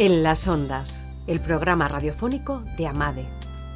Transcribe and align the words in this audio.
En 0.00 0.22
las 0.22 0.46
ondas, 0.46 1.02
el 1.26 1.40
programa 1.40 1.88
radiofónico 1.88 2.62
de 2.76 2.86
AMADE, 2.86 3.26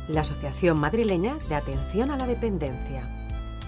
la 0.07 0.21
Asociación 0.21 0.79
Madrileña 0.79 1.37
de 1.49 1.57
Atención 1.57 2.13
a 2.13 2.17
la 2.17 2.29
Dependencia. 2.29 3.03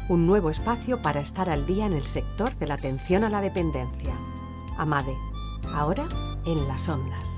Un 0.09 0.29
nuevo 0.29 0.51
espacio 0.51 1.03
para 1.03 1.19
estar 1.19 1.51
al 1.51 1.67
día 1.67 1.85
en 1.85 1.95
el 1.95 2.07
sector 2.07 2.55
de 2.55 2.69
la 2.69 2.75
atención 2.75 3.25
a 3.25 3.29
la 3.29 3.41
dependencia. 3.41 4.15
AMADE, 4.79 5.17
ahora 5.75 6.05
en 6.47 6.69
las 6.69 6.89
ondas. 6.89 7.34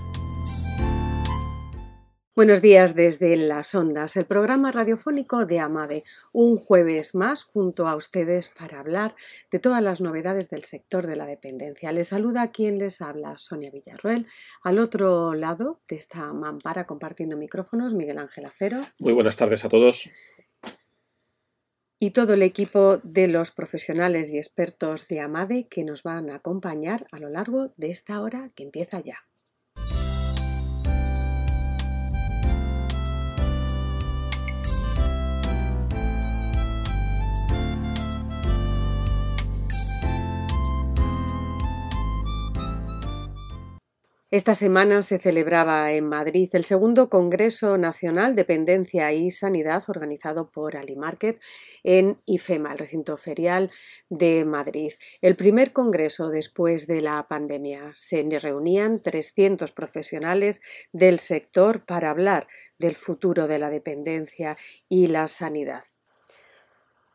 Buenos 2.37 2.61
días 2.61 2.95
desde 2.95 3.35
Las 3.39 3.75
Ondas, 3.75 4.15
el 4.19 4.27
programa 4.27 4.71
radiofónico 4.71 5.47
de 5.47 5.59
Amade, 5.59 6.05
un 6.33 6.59
jueves 6.59 7.15
más 7.15 7.45
junto 7.45 7.89
a 7.89 7.97
ustedes 7.97 8.51
para 8.51 8.79
hablar 8.79 9.15
de 9.51 9.59
todas 9.59 9.83
las 9.83 10.03
novedades 10.03 10.51
del 10.51 10.65
sector 10.65 11.07
de 11.07 11.17
la 11.17 11.25
dependencia. 11.25 11.93
Les 11.93 12.09
saluda 12.09 12.53
quien 12.53 12.77
les 12.77 13.01
habla, 13.01 13.39
Sonia 13.39 13.71
Villarruel. 13.71 14.27
Al 14.63 14.79
otro 14.79 15.33
lado 15.33 15.81
de 15.89 15.97
esta 15.97 16.31
mampara 16.35 16.85
compartiendo 16.87 17.39
micrófonos, 17.39 17.95
Miguel 17.95 18.19
Ángel 18.19 18.45
Acero. 18.45 18.83
Muy 18.99 19.15
buenas 19.15 19.39
tardes 19.39 19.65
a 19.65 19.71
todos. 19.71 20.11
Y 21.99 22.11
todo 22.11 22.35
el 22.35 22.43
equipo 22.43 22.99
de 22.99 23.29
los 23.29 23.51
profesionales 23.51 24.31
y 24.31 24.37
expertos 24.37 25.09
de 25.09 25.21
Amade 25.21 25.69
que 25.69 25.85
nos 25.85 26.03
van 26.03 26.29
a 26.29 26.35
acompañar 26.35 27.07
a 27.13 27.19
lo 27.19 27.31
largo 27.31 27.73
de 27.79 27.91
esta 27.91 28.21
hora 28.21 28.51
que 28.55 28.65
empieza 28.65 29.01
ya. 29.01 29.26
Esta 44.37 44.55
semana 44.55 45.01
se 45.01 45.17
celebraba 45.19 45.91
en 45.93 46.11
Madrid 46.11 46.51
el 46.53 46.65
segundo 46.65 47.09
Congreso 47.09 47.79
Nacional 47.79 48.35
Dependencia 48.35 49.11
y 49.15 49.31
Sanidad 49.31 49.83
organizado 49.89 50.51
por 50.51 50.77
Alimarket 50.77 51.41
en 51.85 52.21
IFEMA, 52.27 52.73
el 52.73 52.79
recinto 52.79 53.17
ferial 53.17 53.71
de 54.11 54.45
Madrid. 54.45 54.93
El 55.23 55.37
primer 55.37 55.73
congreso 55.73 56.29
después 56.29 56.87
de 56.87 57.01
la 57.01 57.27
pandemia. 57.27 57.93
Se 57.95 58.29
reunían 58.39 59.01
300 59.01 59.73
profesionales 59.73 60.61
del 60.93 61.19
sector 61.19 61.87
para 61.87 62.11
hablar 62.11 62.47
del 62.79 62.95
futuro 62.95 63.49
de 63.49 63.59
la 63.59 63.71
dependencia 63.71 64.59
y 64.87 65.07
la 65.07 65.29
sanidad. 65.29 65.85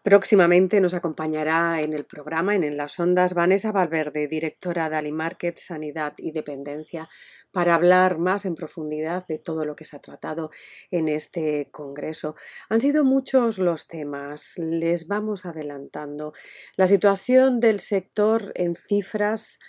Próximamente 0.03 0.81
nos 0.81 0.95
acompañará 0.95 1.79
en 1.81 1.93
el 1.93 2.05
programa, 2.05 2.55
en, 2.55 2.75
las 2.75 2.99
ondas, 2.99 3.35
Vanessa 3.35 3.71
Valverde, 3.71 4.27
directora 4.27 4.89
de 4.89 4.95
Alimarket 4.95 5.57
Sanidad 5.57 6.13
y 6.17 6.31
Dependencia, 6.31 7.07
para 7.51 7.75
hablar 7.75 8.17
más 8.17 8.45
en 8.45 8.55
profundidad 8.55 9.27
de 9.27 9.37
todo 9.37 9.63
lo 9.63 9.75
que 9.75 9.85
se 9.85 9.95
ha 9.95 9.99
tratado 9.99 10.49
en 10.89 11.07
este 11.07 11.69
congreso. 11.69 12.35
Han 12.67 12.81
sido 12.81 13.03
muchos 13.03 13.59
los 13.59 13.87
temas, 13.87 14.57
les 14.57 15.07
vamos 15.07 15.45
adelantando. 15.45 16.33
La 16.77 16.87
situación 16.87 17.59
del 17.59 17.79
sector 17.79 18.53
en 18.55 18.73
cifras 18.73 19.59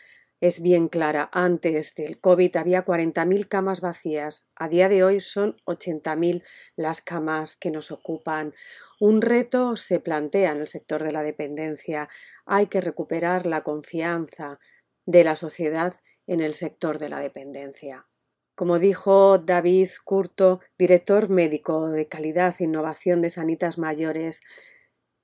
es 0.42 0.60
bien 0.60 0.88
clara. 0.88 1.30
Antes 1.32 1.94
del 1.94 2.18
COVID 2.18 2.56
había 2.56 2.84
40.000 2.84 3.46
camas 3.46 3.80
vacías. 3.80 4.48
A 4.56 4.68
día 4.68 4.88
de 4.88 5.04
hoy 5.04 5.20
son 5.20 5.56
80.000 5.66 6.42
las 6.74 7.00
camas 7.00 7.56
que 7.56 7.70
nos 7.70 7.92
ocupan. 7.92 8.52
Un 8.98 9.22
reto 9.22 9.76
se 9.76 10.00
plantea 10.00 10.50
en 10.50 10.58
el 10.58 10.66
sector 10.66 11.04
de 11.04 11.12
la 11.12 11.22
dependencia. 11.22 12.08
Hay 12.44 12.66
que 12.66 12.80
recuperar 12.80 13.46
la 13.46 13.62
confianza 13.62 14.58
de 15.06 15.22
la 15.22 15.36
sociedad 15.36 15.94
en 16.26 16.40
el 16.40 16.54
sector 16.54 16.98
de 16.98 17.08
la 17.08 17.20
dependencia. 17.20 18.08
Como 18.56 18.80
dijo 18.80 19.38
David 19.38 19.90
Curto, 20.04 20.58
director 20.76 21.30
médico 21.30 21.88
de 21.88 22.08
calidad 22.08 22.56
e 22.58 22.64
innovación 22.64 23.22
de 23.22 23.30
Sanitas 23.30 23.78
Mayores, 23.78 24.42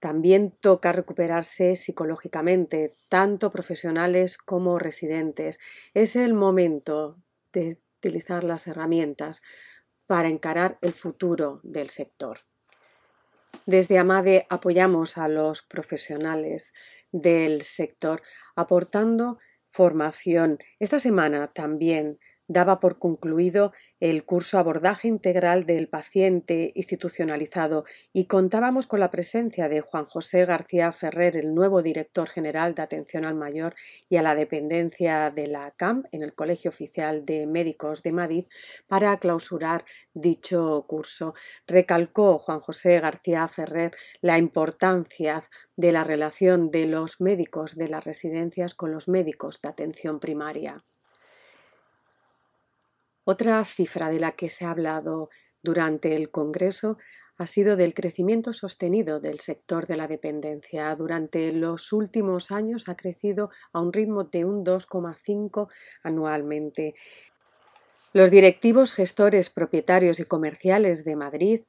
también 0.01 0.57
toca 0.61 0.93
recuperarse 0.93 1.77
psicológicamente, 1.77 2.97
tanto 3.09 3.51
profesionales 3.51 4.39
como 4.39 4.79
residentes. 4.79 5.59
Es 5.95 6.17
el 6.17 6.35
momento 6.35 7.17
de 7.53 7.81
utilizar 7.99 8.45
las 8.45 8.67
herramientas 8.67 9.43
para 10.07 10.29
encarar 10.29 10.79
el 10.81 10.93
futuro 10.93 11.61
del 11.63 11.91
sector. 11.91 12.41
Desde 13.67 13.99
AMADE 13.99 14.47
apoyamos 14.49 15.19
a 15.19 15.29
los 15.29 15.63
profesionales 15.63 16.75
del 17.13 17.63
sector 17.63 18.23
aportando 18.55 19.39
formación. 19.71 20.59
Esta 20.79 20.99
semana 20.99 21.53
también 21.53 22.19
daba 22.49 22.81
por 22.81 22.99
concluido 22.99 23.73
el 24.01 24.25
curso 24.25 24.59
Abordaje 24.59 25.07
Integral 25.07 25.67
del 25.67 25.89
Paciente 25.89 26.73
Institucionalizado 26.75 27.85
y 28.13 28.25
contábamos 28.25 28.87
con 28.87 29.01
la 29.01 29.11
presencia 29.11 29.69
de 29.69 29.83
Juan 29.83 30.07
José 30.07 30.47
García 30.47 30.91
Ferrer, 30.93 31.37
el 31.37 31.55
nuevo 31.55 31.83
director 31.83 32.29
general 32.29 32.75
de 32.75 32.83
Atención 32.83 33.27
al 33.27 33.35
Mayor 33.35 33.75
y 34.09 34.17
a 34.17 34.23
la 34.23 34.35
Dependencia 34.35 35.31
de 35.31 35.47
la 35.47 35.73
CAM 35.73 36.05
en 36.11 36.23
el 36.23 36.35
Colegio 36.35 36.71
Oficial 36.71 37.25
de 37.27 37.47
Médicos 37.47 38.03
de 38.03 38.13
Madrid 38.13 38.45
para 38.87 39.17
clausurar 39.19 39.85
dicho 40.15 40.87
curso. 40.89 41.35
Recalcó 41.67 42.39
Juan 42.39 42.61
José 42.61 42.99
García 43.01 43.47
Ferrer 43.49 43.93
la 44.23 44.39
importancia 44.39 45.43
de 45.77 45.93
la 45.93 46.03
relación 46.03 46.71
de 46.71 46.87
los 46.87 47.21
médicos 47.21 47.77
de 47.77 47.89
las 47.89 48.05
residencias 48.05 48.75
con 48.75 48.91
los 48.91 49.07
médicos 49.07 49.61
de 49.61 49.69
atención 49.69 50.19
primaria. 50.19 50.83
Otra 53.31 53.63
cifra 53.67 54.09
de 54.09 54.21
la 54.21 54.33
que 54.33 54.49
se 54.49 54.65
ha 54.65 54.71
hablado 54.71 55.29
durante 55.63 56.17
el 56.17 56.31
Congreso 56.31 56.97
ha 57.37 57.47
sido 57.47 57.77
del 57.77 57.93
crecimiento 57.93 58.55
sostenido 58.55 59.21
del 59.21 59.41
sector 59.41 59.87
de 59.87 59.99
la 59.99 60.09
dependencia. 60.09 60.97
Durante 60.97 61.53
los 61.53 61.93
últimos 61.93 62.51
años 62.51 62.89
ha 62.89 62.97
crecido 62.97 63.51
a 63.75 63.83
un 63.83 63.93
ritmo 63.93 64.25
de 64.25 64.47
un 64.47 64.65
2,5 64.65 65.69
anualmente. 66.03 66.95
Los 68.15 68.31
directivos, 68.31 68.95
gestores, 68.95 69.51
propietarios 69.51 70.21
y 70.21 70.25
comerciales 70.25 71.05
de 71.05 71.17
Madrid 71.17 71.61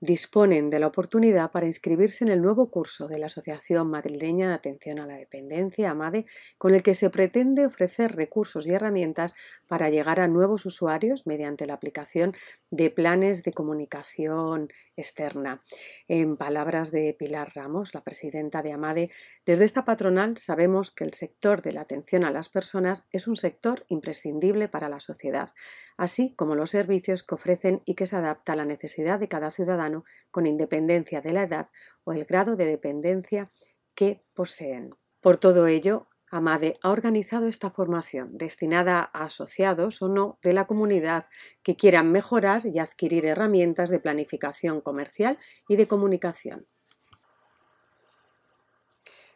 disponen 0.00 0.70
de 0.70 0.78
la 0.78 0.86
oportunidad 0.86 1.50
para 1.50 1.66
inscribirse 1.66 2.24
en 2.24 2.30
el 2.30 2.40
nuevo 2.40 2.70
curso 2.70 3.06
de 3.06 3.18
la 3.18 3.26
Asociación 3.26 3.88
Madrileña 3.88 4.48
de 4.48 4.54
Atención 4.54 4.98
a 4.98 5.06
la 5.06 5.16
Dependencia, 5.16 5.90
AMADE, 5.90 6.26
con 6.56 6.74
el 6.74 6.82
que 6.82 6.94
se 6.94 7.10
pretende 7.10 7.66
ofrecer 7.66 8.16
recursos 8.16 8.66
y 8.66 8.72
herramientas 8.72 9.34
para 9.66 9.90
llegar 9.90 10.18
a 10.18 10.28
nuevos 10.28 10.64
usuarios 10.64 11.26
mediante 11.26 11.66
la 11.66 11.74
aplicación 11.74 12.34
de 12.70 12.90
planes 12.90 13.42
de 13.42 13.52
comunicación 13.52 14.68
externa. 14.96 15.62
En 16.08 16.36
palabras 16.36 16.90
de 16.90 17.14
Pilar 17.18 17.52
Ramos, 17.54 17.94
la 17.94 18.02
presidenta 18.02 18.62
de 18.62 18.72
AMADE, 18.72 19.10
desde 19.46 19.64
esta 19.64 19.86
patronal 19.86 20.36
sabemos 20.36 20.90
que 20.90 21.04
el 21.04 21.14
sector 21.14 21.62
de 21.62 21.72
la 21.72 21.80
atención 21.80 22.24
a 22.24 22.30
las 22.30 22.50
personas 22.50 23.06
es 23.10 23.26
un 23.26 23.36
sector 23.36 23.84
imprescindible 23.88 24.68
para 24.68 24.90
la 24.90 25.00
sociedad, 25.00 25.54
así 25.96 26.34
como 26.34 26.54
los 26.54 26.70
servicios 26.70 27.22
que 27.22 27.34
ofrecen 27.34 27.82
y 27.86 27.94
que 27.94 28.06
se 28.06 28.16
adapta 28.16 28.52
a 28.52 28.56
la 28.56 28.66
necesidad 28.66 29.18
de 29.18 29.28
cada 29.28 29.50
ciudadano 29.50 30.04
con 30.30 30.46
independencia 30.46 31.22
de 31.22 31.32
la 31.32 31.44
edad 31.44 31.70
o 32.04 32.12
el 32.12 32.24
grado 32.24 32.54
de 32.56 32.66
dependencia 32.66 33.50
que 33.94 34.24
poseen. 34.34 34.94
Por 35.20 35.38
todo 35.38 35.66
ello, 35.66 36.08
Amade 36.30 36.74
ha 36.82 36.90
organizado 36.90 37.48
esta 37.48 37.70
formación 37.70 38.38
destinada 38.38 39.10
a 39.12 39.24
asociados 39.24 40.00
o 40.00 40.08
no 40.08 40.38
de 40.42 40.52
la 40.52 40.66
comunidad 40.66 41.26
que 41.62 41.76
quieran 41.76 42.12
mejorar 42.12 42.66
y 42.66 42.78
adquirir 42.78 43.26
herramientas 43.26 43.90
de 43.90 43.98
planificación 43.98 44.80
comercial 44.80 45.38
y 45.66 45.76
de 45.76 45.88
comunicación. 45.88 46.66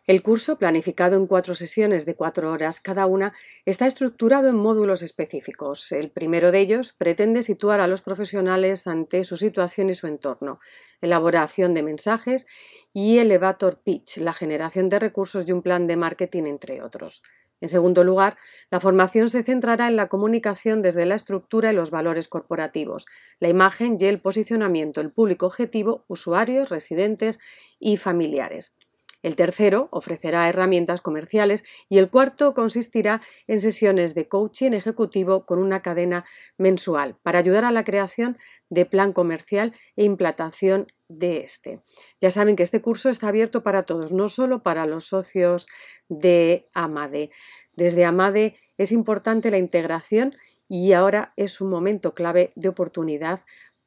El 0.06 0.22
curso, 0.22 0.58
planificado 0.58 1.16
en 1.16 1.26
cuatro 1.26 1.54
sesiones 1.54 2.04
de 2.04 2.14
cuatro 2.14 2.52
horas 2.52 2.78
cada 2.78 3.06
una, 3.06 3.32
está 3.64 3.86
estructurado 3.86 4.50
en 4.50 4.56
módulos 4.56 5.00
específicos. 5.00 5.90
El 5.92 6.10
primero 6.10 6.52
de 6.52 6.60
ellos 6.60 6.92
pretende 6.92 7.42
situar 7.42 7.80
a 7.80 7.86
los 7.86 8.02
profesionales 8.02 8.86
ante 8.86 9.24
su 9.24 9.38
situación 9.38 9.88
y 9.88 9.94
su 9.94 10.06
entorno, 10.06 10.58
elaboración 11.00 11.72
de 11.72 11.82
mensajes 11.82 12.46
y 12.92 13.16
elevator 13.16 13.80
pitch, 13.82 14.18
la 14.18 14.34
generación 14.34 14.90
de 14.90 14.98
recursos 14.98 15.48
y 15.48 15.52
un 15.52 15.62
plan 15.62 15.86
de 15.86 15.96
marketing, 15.96 16.44
entre 16.44 16.82
otros. 16.82 17.22
En 17.62 17.70
segundo 17.70 18.04
lugar, 18.04 18.36
la 18.70 18.80
formación 18.80 19.30
se 19.30 19.42
centrará 19.42 19.88
en 19.88 19.96
la 19.96 20.08
comunicación 20.08 20.82
desde 20.82 21.06
la 21.06 21.14
estructura 21.14 21.72
y 21.72 21.74
los 21.74 21.90
valores 21.90 22.28
corporativos, 22.28 23.06
la 23.40 23.48
imagen 23.48 23.96
y 23.98 24.04
el 24.04 24.20
posicionamiento, 24.20 25.00
el 25.00 25.12
público 25.12 25.46
objetivo, 25.46 26.04
usuarios, 26.08 26.68
residentes 26.68 27.38
y 27.78 27.96
familiares. 27.96 28.74
El 29.24 29.36
tercero 29.36 29.88
ofrecerá 29.90 30.50
herramientas 30.50 31.00
comerciales 31.00 31.64
y 31.88 31.96
el 31.96 32.10
cuarto 32.10 32.52
consistirá 32.52 33.22
en 33.46 33.62
sesiones 33.62 34.14
de 34.14 34.28
coaching 34.28 34.72
ejecutivo 34.72 35.46
con 35.46 35.58
una 35.60 35.80
cadena 35.80 36.26
mensual 36.58 37.16
para 37.22 37.38
ayudar 37.38 37.64
a 37.64 37.72
la 37.72 37.84
creación 37.84 38.36
de 38.68 38.84
plan 38.84 39.14
comercial 39.14 39.72
e 39.96 40.04
implantación 40.04 40.88
de 41.08 41.38
este. 41.38 41.80
Ya 42.20 42.30
saben 42.30 42.54
que 42.54 42.64
este 42.64 42.82
curso 42.82 43.08
está 43.08 43.28
abierto 43.28 43.62
para 43.62 43.84
todos, 43.84 44.12
no 44.12 44.28
solo 44.28 44.62
para 44.62 44.84
los 44.84 45.06
socios 45.06 45.68
de 46.10 46.68
Amade. 46.74 47.30
Desde 47.72 48.04
Amade 48.04 48.58
es 48.76 48.92
importante 48.92 49.50
la 49.50 49.56
integración 49.56 50.36
y 50.68 50.92
ahora 50.92 51.32
es 51.36 51.62
un 51.62 51.70
momento 51.70 52.12
clave 52.12 52.50
de 52.56 52.68
oportunidad 52.68 53.40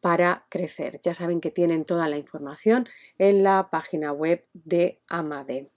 para 0.08 0.46
crecer. 0.48 1.02
Ya 1.04 1.14
saben 1.14 1.42
que 1.42 1.52
tienen 1.52 1.84
toda 1.84 2.08
la 2.08 2.18
información 2.18 2.88
en 3.18 3.44
la 3.44 3.68
página 3.70 4.14
web 4.14 4.46
de 4.54 5.02
Amade. 5.10 5.70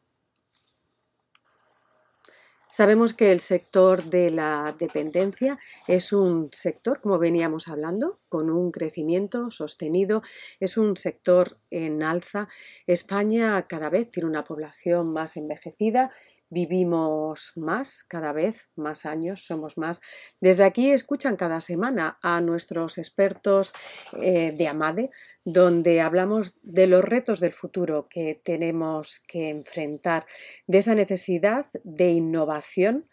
Sabemos 2.71 3.13
que 3.13 3.33
el 3.33 3.41
sector 3.41 4.05
de 4.05 4.31
la 4.31 4.77
dependencia 4.79 5.59
es 5.89 6.13
un 6.13 6.49
sector, 6.53 7.01
como 7.01 7.19
veníamos 7.19 7.67
hablando, 7.67 8.21
con 8.29 8.51
un 8.51 8.71
crecimiento 8.71 9.51
sostenido, 9.51 10.23
es 10.61 10.77
un 10.77 10.97
sector 10.97 11.59
en 11.71 12.05
alza. 12.05 12.47
España 12.87 13.67
cada 13.67 13.91
vez 13.91 14.11
tiene 14.11 14.29
una 14.29 14.45
población 14.45 15.13
más 15.13 15.37
envejecida 15.37 16.13
vivimos 16.51 17.53
más, 17.57 18.05
cada 18.05 18.33
vez 18.33 18.69
más 18.77 19.07
años, 19.07 19.47
somos 19.47 19.79
más. 19.79 20.01
Desde 20.41 20.65
aquí 20.65 20.91
escuchan 20.91 21.37
cada 21.37 21.61
semana 21.61 22.19
a 22.23 22.41
nuestros 22.41 22.99
expertos 22.99 23.73
eh, 24.21 24.53
de 24.57 24.69
AMADE, 24.69 25.11
donde 25.45 26.01
hablamos 26.01 26.59
de 26.63 26.87
los 26.87 27.05
retos 27.05 27.41
del 27.41 27.53
futuro 27.53 28.09
que 28.11 28.41
tenemos 28.45 29.21
que 29.27 29.49
enfrentar, 29.49 30.27
de 30.67 30.79
esa 30.79 30.95
necesidad 30.95 31.67
de 31.85 32.11
innovación. 32.11 33.09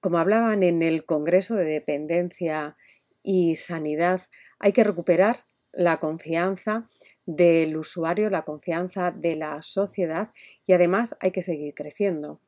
Como 0.00 0.18
hablaban 0.18 0.62
en 0.62 0.82
el 0.82 1.04
Congreso 1.04 1.54
de 1.54 1.64
Dependencia 1.64 2.76
y 3.22 3.54
Sanidad, 3.56 4.20
hay 4.58 4.72
que 4.72 4.84
recuperar 4.84 5.44
la 5.72 5.98
confianza 5.98 6.88
del 7.26 7.76
usuario, 7.76 8.30
la 8.30 8.42
confianza 8.42 9.10
de 9.10 9.36
la 9.36 9.62
sociedad 9.62 10.30
y 10.66 10.72
además 10.72 11.16
hay 11.20 11.30
que 11.30 11.42
seguir 11.42 11.74
creciendo. 11.74 12.40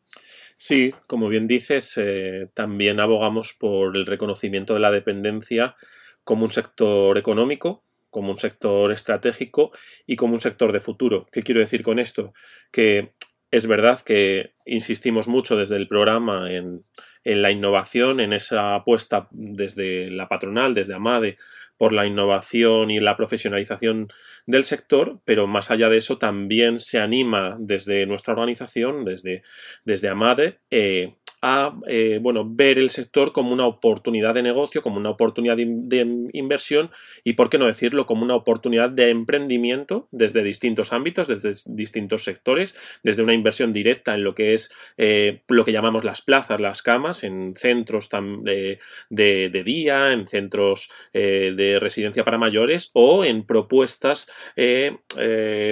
Sí, 0.57 0.95
como 1.07 1.29
bien 1.29 1.47
dices, 1.47 1.95
eh, 1.97 2.49
también 2.55 3.01
abogamos 3.01 3.53
por 3.53 3.97
el 3.97 4.07
reconocimiento 4.07 4.75
de 4.75 4.81
la 4.81 4.91
dependencia 4.91 5.75
como 6.23 6.45
un 6.45 6.51
sector 6.51 7.19
económico, 7.19 7.85
como 8.11 8.31
un 8.31 8.39
sector 8.39 8.93
estratégico 8.93 9.73
y 10.07 10.17
como 10.17 10.35
un 10.35 10.41
sector 10.41 10.73
de 10.73 10.81
futuro. 10.81 11.27
¿Qué 11.33 11.43
quiero 11.43 11.61
decir 11.61 11.83
con 11.83 11.99
esto? 11.99 12.33
Que 12.71 13.13
es 13.51 13.67
verdad 13.67 14.01
que 14.01 14.55
insistimos 14.67 15.29
mucho 15.29 15.57
desde 15.57 15.77
el 15.77 15.89
programa 15.89 16.53
en, 16.53 16.85
en 17.25 17.43
la 17.43 17.51
innovación, 17.51 18.21
en 18.21 18.33
esa 18.33 18.75
apuesta 18.75 19.29
desde 19.31 20.11
la 20.11 20.29
patronal, 20.29 20.75
desde 20.75 20.95
AMADE, 20.95 21.37
por 21.77 21.93
la 21.93 22.07
innovación 22.07 22.91
y 22.91 23.01
la 23.01 23.17
profesionalización 23.17 24.09
del 24.47 24.65
sector, 24.65 25.21
pero 25.25 25.47
más 25.47 25.71
allá 25.71 25.89
de 25.89 25.97
eso 25.97 26.19
también 26.19 26.81
se 26.81 27.01
anima 27.01 27.57
desde 27.59 28.07
nuestra 28.07 28.35
organización, 28.35 29.05
desde, 29.05 29.43
desde 29.85 30.09
AMADE, 30.09 30.61
eh, 30.71 31.17
a 31.47 31.75
eh, 31.87 32.21
bueno, 32.23 32.43
ver 32.49 32.79
el 32.79 32.89
sector 32.89 33.33
como 33.33 33.53
una 33.53 33.67
oportunidad 33.67 34.33
de 34.33 34.43
negocio, 34.43 34.81
como 34.81 34.97
una 34.97 35.11
oportunidad 35.11 35.59
de, 35.59 36.29
inversión 36.33 36.91
y, 37.23 37.35
por 37.35 37.51
qué 37.51 37.59
no 37.59 37.67
decirlo, 37.67 38.07
como 38.07 38.25
una 38.25 38.35
oportunidad 38.35 38.89
de 38.89 39.11
emprendimiento 39.11 40.09
desde 40.11 40.43
distintos 40.43 40.95
ámbitos, 40.95 41.29
desde 41.29 41.51
distintos 41.75 42.25
sectores, 42.25 42.75
desde 43.03 43.23
una 43.23 43.35
inversión 43.35 43.75
directa 43.75 44.15
en 44.15 44.25
lo 44.25 44.35
que 44.35 44.55
es 44.55 44.75
eh, 44.97 45.43
lo 45.49 45.67
que 45.67 45.73
llamamos 45.73 46.03
las 46.03 46.23
plazas, 46.23 46.63
las 46.63 46.81
camas, 46.81 47.25
en 47.25 47.55
centros 47.55 48.09
de, 48.41 49.63
día, 49.65 50.13
en 50.13 50.27
centros 50.27 50.91
eh, 51.13 51.53
de 51.55 51.79
residencia 51.79 52.25
para 52.25 52.39
mayores 52.39 52.91
o 52.95 53.23
en 53.23 53.45
propuestas 53.45 54.31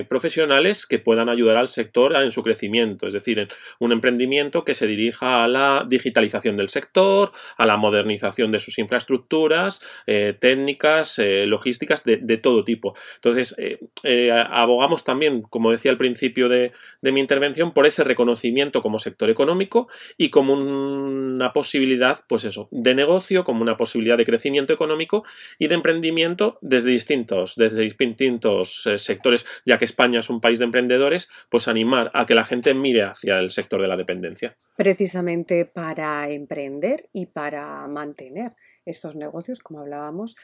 profesionales 0.08 0.84
que 0.84 0.98
puedan 0.98 1.30
ayudar 1.30 1.56
al 1.56 1.68
sector 1.68 2.14
en 2.14 2.30
su 2.30 2.42
crecimiento, 2.42 3.06
es 3.06 3.14
decir, 3.14 3.38
en 3.38 3.48
un 3.78 3.92
emprendimiento 3.92 4.66
que 4.66 4.74
se 4.74 4.86
dirija 4.86 5.44
a 5.44 5.48
la 5.48 5.61
digitalización 5.88 6.56
del 6.56 6.68
sector, 6.68 7.32
a 7.56 7.66
la 7.66 7.76
modernización 7.76 8.52
de 8.52 8.58
sus 8.58 8.78
infraestructuras, 8.78 9.82
eh, 10.06 10.34
técnicas, 10.38 11.18
eh, 11.18 11.46
logísticas 11.46 12.04
de, 12.04 12.18
todo 12.38 12.64
tipo. 12.64 12.94
Entonces, 13.16 13.54
eh, 13.58 14.30
abogamos 14.30 15.04
también, 15.04 15.42
como 15.42 15.70
decía 15.70 15.90
al 15.90 15.98
principio 15.98 16.48
de, 16.48 16.72
mi 17.02 17.20
intervención, 17.20 17.72
por 17.72 17.86
ese 17.86 18.04
reconocimiento 18.04 18.82
como 18.82 18.98
sector 18.98 19.30
económico 19.30 19.88
y 20.16 20.30
como 20.30 20.54
una 20.54 21.52
posibilidad, 21.52 22.18
pues 22.28 22.44
eso, 22.44 22.68
de 22.70 22.94
negocio, 22.94 23.44
como 23.44 23.62
una 23.62 23.76
posibilidad 23.76 24.16
de 24.16 24.24
crecimiento 24.24 24.72
económico 24.72 25.24
y 25.58 25.68
de 25.68 25.74
emprendimiento 25.74 26.58
desde 26.62 26.90
distintos, 26.90 27.54
desde 27.56 27.82
distintos 27.82 28.88
sectores, 28.96 29.46
ya 29.66 29.78
que 29.78 29.84
España 29.84 30.20
es 30.20 30.30
un 30.30 30.40
país 30.40 30.58
de 30.58 30.64
emprendedores, 30.64 31.30
pues 31.50 31.68
animar 31.68 32.10
a 32.14 32.26
que 32.26 32.34
la 32.34 32.44
gente 32.44 32.74
mire 32.74 33.02
hacia 33.02 33.38
el 33.38 33.50
sector 33.50 33.80
de 33.80 33.88
la 33.88 33.96
dependencia. 33.96 34.56
Precisamente 34.76 35.51
para 35.74 36.28
emprender 36.30 37.08
y 37.12 37.26
para 37.26 37.86
mantener 37.88 38.54
estos 38.84 39.16
negocios, 39.16 39.60
como 39.60 39.80
hablábamos, 39.80 40.36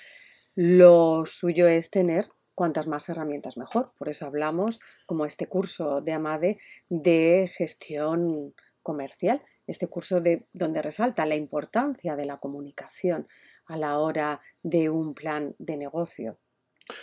lo 0.54 1.24
suyo 1.24 1.68
es 1.68 1.90
tener 1.90 2.28
cuantas 2.54 2.88
más 2.88 3.08
herramientas 3.08 3.56
mejor. 3.56 3.92
Por 3.96 4.08
eso 4.08 4.26
hablamos, 4.26 4.80
como 5.06 5.24
este 5.24 5.46
curso 5.46 6.00
de 6.00 6.12
Amade, 6.12 6.58
de 6.88 7.50
gestión 7.56 8.54
comercial, 8.82 9.42
este 9.68 9.86
curso 9.86 10.20
de, 10.20 10.46
donde 10.52 10.82
resalta 10.82 11.26
la 11.26 11.36
importancia 11.36 12.16
de 12.16 12.24
la 12.24 12.38
comunicación 12.38 13.28
a 13.66 13.76
la 13.76 13.98
hora 13.98 14.40
de 14.62 14.90
un 14.90 15.14
plan 15.14 15.54
de 15.58 15.76
negocio. 15.76 16.38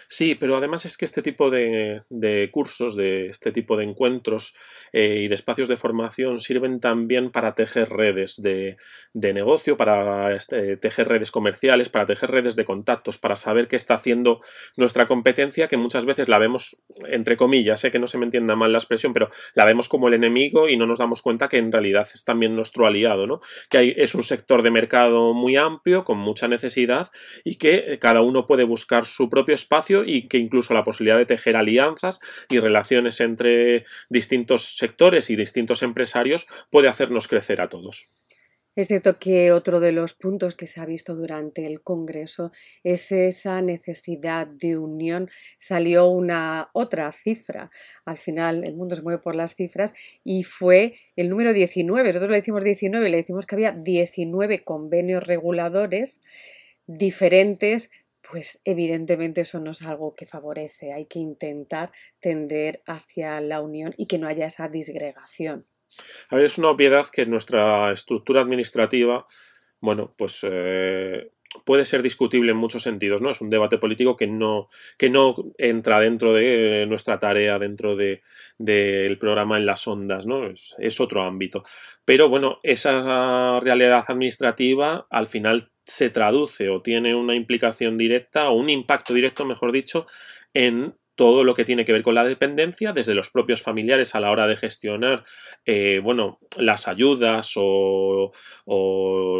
Sí, 0.07 0.35
pero 0.35 0.57
además 0.57 0.85
es 0.85 0.97
que 0.97 1.05
este 1.05 1.21
tipo 1.21 1.49
de, 1.49 2.01
cursos, 2.51 2.95
de 2.95 3.27
este 3.27 3.51
tipo 3.51 3.77
de 3.77 3.83
encuentros 3.83 4.55
eh, 4.91 5.21
y 5.23 5.27
de 5.27 5.35
espacios 5.35 5.69
de 5.69 5.77
formación 5.77 6.39
sirven 6.39 6.79
también 6.79 7.31
para 7.31 7.53
tejer 7.53 7.89
redes 7.89 8.41
de, 8.41 8.77
negocio, 9.13 9.77
para 9.77 10.35
este, 10.35 10.77
tejer 10.77 11.07
redes 11.07 11.31
comerciales, 11.31 11.89
para 11.89 12.05
tejer 12.05 12.31
redes 12.31 12.55
de 12.55 12.65
contactos, 12.65 13.17
para 13.17 13.35
saber 13.35 13.67
qué 13.67 13.75
está 13.75 13.95
haciendo 13.95 14.41
nuestra 14.75 15.05
competencia, 15.05 15.67
que 15.67 15.77
muchas 15.77 16.05
veces 16.05 16.29
la 16.29 16.39
vemos 16.39 16.83
entre 17.07 17.37
comillas, 17.37 17.79
sé 17.79 17.91
que 17.91 17.99
no 17.99 18.07
se 18.07 18.17
me 18.17 18.25
entienda 18.25 18.55
mal 18.55 18.71
la 18.71 18.79
expresión, 18.79 19.13
pero 19.13 19.29
la 19.53 19.65
vemos 19.65 19.89
como 19.89 20.07
el 20.07 20.15
enemigo 20.15 20.67
y 20.67 20.77
no 20.77 20.87
nos 20.87 20.99
damos 20.99 21.21
cuenta 21.21 21.47
que 21.47 21.57
en 21.57 21.71
realidad 21.71 22.07
es 22.11 22.23
también 22.25 22.55
nuestro 22.55 22.87
aliado, 22.87 23.27
¿no? 23.27 23.41
Que 23.69 23.77
hay, 23.77 23.93
es 23.97 24.15
un 24.15 24.23
sector 24.23 24.63
de 24.63 24.71
mercado 24.71 25.33
muy 25.33 25.57
amplio, 25.57 26.03
con 26.03 26.17
mucha 26.17 26.47
necesidad 26.47 27.11
y 27.43 27.57
que 27.57 27.99
cada 27.99 28.21
uno 28.21 28.47
puede 28.47 28.63
buscar 28.63 29.05
su 29.05 29.29
propio 29.29 29.53
espacio 29.53 29.74
y 30.05 30.27
que 30.27 30.37
incluso 30.37 30.73
la 30.73 30.83
posibilidad 30.83 31.17
de 31.17 31.25
tejer 31.25 31.57
alianzas 31.57 32.19
y 32.49 32.59
relaciones 32.59 33.19
entre 33.19 33.83
distintos 34.09 34.77
sectores 34.77 35.29
y 35.29 35.35
distintos 35.35 35.83
empresarios 35.83 36.47
puede 36.69 36.87
hacernos 36.87 37.27
crecer 37.27 37.61
a 37.61 37.69
todos. 37.69 38.07
Es 38.75 38.87
cierto 38.89 39.19
que 39.19 39.53
otro 39.53 39.79
de 39.79 39.93
los 39.93 40.13
puntos 40.13 40.53
que 40.53 40.67
se 40.67 40.81
ha 40.81 40.85
visto 40.85 41.15
durante 41.15 41.65
el 41.65 41.81
Congreso 41.81 42.51
es 42.83 43.09
esa 43.13 43.61
necesidad 43.61 44.47
de 44.47 44.77
unión. 44.77 45.29
Salió 45.55 46.09
una 46.09 46.71
otra 46.73 47.09
cifra. 47.13 47.71
Al 48.03 48.17
final 48.17 48.65
el 48.65 48.75
mundo 48.75 48.97
se 48.97 49.01
mueve 49.01 49.21
por 49.21 49.33
las 49.33 49.55
cifras 49.55 49.93
y 50.25 50.43
fue 50.43 50.95
el 51.15 51.29
número 51.29 51.53
19. 51.53 52.09
Nosotros 52.09 52.31
le 52.31 52.37
decimos 52.37 52.65
19, 52.65 53.09
le 53.09 53.17
decimos 53.17 53.45
que 53.45 53.55
había 53.55 53.71
19 53.71 54.59
convenios 54.59 55.25
reguladores 55.25 56.21
diferentes 56.85 57.91
pues 58.29 58.61
evidentemente 58.63 59.41
eso 59.41 59.59
no 59.59 59.71
es 59.71 59.81
algo 59.81 60.15
que 60.15 60.25
favorece. 60.25 60.93
Hay 60.93 61.05
que 61.05 61.19
intentar 61.19 61.91
tender 62.19 62.81
hacia 62.85 63.39
la 63.41 63.61
unión 63.61 63.93
y 63.97 64.07
que 64.07 64.17
no 64.17 64.27
haya 64.27 64.47
esa 64.47 64.69
disgregación. 64.69 65.65
A 66.29 66.35
ver, 66.35 66.45
es 66.45 66.57
una 66.57 66.69
obviedad 66.69 67.05
que 67.11 67.25
nuestra 67.25 67.91
estructura 67.91 68.41
administrativa, 68.41 69.27
bueno, 69.79 70.13
pues 70.17 70.39
eh, 70.43 71.31
puede 71.63 71.85
ser 71.85 72.01
discutible 72.01 72.51
en 72.51 72.57
muchos 72.57 72.83
sentidos, 72.83 73.21
¿no? 73.21 73.31
Es 73.31 73.41
un 73.41 73.49
debate 73.49 73.77
político 73.77 74.15
que 74.15 74.27
no, 74.27 74.69
que 74.97 75.09
no 75.09 75.35
entra 75.57 75.99
dentro 75.99 76.33
de 76.33 76.85
nuestra 76.87 77.19
tarea, 77.19 77.59
dentro 77.59 77.95
del 77.95 78.21
de, 78.57 79.17
programa 79.19 79.57
en 79.57 79.65
las 79.65 79.87
ondas, 79.87 80.25
¿no? 80.25 80.47
Es, 80.47 80.75
es, 80.79 80.99
otro 80.99 81.23
ámbito. 81.23 81.63
Pero 82.03 82.29
bueno, 82.29 82.59
esa 82.63 83.59
realidad 83.61 84.03
administrativa 84.07 85.07
al 85.09 85.27
final 85.27 85.71
se 85.85 86.09
traduce 86.09 86.69
o 86.69 86.81
tiene 86.81 87.15
una 87.15 87.35
implicación 87.35 87.97
directa 87.97 88.49
o 88.49 88.53
un 88.53 88.69
impacto 88.69 89.13
directo, 89.13 89.45
mejor 89.45 89.71
dicho, 89.71 90.07
en 90.53 90.95
todo 91.15 91.43
lo 91.43 91.53
que 91.53 91.65
tiene 91.65 91.85
que 91.85 91.93
ver 91.93 92.01
con 92.01 92.15
la 92.15 92.23
dependencia, 92.23 92.91
desde 92.91 93.15
los 93.15 93.29
propios 93.29 93.61
familiares 93.61 94.15
a 94.15 94.19
la 94.19 94.31
hora 94.31 94.47
de 94.47 94.57
gestionar 94.57 95.23
eh, 95.65 95.99
bueno, 96.03 96.39
las 96.57 96.87
ayudas 96.87 97.53
o, 97.55 98.31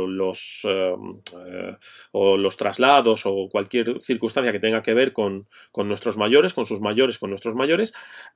los, 0.08 0.62
em, 0.64 1.22
eh, 1.48 1.76
o 2.12 2.38
los 2.38 2.58
traslados 2.58 3.24
o 3.26 3.50
cualquier 3.50 4.02
circunstancia 4.02 4.52
que 4.52 4.60
tenga 4.60 4.82
que 4.82 4.94
ver 4.94 5.14
con, 5.14 5.48
con, 5.72 5.88
nuestros 5.88 6.18
mayores, 6.18 6.54
con 6.54 6.66
sus 6.66 6.80
mayores, 6.80 7.20
con 7.20 7.30
nuestros 7.30 7.56
mayores, 7.56 7.94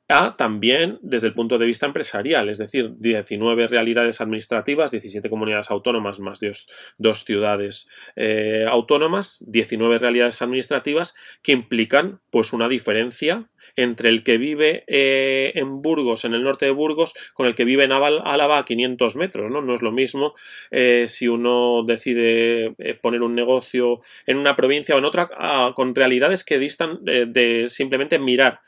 a 0.08 0.36
también 0.36 1.00
desde 1.02 1.28
el 1.28 1.34
punto 1.34 1.58
de 1.58 1.66
vista 1.66 1.86
empresarial, 1.86 2.50
es 2.50 2.58
decir, 2.58 2.94
19 2.98 3.68
realidades 3.68 4.22
administrativas, 4.22 4.92
17 4.92 5.30
comunidades 5.30 5.72
autónomas 5.72 6.20
más 6.20 6.40
dos, 6.40 6.68
dos 6.98 7.24
ciudades 7.24 7.90
eh, 8.16 8.66
autónomas, 8.70 9.44
19 9.48 9.98
realidades 9.98 10.42
administrativas 10.42 11.16
que 11.42 11.54
implican 11.54 12.20
pues 12.30 12.54
una 12.54 12.68
diferencia 12.68 13.29
entre 13.76 14.10
el 14.10 14.24
que 14.24 14.38
vive 14.38 14.84
eh, 14.88 15.52
en 15.56 15.82
Burgos, 15.82 16.26
en 16.26 16.34
el 16.34 16.44
norte 16.44 16.66
de 16.66 16.72
Burgos, 16.72 17.14
con 17.34 17.48
el 17.48 17.56
que 17.56 17.66
vive 17.66 17.86
en 17.86 17.92
Álava 17.92 18.58
a 18.58 18.66
500 18.66 19.16
metros. 19.16 19.50
No, 19.50 19.62
no 19.62 19.74
es 19.74 19.82
lo 19.82 19.92
mismo 19.92 20.34
eh, 20.72 21.06
si 21.08 21.28
uno 21.28 21.84
decide 21.86 22.76
eh, 22.78 22.94
poner 23.02 23.22
un 23.22 23.36
negocio 23.36 24.02
en 24.26 24.38
una 24.38 24.56
provincia 24.56 24.96
o 24.96 25.00
en 25.00 25.06
otra, 25.06 25.30
ah, 25.38 25.72
con 25.76 25.96
realidades 25.96 26.44
que 26.44 26.60
distan 26.60 27.00
de 27.04 27.66
simplemente 27.68 28.20
mirar 28.20 28.60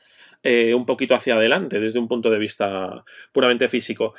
un 0.44 0.88
poquito 0.88 1.14
hacia 1.14 1.36
adelante 1.36 1.80
desde 1.80 2.00
un 2.00 2.08
punto 2.08 2.32
de 2.32 2.40
vista 2.40 3.04
puramente 3.32 3.68
físico. 3.68 4.16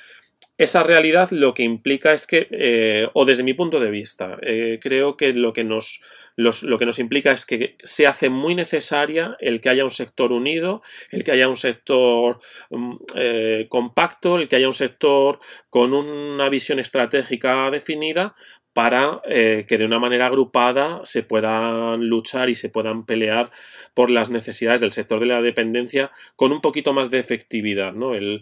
Esa 0.58 0.82
realidad 0.82 1.30
lo 1.30 1.54
que 1.54 1.62
implica 1.62 2.12
es 2.12 2.26
que, 2.26 2.46
eh, 2.50 3.08
o 3.14 3.24
desde 3.24 3.42
mi 3.42 3.54
punto 3.54 3.80
de 3.80 3.90
vista, 3.90 4.36
eh, 4.42 4.78
creo 4.82 5.16
que 5.16 5.32
lo 5.32 5.52
que, 5.52 5.64
nos, 5.64 6.02
lo 6.36 6.78
que 6.78 6.86
nos 6.86 6.98
implica 6.98 7.32
es 7.32 7.46
que 7.46 7.76
se 7.82 8.06
hace 8.06 8.28
muy 8.28 8.54
necesaria 8.54 9.36
el 9.40 9.62
que 9.62 9.70
haya 9.70 9.84
un 9.84 9.90
sector 9.90 10.30
unido, 10.30 10.82
el 11.10 11.24
que 11.24 11.32
haya 11.32 11.48
un 11.48 11.56
sector 11.56 12.38
mm, 12.70 12.96
eh, 13.16 13.66
compacto, 13.70 14.36
el 14.36 14.46
que 14.46 14.56
haya 14.56 14.66
un 14.66 14.74
sector 14.74 15.40
con 15.70 15.94
una 15.94 16.50
visión 16.50 16.78
estratégica 16.78 17.70
definida 17.70 18.34
para 18.72 19.20
eh, 19.26 19.64
que 19.68 19.78
de 19.78 19.84
una 19.84 19.98
manera 19.98 20.26
agrupada 20.26 21.00
se 21.04 21.22
puedan 21.22 22.06
luchar 22.06 22.48
y 22.48 22.54
se 22.54 22.68
puedan 22.68 23.04
pelear 23.04 23.50
por 23.94 24.10
las 24.10 24.30
necesidades 24.30 24.80
del 24.80 24.92
sector 24.92 25.20
de 25.20 25.26
la 25.26 25.42
dependencia 25.42 26.10
con 26.36 26.52
un 26.52 26.60
poquito 26.60 26.92
más 26.92 27.10
de 27.10 27.18
efectividad, 27.18 27.92
¿no? 27.92 28.14
El, 28.14 28.40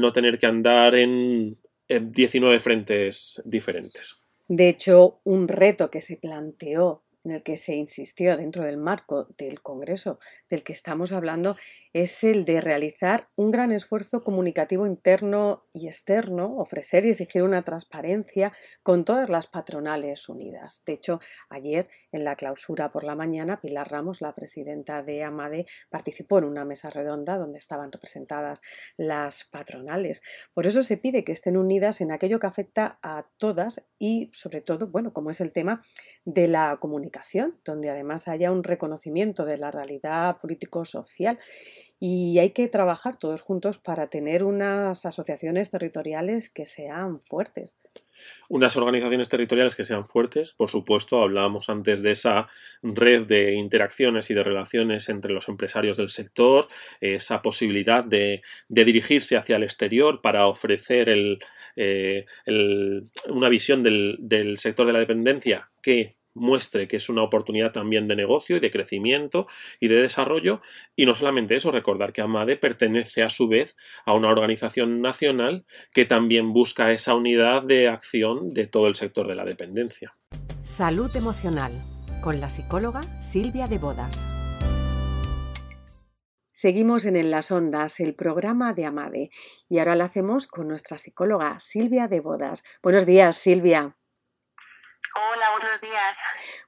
no 0.00 0.12
tener 0.12 0.38
que 0.38 0.46
andar 0.46 0.94
en, 0.94 1.58
en 1.88 2.12
19 2.12 2.58
frentes 2.60 3.42
diferentes. 3.44 4.18
De 4.48 4.68
hecho, 4.68 5.20
un 5.24 5.48
reto 5.48 5.90
que 5.90 6.00
se 6.00 6.16
planteó 6.16 7.05
en 7.26 7.32
el 7.32 7.42
que 7.42 7.56
se 7.56 7.74
insistió 7.74 8.36
dentro 8.36 8.64
del 8.64 8.76
marco 8.76 9.26
del 9.36 9.60
Congreso 9.60 10.20
del 10.48 10.62
que 10.62 10.72
estamos 10.72 11.10
hablando 11.10 11.56
es 11.92 12.22
el 12.22 12.44
de 12.44 12.60
realizar 12.60 13.28
un 13.34 13.50
gran 13.50 13.72
esfuerzo 13.72 14.22
comunicativo 14.22 14.86
interno 14.86 15.62
y 15.72 15.88
externo, 15.88 16.56
ofrecer 16.56 17.04
y 17.04 17.10
exigir 17.10 17.42
una 17.42 17.62
transparencia 17.62 18.52
con 18.82 19.04
todas 19.04 19.28
las 19.28 19.48
patronales 19.48 20.28
unidas. 20.28 20.82
De 20.86 20.92
hecho, 20.92 21.20
ayer 21.50 21.88
en 22.12 22.24
la 22.24 22.36
clausura 22.36 22.92
por 22.92 23.02
la 23.02 23.16
mañana, 23.16 23.60
Pilar 23.60 23.90
Ramos, 23.90 24.20
la 24.20 24.34
presidenta 24.34 25.02
de 25.02 25.24
AMADE, 25.24 25.66
participó 25.90 26.38
en 26.38 26.44
una 26.44 26.64
mesa 26.64 26.90
redonda 26.90 27.38
donde 27.38 27.58
estaban 27.58 27.90
representadas 27.90 28.60
las 28.96 29.44
patronales. 29.44 30.22
Por 30.54 30.66
eso 30.66 30.84
se 30.84 30.96
pide 30.96 31.24
que 31.24 31.32
estén 31.32 31.56
unidas 31.56 32.00
en 32.00 32.12
aquello 32.12 32.38
que 32.38 32.46
afecta 32.46 32.98
a 33.02 33.26
todas 33.36 33.82
y, 33.98 34.30
sobre 34.32 34.60
todo, 34.60 34.86
bueno, 34.86 35.12
como 35.12 35.30
es 35.30 35.40
el 35.40 35.50
tema 35.50 35.82
de 36.24 36.46
la 36.46 36.76
comunicación, 36.80 37.15
donde 37.64 37.90
además 37.90 38.28
haya 38.28 38.52
un 38.52 38.64
reconocimiento 38.64 39.44
de 39.44 39.58
la 39.58 39.70
realidad 39.70 40.38
político-social 40.40 41.38
y 41.98 42.38
hay 42.38 42.50
que 42.50 42.68
trabajar 42.68 43.18
todos 43.18 43.40
juntos 43.40 43.78
para 43.78 44.08
tener 44.08 44.44
unas 44.44 45.06
asociaciones 45.06 45.70
territoriales 45.70 46.50
que 46.50 46.66
sean 46.66 47.20
fuertes. 47.20 47.78
Unas 48.48 48.76
organizaciones 48.76 49.28
territoriales 49.28 49.76
que 49.76 49.84
sean 49.84 50.06
fuertes, 50.06 50.52
por 50.52 50.68
supuesto, 50.68 51.22
hablábamos 51.22 51.68
antes 51.68 52.02
de 52.02 52.12
esa 52.12 52.48
red 52.82 53.26
de 53.26 53.54
interacciones 53.54 54.30
y 54.30 54.34
de 54.34 54.42
relaciones 54.42 55.08
entre 55.08 55.32
los 55.32 55.48
empresarios 55.48 55.96
del 55.96 56.08
sector, 56.08 56.68
esa 57.00 57.42
posibilidad 57.42 58.04
de, 58.04 58.42
dirigirse 58.68 59.36
hacia 59.36 59.56
el 59.56 59.62
exterior 59.62 60.20
para 60.22 60.46
ofrecer 60.46 61.08
eh, 61.76 62.26
una 63.28 63.48
visión 63.48 63.82
del, 63.82 64.16
del 64.18 64.58
sector 64.58 64.86
de 64.86 64.92
la 64.92 65.00
dependencia 65.00 65.70
que 65.82 66.16
muestre 66.36 66.86
que 66.86 66.96
es 66.96 67.08
una 67.08 67.22
oportunidad 67.22 67.72
también 67.72 68.06
de 68.06 68.16
negocio 68.16 68.56
y 68.56 68.60
de 68.60 68.70
crecimiento 68.70 69.46
y 69.80 69.88
de 69.88 70.02
desarrollo. 70.02 70.60
Y 70.94 71.06
no 71.06 71.14
solamente 71.14 71.56
eso, 71.56 71.72
recordar 71.72 72.12
que 72.12 72.22
AMADE 72.22 72.56
pertenece 72.56 73.22
a 73.22 73.28
su 73.28 73.48
vez 73.48 73.76
a 74.04 74.12
una 74.12 74.28
organización 74.28 75.00
nacional 75.00 75.66
que 75.92 76.04
también 76.04 76.52
busca 76.52 76.92
esa 76.92 77.14
unidad 77.14 77.62
de 77.62 77.88
acción 77.88 78.50
de 78.50 78.66
todo 78.66 78.86
el 78.86 78.94
sector 78.94 79.26
de 79.26 79.34
la 79.34 79.44
dependencia. 79.44 80.14
Salud 80.62 81.14
emocional 81.16 81.72
con 82.22 82.40
la 82.40 82.50
psicóloga 82.50 83.02
Silvia 83.20 83.66
de 83.68 83.78
Bodas. 83.78 84.36
Seguimos 86.52 87.04
en 87.04 87.16
En 87.16 87.30
las 87.30 87.50
Ondas, 87.50 88.00
el 88.00 88.14
programa 88.14 88.72
de 88.72 88.86
Amade, 88.86 89.30
y 89.68 89.78
ahora 89.78 89.94
lo 89.94 90.04
hacemos 90.04 90.46
con 90.46 90.68
nuestra 90.68 90.96
psicóloga 90.96 91.60
Silvia 91.60 92.08
de 92.08 92.20
Bodas. 92.20 92.64
Buenos 92.82 93.04
días, 93.04 93.36
Silvia. 93.36 93.94
Hola, 95.16 95.46
buenos 95.58 95.80
días. 95.80 96.18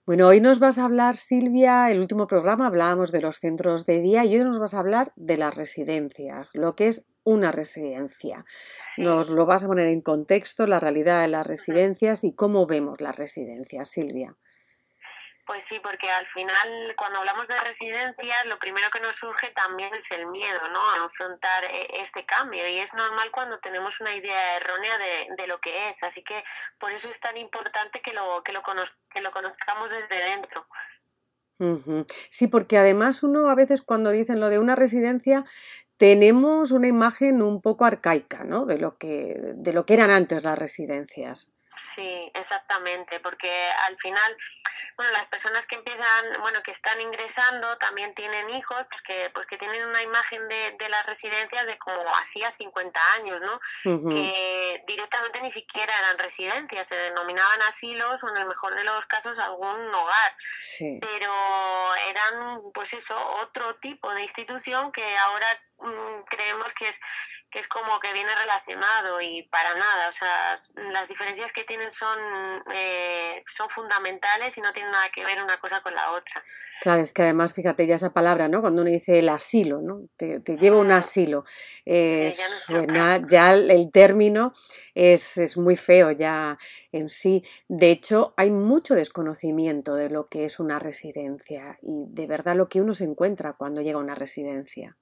Bueno, 0.07 0.27
hoy 0.27 0.41
nos 0.41 0.59
vas 0.59 0.79
a 0.79 0.87
hablar, 0.87 1.17
Silvia, 1.17 1.91
el 1.91 2.01
último 2.01 2.27
programa 2.27 2.67
hablábamos 2.67 3.13
de 3.13 3.21
los 3.21 3.37
centros 3.37 3.85
de 3.85 4.01
día 4.01 4.25
y 4.25 4.39
hoy 4.39 4.45
nos 4.45 4.59
vas 4.59 4.73
a 4.73 4.79
hablar 4.79 5.13
de 5.17 5.37
las 5.37 5.55
residencias, 5.55 6.53
lo 6.55 6.75
que 6.75 6.89
es 6.89 7.07
una 7.25 7.53
residencia. 7.53 8.47
Nos 8.97 9.29
lo 9.29 9.45
vas 9.45 9.65
a 9.65 9.67
poner 9.67 9.89
en 9.89 10.01
contexto, 10.01 10.67
la 10.67 10.81
realidad 10.81 11.21
de 11.21 11.29
las 11.29 11.47
residencias 11.47 12.25
y 12.25 12.35
cómo 12.35 12.67
vemos 12.67 13.03
las 13.03 13.19
residencias, 13.19 13.91
Silvia. 13.91 14.35
Pues 15.49 15.65
sí, 15.65 15.81
porque 15.83 16.11
al 16.11 16.27
final 16.27 16.95
cuando 16.95 17.21
hablamos 17.21 17.49
de 17.49 17.59
residencias 17.61 18.45
lo 18.45 18.59
primero 18.59 18.91
que 18.91 19.01
nos 19.01 19.17
surge 19.17 19.49
también 19.53 19.95
es 19.95 20.11
el 20.11 20.27
miedo, 20.27 20.61
¿no? 20.71 20.91
A 20.91 20.99
enfrentar 20.99 21.65
eh, 21.65 21.89
este 21.95 22.27
cambio 22.27 22.69
y 22.69 22.77
es 22.77 22.93
normal 22.93 23.31
cuando 23.31 23.59
tenemos 23.59 23.99
una 24.03 24.15
idea 24.15 24.57
errónea 24.57 24.99
de, 24.99 25.47
lo 25.47 25.59
que 25.59 25.89
es, 25.89 26.03
así 26.03 26.23
que 26.23 26.45
por 26.79 26.93
eso 26.93 27.09
es 27.09 27.19
tan 27.19 27.39
importante 27.39 28.03
que 28.03 28.13
lo, 28.13 28.43
que 28.45 28.53
lo, 28.53 28.63
que 29.09 29.23
lo 29.23 29.31
conozcamos 29.31 29.91
desde 29.91 30.23
dentro. 30.23 30.67
Sí, 32.29 32.47
porque 32.47 32.77
además 32.77 33.23
uno 33.23 33.49
a 33.49 33.55
veces 33.55 33.81
cuando 33.81 34.11
dicen 34.11 34.41
lo 34.41 34.51
de 34.51 34.59
una 34.59 34.77
residencia 34.77 35.47
tenemos 35.97 36.73
una 36.73 36.89
imagen 36.89 37.41
un 37.41 37.63
poco 37.63 37.87
arcaica, 37.87 38.45
¿no? 38.45 38.67
De 38.67 38.77
lo 38.77 38.99
que, 38.99 39.35
de 39.55 39.73
lo 39.73 39.87
que 39.87 39.95
eran 39.95 40.11
antes 40.11 40.45
las 40.45 40.59
residencias. 40.59 41.51
Sí, 41.79 42.31
exactamente, 42.35 43.21
porque 43.21 43.51
al 43.87 43.97
final, 43.99 44.37
bueno, 44.97 45.13
las 45.13 45.27
personas 45.27 45.67
que 45.67 45.77
empiezan, 45.77 46.41
bueno, 46.41 46.63
que 46.63 46.71
están 46.71 47.01
ingresando 47.01 47.77
también 47.79 48.15
tienen 48.15 48.51
hijos, 48.51 48.79
pues 48.91 49.03
que, 49.03 49.31
pues 49.31 49.47
que 49.47 49.57
tienen 49.57 49.87
una 49.87 50.03
imagen 50.03 50.49
de, 50.49 50.77
de 50.79 50.89
las 50.89 51.07
residencias 51.07 51.67
de 51.67 51.79
como 51.79 52.03
hacía 52.15 52.53
50 52.53 53.01
años, 53.15 53.41
¿no? 53.41 53.61
Que 54.11 54.83
directamente 54.87 55.41
ni 55.41 55.51
siquiera 55.51 55.93
eran 55.99 56.19
residencias, 56.19 56.87
se 56.87 56.97
denominaban 56.97 57.63
asilos 57.63 58.23
o 58.23 58.29
en 58.29 58.37
el 58.37 58.47
mejor 58.47 58.75
de 58.75 58.85
los 58.85 59.07
casos 59.07 59.39
algún 59.39 59.95
hogar. 59.95 60.37
Pero 61.01 61.95
eran, 62.09 62.61
pues 62.73 62.93
eso, 62.93 63.17
otro 63.41 63.77
tipo 63.77 64.13
de 64.13 64.23
institución 64.23 64.93
que 64.93 65.17
ahora 65.19 65.47
mm, 65.79 66.23
creemos 66.29 66.73
que 66.75 66.89
es 66.89 67.01
que 67.51 67.61
es 67.61 67.69
como 67.69 67.99
que 68.01 68.13
viene 68.13 68.35
relacionado 68.35 69.21
y 69.21 69.43
para 69.45 69.75
nada, 69.75 70.09
o 70.09 70.13
sea, 70.13 70.59
las 70.75 71.09
diferencias 71.09 71.53
que 71.53 71.65
tienen 71.65 71.91
son, 71.91 72.19
eh, 72.73 73.43
son 73.49 73.71
fundamentales 73.71 74.57
y 74.59 74.61
no 74.61 74.68
tienen 74.73 74.93
nada 74.93 75.09
que 75.15 75.25
ver 75.25 75.43
una 75.43 75.59
cosa 75.59 75.81
con 75.83 75.95
la 75.95 76.13
otra. 76.13 76.43
Claro, 76.81 77.03
es 77.03 77.13
que 77.13 77.23
además, 77.23 77.55
fíjate 77.55 77.87
ya 77.87 77.97
esa 77.97 78.13
palabra, 78.13 78.47
¿no? 78.47 78.61
Cuando 78.61 78.83
uno 78.83 78.91
dice 78.91 79.19
el 79.19 79.29
asilo, 79.29 79.81
¿no? 79.81 80.03
Te, 80.17 80.39
te 80.41 80.57
lleva 80.57 80.77
un 80.77 80.93
asilo. 80.93 81.45
Eh, 81.85 82.33
ya 82.37 82.47
suena, 82.67 83.27
ya 83.29 83.53
el 83.53 83.91
término 83.91 84.53
es, 84.95 85.39
es 85.39 85.57
muy 85.57 85.75
feo 85.77 86.13
ya 86.13 86.57
en 86.93 87.09
sí. 87.09 87.43
De 87.67 87.91
hecho, 87.91 88.33
hay 88.37 88.51
mucho 88.51 88.95
desconocimiento 88.95 89.95
de 89.95 90.09
lo 90.09 90.27
que 90.27 90.45
es 90.45 90.61
una 90.61 90.79
residencia 90.79 91.79
y 91.83 92.05
de 92.09 92.27
verdad 92.27 92.55
lo 92.55 92.69
que 92.69 92.81
uno 92.81 92.95
se 92.95 93.05
encuentra 93.05 93.55
cuando 93.55 93.81
llega 93.81 93.99
a 93.99 94.03
una 94.03 94.15
residencia. 94.15 94.97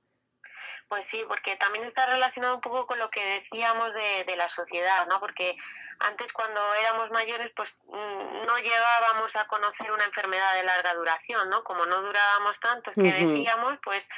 Pues 0.89 1.05
sí, 1.07 1.25
porque 1.27 1.57
también 1.57 1.85
está 1.85 2.07
relacionado 2.07 2.55
un 2.55 2.61
poco 2.61 2.87
con 2.87 2.99
lo 3.01 3.09
que 3.11 3.41
decíamos 3.41 3.93
de, 3.93 4.25
de, 4.25 4.37
la 4.37 4.49
sociedad, 4.49 5.07
¿no? 5.09 5.19
Porque 5.19 5.57
antes 5.99 6.33
cuando 6.33 6.61
éramos 6.75 7.11
mayores, 7.11 7.51
pues 7.57 7.77
mm, 7.87 8.47
no 8.47 8.59
llegábamos 8.59 9.35
a 9.35 9.49
conocer 9.49 9.91
una 9.91 10.05
enfermedad 10.05 10.55
de 10.55 10.63
larga 10.63 10.95
duración, 10.95 11.51
¿no? 11.51 11.65
Como 11.65 11.87
no 11.87 12.03
durábamos 12.03 12.61
tanto, 12.61 12.93
que 12.93 13.13
decíamos, 13.13 13.79
pues 13.83 14.09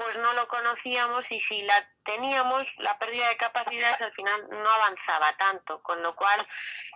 pues 0.00 0.16
no 0.16 0.32
lo 0.32 0.48
conocíamos 0.48 1.30
y 1.30 1.40
si 1.40 1.60
la 1.60 1.86
teníamos, 2.04 2.66
la 2.78 2.98
pérdida 2.98 3.28
de 3.28 3.36
capacidades 3.36 4.00
al 4.00 4.12
final 4.12 4.48
no 4.48 4.70
avanzaba 4.70 5.36
tanto, 5.36 5.82
con 5.82 6.02
lo 6.02 6.16
cual 6.16 6.48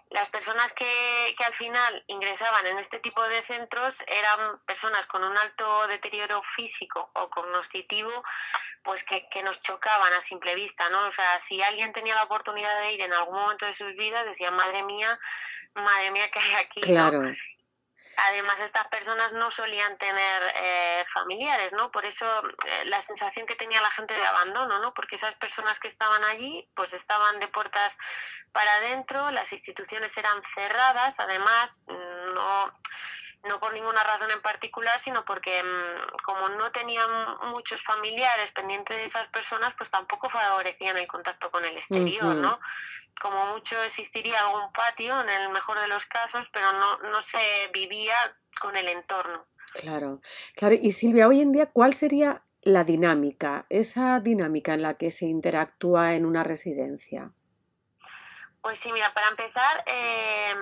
las 0.09 0.31
personas 0.31 0.73
que, 0.73 1.35
que 1.37 1.45
al 1.45 1.53
final 1.53 2.03
ingresaban 2.07 2.67
en 2.67 2.79
este 2.79 3.01
tipo 3.01 3.23
de 3.29 3.43
centros 3.43 4.03
eran 4.07 4.59
personas 4.61 5.07
con 5.07 5.23
un 5.23 5.37
alto 5.37 5.87
deterioro 5.87 6.43
físico 6.43 7.11
o 7.13 7.29
cognitivo, 7.29 8.25
pues 8.83 9.05
que, 9.05 9.29
que 9.29 9.43
nos 9.43 9.61
chocaban 9.61 10.15
a 10.15 10.23
simple 10.23 10.55
vista, 10.55 10.89
¿no? 10.89 11.07
O 11.07 11.13
sea, 11.13 11.39
si 11.41 11.63
alguien 11.63 11.93
tenía 11.93 12.15
la 12.15 12.23
oportunidad 12.23 12.81
de 12.81 12.93
ir 12.93 13.03
en 13.03 13.13
algún 13.13 13.35
momento 13.39 13.67
de 13.67 13.75
sus 13.75 13.95
vidas, 13.97 14.25
decían, 14.25 14.57
madre 14.57 14.83
mía, 14.83 15.19
madre 15.75 16.11
mía, 16.11 16.31
¿qué 16.31 16.39
hay 16.39 16.55
aquí? 16.55 16.81
Claro. 16.81 17.21
Además, 18.29 18.61
estas 18.61 18.87
personas 18.89 19.33
no 19.33 19.51
solían 19.51 19.97
tener 19.99 20.43
eh, 20.57 21.05
familiares, 21.13 21.73
¿no? 21.73 21.91
Por 21.91 22.05
eso 22.05 22.27
eh, 22.67 22.85
la 22.87 23.03
sensación 23.03 23.47
que 23.47 23.55
tenía 23.55 23.81
la 23.81 23.91
gente 23.91 24.15
de 24.15 24.27
abandono, 24.27 24.79
¿no? 24.81 24.95
Porque 24.95 25.17
esas 25.17 25.35
personas 25.35 25.81
que 25.81 25.89
estaban 25.89 26.25
allí, 26.25 26.69
pues 26.75 26.93
estaban 26.93 27.41
de 27.41 27.49
puertas 27.49 27.97
para 28.53 28.73
adentro, 28.75 29.31
las 29.31 29.53
instituciones 29.53 30.17
eran 30.17 30.43
cerradas, 30.55 31.19
además, 31.19 31.83
no 31.87 32.73
no 33.45 33.61
por 33.61 33.73
ninguna 33.73 34.03
razón 34.03 34.31
en 34.31 34.41
particular, 34.41 34.99
sino 35.01 35.25
porque 35.25 35.63
mm, 35.63 36.17
como 36.23 36.49
no 36.51 36.71
tenían 36.73 37.11
muchos 37.51 37.83
familiares 37.83 38.53
pendientes 38.53 38.97
de 38.97 39.05
esas 39.05 39.29
personas, 39.29 39.75
pues 39.77 39.91
tampoco 39.91 40.29
favorecían 40.31 40.97
el 40.97 41.07
contacto 41.07 41.51
con 41.51 41.65
el 41.65 41.77
exterior, 41.77 42.35
¿no? 42.35 42.59
Como 43.21 43.55
mucho 43.55 43.83
existiría 43.83 44.41
algún 44.41 44.73
patio 44.73 45.21
en 45.21 45.29
el 45.29 45.49
mejor 45.51 45.81
de 45.81 45.89
los 45.89 46.07
casos, 46.07 46.49
pero 46.53 46.73
no, 46.73 46.99
no 46.99 47.23
se 47.23 47.39
vivía 47.73 48.15
con 48.61 48.77
el 48.77 48.89
entorno. 48.89 49.47
Claro, 49.75 50.21
claro. 50.55 50.75
Y 50.81 50.93
Silvia, 50.93 51.29
hoy 51.29 51.41
en 51.41 51.53
día, 51.53 51.67
¿cuál 51.67 51.95
sería 51.95 52.43
la 52.63 52.85
dinámica, 52.85 53.67
esa 53.69 54.21
dinámica 54.21 54.75
en 54.75 54.83
la 54.83 54.95
que 54.95 55.11
se 55.11 55.27
interactúa 55.27 56.15
en 56.15 56.27
una 56.27 56.45
residencia? 56.45 57.33
Pues 58.63 58.79
sí, 58.79 58.91
mira, 58.93 59.13
para 59.13 59.29
empezar, 59.29 59.85
eh, 59.87 60.55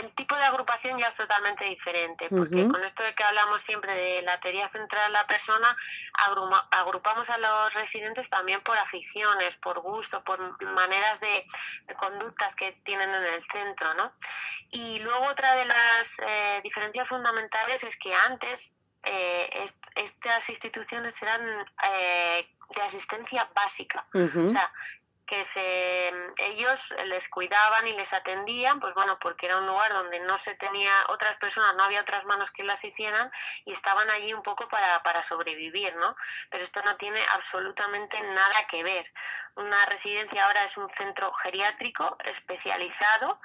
el 0.00 0.12
tipo 0.12 0.34
de 0.34 0.44
agrupación 0.44 0.98
ya 0.98 1.08
es 1.08 1.16
totalmente 1.16 1.64
diferente, 1.64 2.28
porque 2.28 2.68
con 2.68 2.82
esto 2.84 3.02
de 3.02 3.14
que 3.14 3.24
hablamos 3.24 3.62
siempre 3.62 3.94
de 3.94 4.22
la 4.22 4.40
teoría 4.40 4.68
central 4.68 5.06
de 5.06 5.12
la 5.12 5.26
persona, 5.26 5.76
agrupamos 6.70 7.30
a 7.30 7.38
los 7.38 7.74
residentes 7.74 8.28
también 8.28 8.60
por 8.62 8.76
aficiones, 8.76 9.56
por 9.56 9.80
gusto, 9.80 10.22
por 10.24 10.62
maneras 10.62 11.20
de, 11.20 11.46
conductas 11.96 12.54
que 12.56 12.72
tienen 12.84 13.10
en 13.10 13.24
el 13.24 13.42
centro, 13.42 13.94
¿no? 13.94 14.12
Y 14.70 14.98
luego 14.98 15.26
otra 15.26 15.54
de 15.54 15.64
las 15.64 16.18
eh, 16.18 16.60
diferencias 16.62 17.08
fundamentales 17.08 17.84
es 17.84 17.96
que 17.96 18.14
antes 18.14 18.74
eh, 19.04 19.64
estas 19.94 20.48
instituciones 20.48 21.20
eran 21.22 21.64
eh, 21.90 22.48
de 22.74 22.82
asistencia 22.82 23.48
básica. 23.54 24.06
O 24.12 24.48
sea, 24.48 24.72
que 25.26 25.44
se, 25.44 26.12
ellos 26.38 26.94
les 27.06 27.28
cuidaban 27.28 27.86
y 27.88 27.92
les 27.92 28.12
atendían, 28.12 28.78
pues 28.80 28.94
bueno, 28.94 29.18
porque 29.18 29.46
era 29.46 29.58
un 29.58 29.66
lugar 29.66 29.92
donde 29.92 30.20
no 30.20 30.38
se 30.38 30.54
tenía 30.54 30.92
otras 31.08 31.36
personas, 31.36 31.74
no 31.74 31.82
había 31.82 32.00
otras 32.00 32.24
manos 32.24 32.50
que 32.52 32.62
las 32.62 32.84
hicieran 32.84 33.30
y 33.64 33.72
estaban 33.72 34.08
allí 34.10 34.32
un 34.32 34.42
poco 34.42 34.68
para, 34.68 35.02
para 35.02 35.22
sobrevivir, 35.22 35.96
¿no? 35.96 36.16
Pero 36.50 36.62
esto 36.62 36.80
no 36.82 36.96
tiene 36.96 37.20
absolutamente 37.34 38.20
nada 38.22 38.66
que 38.68 38.84
ver. 38.84 39.12
Una 39.56 39.84
residencia 39.86 40.46
ahora 40.46 40.64
es 40.64 40.76
un 40.76 40.88
centro 40.90 41.32
geriátrico 41.32 42.16
especializado 42.24 43.40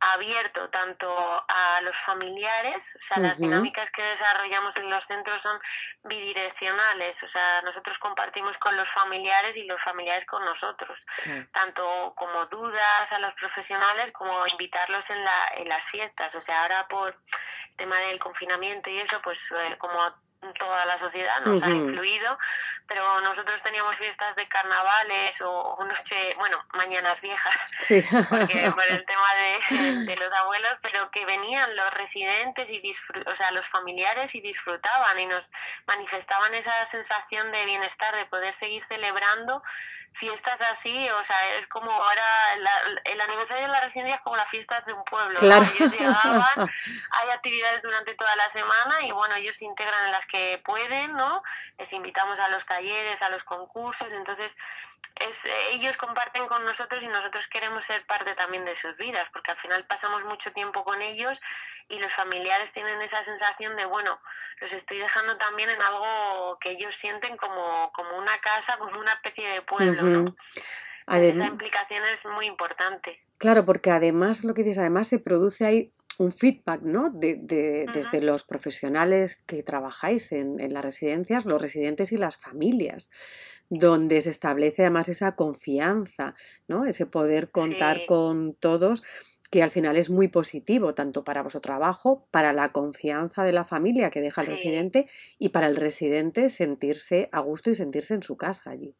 abierto 0.00 0.68
tanto 0.70 1.08
a 1.48 1.80
los 1.82 1.96
familiares, 1.96 2.96
o 3.00 3.02
sea, 3.02 3.18
las 3.18 3.38
dinámicas 3.38 3.90
que 3.90 4.02
desarrollamos 4.02 4.76
en 4.76 4.90
los 4.90 5.04
centros 5.04 5.40
son 5.40 5.58
bidireccionales, 6.02 7.22
o 7.22 7.28
sea, 7.28 7.62
nosotros 7.62 7.98
compartimos 7.98 8.58
con 8.58 8.76
los 8.76 8.88
familiares 8.90 9.56
y 9.56 9.64
los 9.64 9.80
familiares 9.82 10.26
con 10.26 10.44
nosotros, 10.44 10.98
tanto 11.52 12.14
como 12.16 12.46
dudas 12.46 13.12
a 13.12 13.18
los 13.18 13.32
profesionales 13.34 14.12
como 14.12 14.46
invitarlos 14.46 15.08
en, 15.10 15.24
la, 15.24 15.52
en 15.56 15.68
las 15.68 15.84
fiestas, 15.84 16.34
o 16.34 16.40
sea, 16.40 16.62
ahora 16.62 16.86
por 16.88 17.10
el 17.70 17.76
tema 17.76 17.98
del 18.00 18.18
confinamiento 18.18 18.90
y 18.90 18.98
eso, 18.98 19.20
pues 19.22 19.40
eh, 19.52 19.76
como 19.78 20.00
toda 20.52 20.84
la 20.86 20.98
sociedad 20.98 21.40
nos 21.44 21.62
ha 21.62 21.70
influido, 21.70 22.38
pero 22.86 23.20
nosotros 23.22 23.62
teníamos 23.62 23.96
fiestas 23.96 24.36
de 24.36 24.46
carnavales 24.46 25.40
o, 25.42 25.78
noche, 25.84 26.34
bueno, 26.36 26.62
mañanas 26.74 27.20
viejas, 27.20 27.56
porque 28.28 28.70
por 28.74 28.84
el 28.84 29.04
tema 29.06 29.28
de, 29.34 30.16
los 30.16 30.32
abuelos, 30.32 30.76
pero 30.82 31.10
que 31.10 31.24
venían 31.24 31.74
los 31.76 31.92
residentes 31.94 32.70
y 32.70 32.82
o 33.26 33.34
sea, 33.34 33.50
los 33.52 33.66
familiares 33.66 34.34
y 34.34 34.40
disfrutaban 34.40 35.18
y 35.18 35.26
nos 35.26 35.50
manifestaban 35.86 36.54
esa 36.54 36.86
sensación 36.86 37.50
de 37.52 37.64
bienestar, 37.64 38.14
de 38.14 38.26
poder 38.26 38.52
seguir 38.52 38.84
celebrando 38.88 39.62
fiestas 40.14 40.60
así, 40.62 41.08
o 41.10 41.24
sea, 41.24 41.56
es 41.56 41.66
como 41.66 41.90
ahora 41.90 42.22
el 43.04 43.20
aniversario 43.20 43.64
de 43.64 43.72
la 43.72 43.80
residencia 43.80 44.14
es 44.14 44.20
como 44.22 44.36
las 44.36 44.48
fiestas 44.48 44.84
de 44.86 44.92
un 44.92 45.04
pueblo. 45.04 45.38
Claro. 45.40 45.66
Ellos 45.74 45.92
llegaban, 45.92 46.70
hay 47.10 47.30
actividades 47.30 47.82
durante 47.82 48.14
toda 48.14 48.34
la 48.36 48.48
semana 48.50 49.02
y 49.02 49.10
bueno, 49.10 49.34
ellos 49.34 49.56
se 49.56 49.64
integran 49.64 50.06
en 50.06 50.12
las 50.12 50.26
que 50.26 50.62
pueden, 50.64 51.14
¿no? 51.14 51.42
Les 51.78 51.92
invitamos 51.92 52.38
a 52.38 52.48
los 52.48 52.64
talleres, 52.64 53.22
a 53.22 53.28
los 53.28 53.42
concursos, 53.42 54.08
entonces 54.12 54.56
es, 55.20 55.38
ellos 55.72 55.96
comparten 55.96 56.46
con 56.46 56.64
nosotros 56.64 57.02
y 57.02 57.08
nosotros 57.08 57.46
queremos 57.48 57.84
ser 57.84 58.04
parte 58.06 58.34
también 58.34 58.64
de 58.64 58.74
sus 58.74 58.96
vidas, 58.96 59.28
porque 59.32 59.50
al 59.50 59.56
final 59.58 59.86
pasamos 59.86 60.24
mucho 60.24 60.52
tiempo 60.52 60.84
con 60.84 61.02
ellos 61.02 61.40
y 61.88 61.98
los 61.98 62.12
familiares 62.12 62.72
tienen 62.72 63.00
esa 63.02 63.22
sensación 63.24 63.76
de, 63.76 63.84
bueno, 63.84 64.18
los 64.60 64.72
estoy 64.72 64.98
dejando 64.98 65.36
también 65.36 65.70
en 65.70 65.82
algo 65.82 66.58
que 66.60 66.70
ellos 66.70 66.94
sienten 66.94 67.36
como, 67.36 67.92
como 67.92 68.16
una 68.18 68.38
casa, 68.38 68.76
como 68.78 68.98
una 68.98 69.12
especie 69.12 69.48
de 69.48 69.62
pueblo, 69.62 70.02
¿no? 70.02 70.36
esa 71.06 71.46
implicación 71.46 72.04
es 72.06 72.24
muy 72.24 72.46
importante. 72.46 73.20
Claro, 73.38 73.64
porque 73.64 73.90
además, 73.90 74.44
lo 74.44 74.54
que 74.54 74.62
dices, 74.62 74.78
además 74.78 75.08
se 75.08 75.18
produce 75.18 75.66
ahí 75.66 75.92
un 76.18 76.32
feedback, 76.32 76.82
¿no? 76.82 77.10
De, 77.10 77.36
de, 77.36 77.86
Desde 77.92 78.20
los 78.20 78.44
profesionales 78.44 79.42
que 79.46 79.62
trabajáis 79.62 80.32
en, 80.32 80.60
en, 80.60 80.72
las 80.72 80.84
residencias, 80.84 81.44
los 81.44 81.60
residentes 81.60 82.12
y 82.12 82.16
las 82.16 82.36
familias, 82.36 83.10
donde 83.68 84.20
se 84.20 84.30
establece 84.30 84.82
además 84.82 85.08
esa 85.08 85.36
confianza, 85.36 86.34
¿no? 86.68 86.84
Ese 86.84 87.06
poder 87.06 87.50
contar 87.50 88.06
con 88.06 88.54
todos 88.54 89.02
que 89.50 89.62
al 89.62 89.70
final 89.70 89.96
es 89.96 90.10
muy 90.10 90.26
positivo, 90.26 90.94
tanto 90.94 91.22
para 91.22 91.42
vuestro 91.42 91.60
trabajo, 91.60 92.26
para 92.32 92.52
la 92.52 92.72
confianza 92.72 93.44
de 93.44 93.52
la 93.52 93.64
familia 93.64 94.10
que 94.10 94.20
deja 94.20 94.40
el 94.40 94.48
residente 94.48 95.06
y 95.38 95.50
para 95.50 95.68
el 95.68 95.76
residente 95.76 96.50
sentirse 96.50 97.28
a 97.30 97.38
gusto 97.38 97.70
y 97.70 97.76
sentirse 97.76 98.14
en 98.14 98.24
su 98.24 98.36
casa 98.36 98.70
allí. 98.70 98.96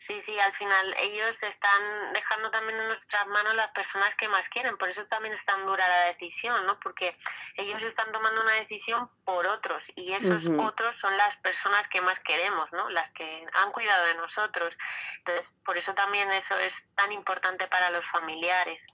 Sí, 0.00 0.18
sí, 0.18 0.38
al 0.40 0.52
final 0.54 0.94
ellos 0.98 1.42
están 1.42 2.12
dejando 2.14 2.50
también 2.50 2.80
en 2.80 2.88
nuestras 2.88 3.26
manos 3.26 3.54
las 3.54 3.70
personas 3.72 4.16
que 4.16 4.28
más 4.28 4.48
quieren, 4.48 4.78
por 4.78 4.88
eso 4.88 5.04
también 5.06 5.34
es 5.34 5.44
tan 5.44 5.66
dura 5.66 5.86
la 5.86 6.06
decisión, 6.06 6.64
¿no? 6.64 6.80
Porque 6.80 7.14
ellos 7.58 7.82
están 7.82 8.10
tomando 8.10 8.40
una 8.40 8.54
decisión 8.54 9.10
por 9.26 9.46
otros 9.46 9.92
y 9.94 10.14
esos 10.14 10.46
otros 10.58 10.98
son 10.98 11.14
las 11.18 11.36
personas 11.36 11.86
que 11.88 12.00
más 12.00 12.18
queremos, 12.18 12.72
¿no? 12.72 12.88
Las 12.88 13.12
que 13.12 13.46
han 13.52 13.72
cuidado 13.72 14.06
de 14.06 14.14
nosotros. 14.14 14.74
Entonces, 15.18 15.52
por 15.66 15.76
eso 15.76 15.92
también 15.92 16.30
eso 16.32 16.56
es 16.56 16.88
tan 16.94 17.12
importante 17.12 17.68
para 17.68 17.90
los 17.90 18.06
familiares. 18.06 18.86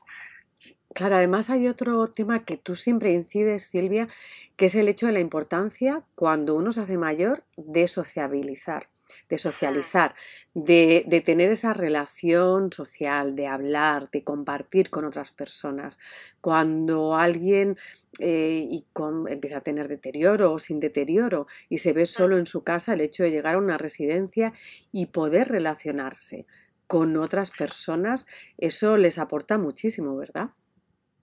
Claro, 0.92 1.14
además 1.14 1.50
hay 1.50 1.68
otro 1.68 2.08
tema 2.08 2.44
que 2.44 2.56
tú 2.56 2.74
siempre 2.74 3.12
incides, 3.12 3.64
Silvia, 3.64 4.08
que 4.56 4.66
es 4.66 4.74
el 4.74 4.88
hecho 4.88 5.06
de 5.06 5.12
la 5.12 5.20
importancia 5.20 6.02
cuando 6.16 6.56
uno 6.56 6.72
se 6.72 6.80
hace 6.80 6.98
mayor 6.98 7.44
de 7.56 7.86
sociabilizar 7.86 8.88
de 9.28 9.38
socializar, 9.38 10.14
de, 10.54 11.04
de, 11.06 11.20
tener 11.20 11.50
esa 11.50 11.72
relación 11.72 12.72
social, 12.72 13.36
de 13.36 13.46
hablar, 13.46 14.10
de 14.10 14.24
compartir 14.24 14.90
con 14.90 15.04
otras 15.04 15.32
personas. 15.32 15.98
Cuando 16.40 17.14
alguien 17.14 17.76
eh, 18.18 18.66
y 18.70 18.86
empieza 19.28 19.58
a 19.58 19.62
tener 19.62 19.88
deterioro 19.88 20.52
o 20.52 20.58
sin 20.58 20.80
deterioro 20.80 21.46
y 21.68 21.78
se 21.78 21.92
ve 21.92 22.06
solo 22.06 22.38
en 22.38 22.46
su 22.46 22.64
casa, 22.64 22.94
el 22.94 23.02
hecho 23.02 23.22
de 23.22 23.30
llegar 23.30 23.56
a 23.56 23.58
una 23.58 23.78
residencia 23.78 24.52
y 24.90 25.06
poder 25.06 25.48
relacionarse 25.48 26.46
con 26.86 27.16
otras 27.16 27.50
personas, 27.50 28.26
eso 28.58 28.96
les 28.96 29.18
aporta 29.18 29.58
muchísimo, 29.58 30.16
¿verdad? 30.16 30.50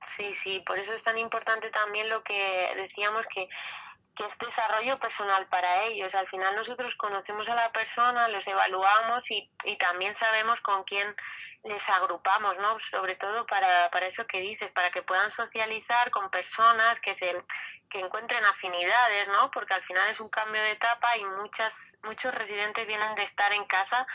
Sí, 0.05 0.33
sí, 0.33 0.61
por 0.65 0.77
eso 0.77 0.93
es 0.93 1.01
tan 1.01 1.17
importante 1.17 1.69
también 1.71 2.09
lo 2.09 2.23
que 2.23 2.67
decíamos 2.75 3.25
que 3.33 3.47
que 4.15 4.25
es 4.25 4.37
desarrollo 4.37 4.99
personal 4.99 5.47
para 5.47 5.83
ellos. 5.85 6.13
Al 6.15 6.27
final 6.27 6.55
nosotros 6.55 6.95
conocemos 6.95 7.49
a 7.49 7.55
la 7.55 7.71
persona, 7.71 8.27
los 8.27 8.47
evaluamos 8.47 9.29
y, 9.31 9.49
y 9.63 9.75
también 9.77 10.13
sabemos 10.13 10.61
con 10.61 10.83
quién 10.83 11.15
les 11.63 11.89
agrupamos, 11.89 12.57
¿no? 12.57 12.79
Sobre 12.79 13.15
todo 13.15 13.45
para, 13.45 13.89
para 13.89 14.07
eso 14.07 14.27
que 14.27 14.41
dices, 14.41 14.71
para 14.71 14.91
que 14.91 15.01
puedan 15.01 15.31
socializar 15.31 16.11
con 16.11 16.29
personas 16.29 16.99
que 16.99 17.15
se 17.15 17.43
que 17.89 17.99
encuentren 17.99 18.43
afinidades, 18.43 19.27
¿no? 19.27 19.51
Porque 19.51 19.75
al 19.75 19.83
final 19.83 20.09
es 20.09 20.19
un 20.19 20.29
cambio 20.29 20.61
de 20.63 20.71
etapa 20.71 21.15
y 21.15 21.25
muchas 21.25 21.97
muchos 22.01 22.33
residentes 22.33 22.87
vienen 22.87 23.13
de 23.13 23.21
estar 23.21 23.53
en 23.53 23.65
casa 23.65 24.07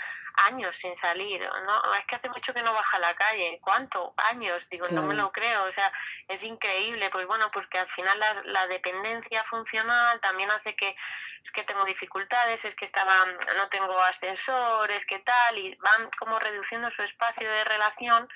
años 0.46 0.76
sin 0.76 0.94
salir, 0.96 1.40
¿no? 1.40 1.94
Es 1.94 2.04
que 2.06 2.16
hace 2.16 2.28
mucho 2.28 2.54
que 2.54 2.62
no 2.62 2.72
baja 2.72 2.96
a 2.96 3.00
la 3.00 3.14
calle. 3.14 3.58
¿Cuánto? 3.62 4.14
Años, 4.16 4.68
digo, 4.68 4.86
no 4.90 5.02
me 5.02 5.14
lo 5.14 5.32
creo, 5.32 5.64
o 5.64 5.72
sea, 5.72 5.92
es 6.28 6.42
increíble. 6.42 7.10
Pues 7.10 7.26
bueno, 7.26 7.50
pues 7.52 7.66
que 7.66 7.78
al 7.78 7.88
final 7.88 8.18
la, 8.18 8.42
la 8.44 8.66
dependencia 8.66 9.44
funcional 9.44 10.20
también 10.20 10.50
hace 10.50 10.74
que 10.74 10.96
es 11.42 11.50
que 11.50 11.62
tengo 11.62 11.84
dificultades, 11.84 12.64
es 12.64 12.74
que 12.74 12.84
estaba 12.84 13.24
no 13.56 13.68
tengo 13.68 13.98
ascensor, 14.02 14.90
es 14.90 15.06
que 15.06 15.18
tal 15.20 15.58
y 15.58 15.74
van 15.76 16.08
como 16.18 16.38
reduciendo 16.38 16.90
su 16.90 17.02
espacio 17.02 17.50
de 17.50 17.64
relación 17.64 18.28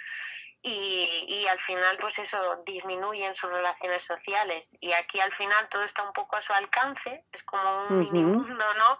y, 0.62 1.24
y, 1.26 1.46
al 1.48 1.58
final 1.58 1.96
pues 2.00 2.18
eso 2.20 2.36
disminuyen 2.64 3.34
sus 3.34 3.50
relaciones 3.50 4.02
sociales. 4.02 4.70
Y 4.80 4.92
aquí 4.92 5.18
al 5.18 5.32
final 5.32 5.68
todo 5.68 5.82
está 5.82 6.06
un 6.06 6.12
poco 6.12 6.36
a 6.36 6.42
su 6.42 6.52
alcance 6.52 7.24
es 7.32 7.42
como 7.42 7.86
un 7.88 7.98
mini 7.98 8.22
mundo 8.22 8.64
no 8.78 8.98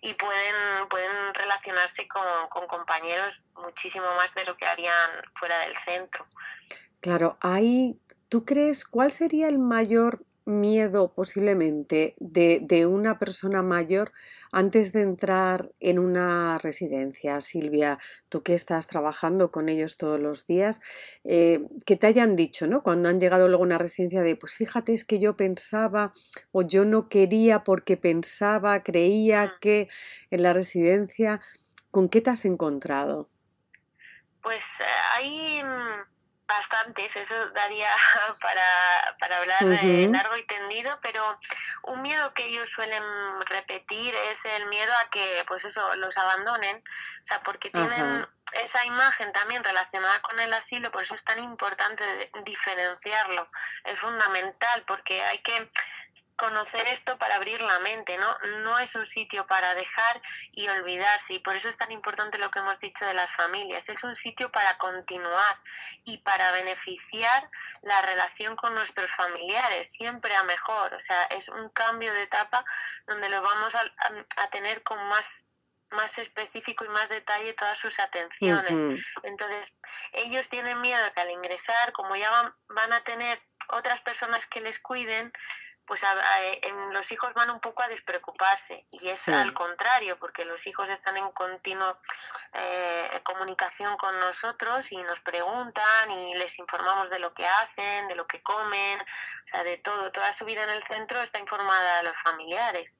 y 0.00 0.14
pueden 0.14 0.88
pueden 0.88 1.34
relacionarse 1.34 2.08
con, 2.08 2.22
con, 2.48 2.66
compañeros 2.66 3.42
muchísimo 3.54 4.06
más 4.16 4.34
de 4.34 4.44
lo 4.46 4.56
que 4.56 4.64
harían 4.66 5.10
fuera 5.34 5.58
del 5.60 5.76
centro. 5.84 6.26
Claro 7.00 7.36
hay 7.40 8.00
tú 8.30 8.46
crees 8.46 8.86
cuál 8.86 9.12
sería 9.12 9.48
el 9.48 9.58
mayor 9.58 10.24
miedo 10.44 11.12
posiblemente 11.14 12.14
de, 12.18 12.86
una 12.86 13.18
persona 13.18 13.62
mayor 13.62 14.12
antes 14.50 14.92
de 14.92 15.02
entrar 15.02 15.70
en 15.80 15.98
una 15.98 16.58
residencia? 16.58 17.40
Silvia, 17.40 17.98
tú 18.28 18.42
que 18.42 18.54
estás 18.54 18.86
trabajando 18.86 19.50
con 19.50 19.68
ellos 19.68 19.96
todos 19.96 20.20
los 20.20 20.46
días, 20.46 20.80
eh, 21.24 21.66
que 21.86 21.96
te 21.96 22.06
hayan 22.06 22.36
dicho, 22.36 22.66
¿no? 22.66 22.82
Cuando 22.82 23.08
han 23.08 23.20
llegado 23.20 23.48
luego 23.48 23.62
a 23.62 23.66
una 23.66 23.78
residencia 23.78 24.22
de, 24.22 24.36
pues 24.36 24.54
fíjate, 24.54 24.94
es 24.94 25.04
que 25.04 25.18
yo 25.18 25.36
pensaba 25.36 26.12
o 26.50 26.62
yo 26.62 26.84
no 26.84 27.08
quería 27.08 27.64
porque 27.64 27.96
pensaba, 27.96 28.82
creía 28.82 29.42
Mm. 29.46 29.50
que 29.60 29.88
en 30.30 30.42
la 30.42 30.52
residencia, 30.52 31.40
¿con 31.90 32.08
qué 32.08 32.20
te 32.20 32.30
has 32.30 32.44
encontrado? 32.44 33.28
Pues 34.42 34.64
eh, 34.80 34.84
hay 35.16 35.62
mm, 35.62 36.11
bastantes, 36.58 37.16
eso 37.16 37.34
daría 37.50 37.88
para, 38.40 39.16
para 39.18 39.38
hablar 39.38 39.62
eh, 39.62 40.04
Ujú. 40.04 40.12
largo 40.12 40.36
y 40.36 40.46
tendido, 40.46 40.98
pero 41.02 41.38
un 41.84 42.02
miedo 42.02 42.32
que 42.34 42.46
ellos 42.46 42.70
suelen 42.70 43.02
repetir 43.46 44.14
es 44.30 44.44
el 44.44 44.66
miedo 44.66 44.92
a 45.04 45.10
que, 45.10 45.44
pues 45.46 45.64
eso, 45.64 45.96
los 45.96 46.16
abandonen, 46.16 46.76
o 46.78 47.26
sea, 47.26 47.40
porque 47.42 47.70
tienen. 47.70 48.26
Esa 48.54 48.84
imagen 48.84 49.32
también 49.32 49.64
relacionada 49.64 50.20
con 50.22 50.38
el 50.40 50.52
asilo, 50.52 50.90
por 50.90 51.02
eso 51.02 51.14
es 51.14 51.24
tan 51.24 51.42
importante 51.42 52.30
diferenciarlo, 52.44 53.50
es 53.84 53.98
fundamental, 53.98 54.84
porque 54.86 55.22
hay 55.22 55.38
que 55.38 55.70
conocer 56.36 56.86
esto 56.88 57.18
para 57.18 57.36
abrir 57.36 57.60
la 57.60 57.78
mente, 57.80 58.18
¿no? 58.18 58.36
No 58.64 58.78
es 58.78 58.94
un 58.96 59.06
sitio 59.06 59.46
para 59.46 59.74
dejar 59.74 60.20
y 60.50 60.68
olvidarse, 60.68 61.34
y 61.34 61.38
por 61.38 61.54
eso 61.54 61.68
es 61.68 61.76
tan 61.76 61.92
importante 61.92 62.38
lo 62.38 62.50
que 62.50 62.58
hemos 62.58 62.80
dicho 62.80 63.04
de 63.04 63.14
las 63.14 63.30
familias, 63.30 63.88
es 63.88 64.02
un 64.02 64.16
sitio 64.16 64.50
para 64.50 64.76
continuar 64.78 65.56
y 66.04 66.18
para 66.18 66.50
beneficiar 66.52 67.48
la 67.82 68.02
relación 68.02 68.56
con 68.56 68.74
nuestros 68.74 69.10
familiares, 69.12 69.92
siempre 69.92 70.34
a 70.34 70.42
mejor, 70.42 70.94
o 70.94 71.00
sea, 71.00 71.24
es 71.26 71.48
un 71.48 71.68
cambio 71.68 72.12
de 72.12 72.22
etapa 72.22 72.64
donde 73.06 73.28
lo 73.28 73.40
vamos 73.40 73.74
a- 73.74 73.92
a 74.38 74.50
tener 74.50 74.82
con 74.82 74.98
más 75.08 75.46
más 75.92 76.18
específico 76.18 76.84
y 76.84 76.88
más 76.88 77.08
detalle 77.08 77.52
todas 77.54 77.78
sus 77.78 77.98
atenciones. 78.00 79.04
Entonces, 79.22 79.72
ellos 80.12 80.48
tienen 80.48 80.80
miedo 80.80 81.12
que 81.14 81.20
al 81.20 81.30
ingresar, 81.30 81.92
como 81.92 82.16
ya 82.16 82.30
van, 82.30 82.54
van 82.68 82.92
a 82.92 83.02
tener 83.04 83.40
otras 83.68 84.00
personas 84.00 84.46
que 84.46 84.60
les 84.60 84.80
cuiden, 84.80 85.32
pues 85.84 86.04
a- 86.04 86.12
a- 86.12 86.44
en- 86.44 86.92
los 86.94 87.10
hijos 87.10 87.34
van 87.34 87.50
un 87.50 87.60
poco 87.60 87.82
a 87.82 87.88
despreocuparse. 87.88 88.86
Y 88.92 89.08
es 89.08 89.18
Sí. 89.18 89.32
al 89.32 89.52
contrario, 89.52 90.16
porque 90.18 90.44
los 90.44 90.66
hijos 90.66 90.88
están 90.88 91.16
en 91.16 91.30
continua 91.32 91.98
eh, 92.54 93.20
comunicación 93.24 93.96
con 93.96 94.18
nosotros 94.20 94.92
y 94.92 94.96
nos 95.02 95.20
preguntan 95.20 96.10
y 96.10 96.34
les 96.34 96.58
informamos 96.58 97.08
de 97.10 97.18
lo 97.18 97.32
que 97.34 97.46
hacen, 97.46 98.08
de 98.08 98.14
lo 98.14 98.26
que 98.26 98.42
comen, 98.42 99.00
o 99.00 99.46
sea, 99.46 99.64
de 99.64 99.78
todo. 99.78 100.12
Toda 100.12 100.32
su 100.34 100.44
vida 100.44 100.62
en 100.62 100.70
el 100.70 100.82
centro 100.84 101.20
está 101.22 101.38
informada 101.38 101.98
a 101.98 102.02
los 102.02 102.16
familiares. 102.18 102.98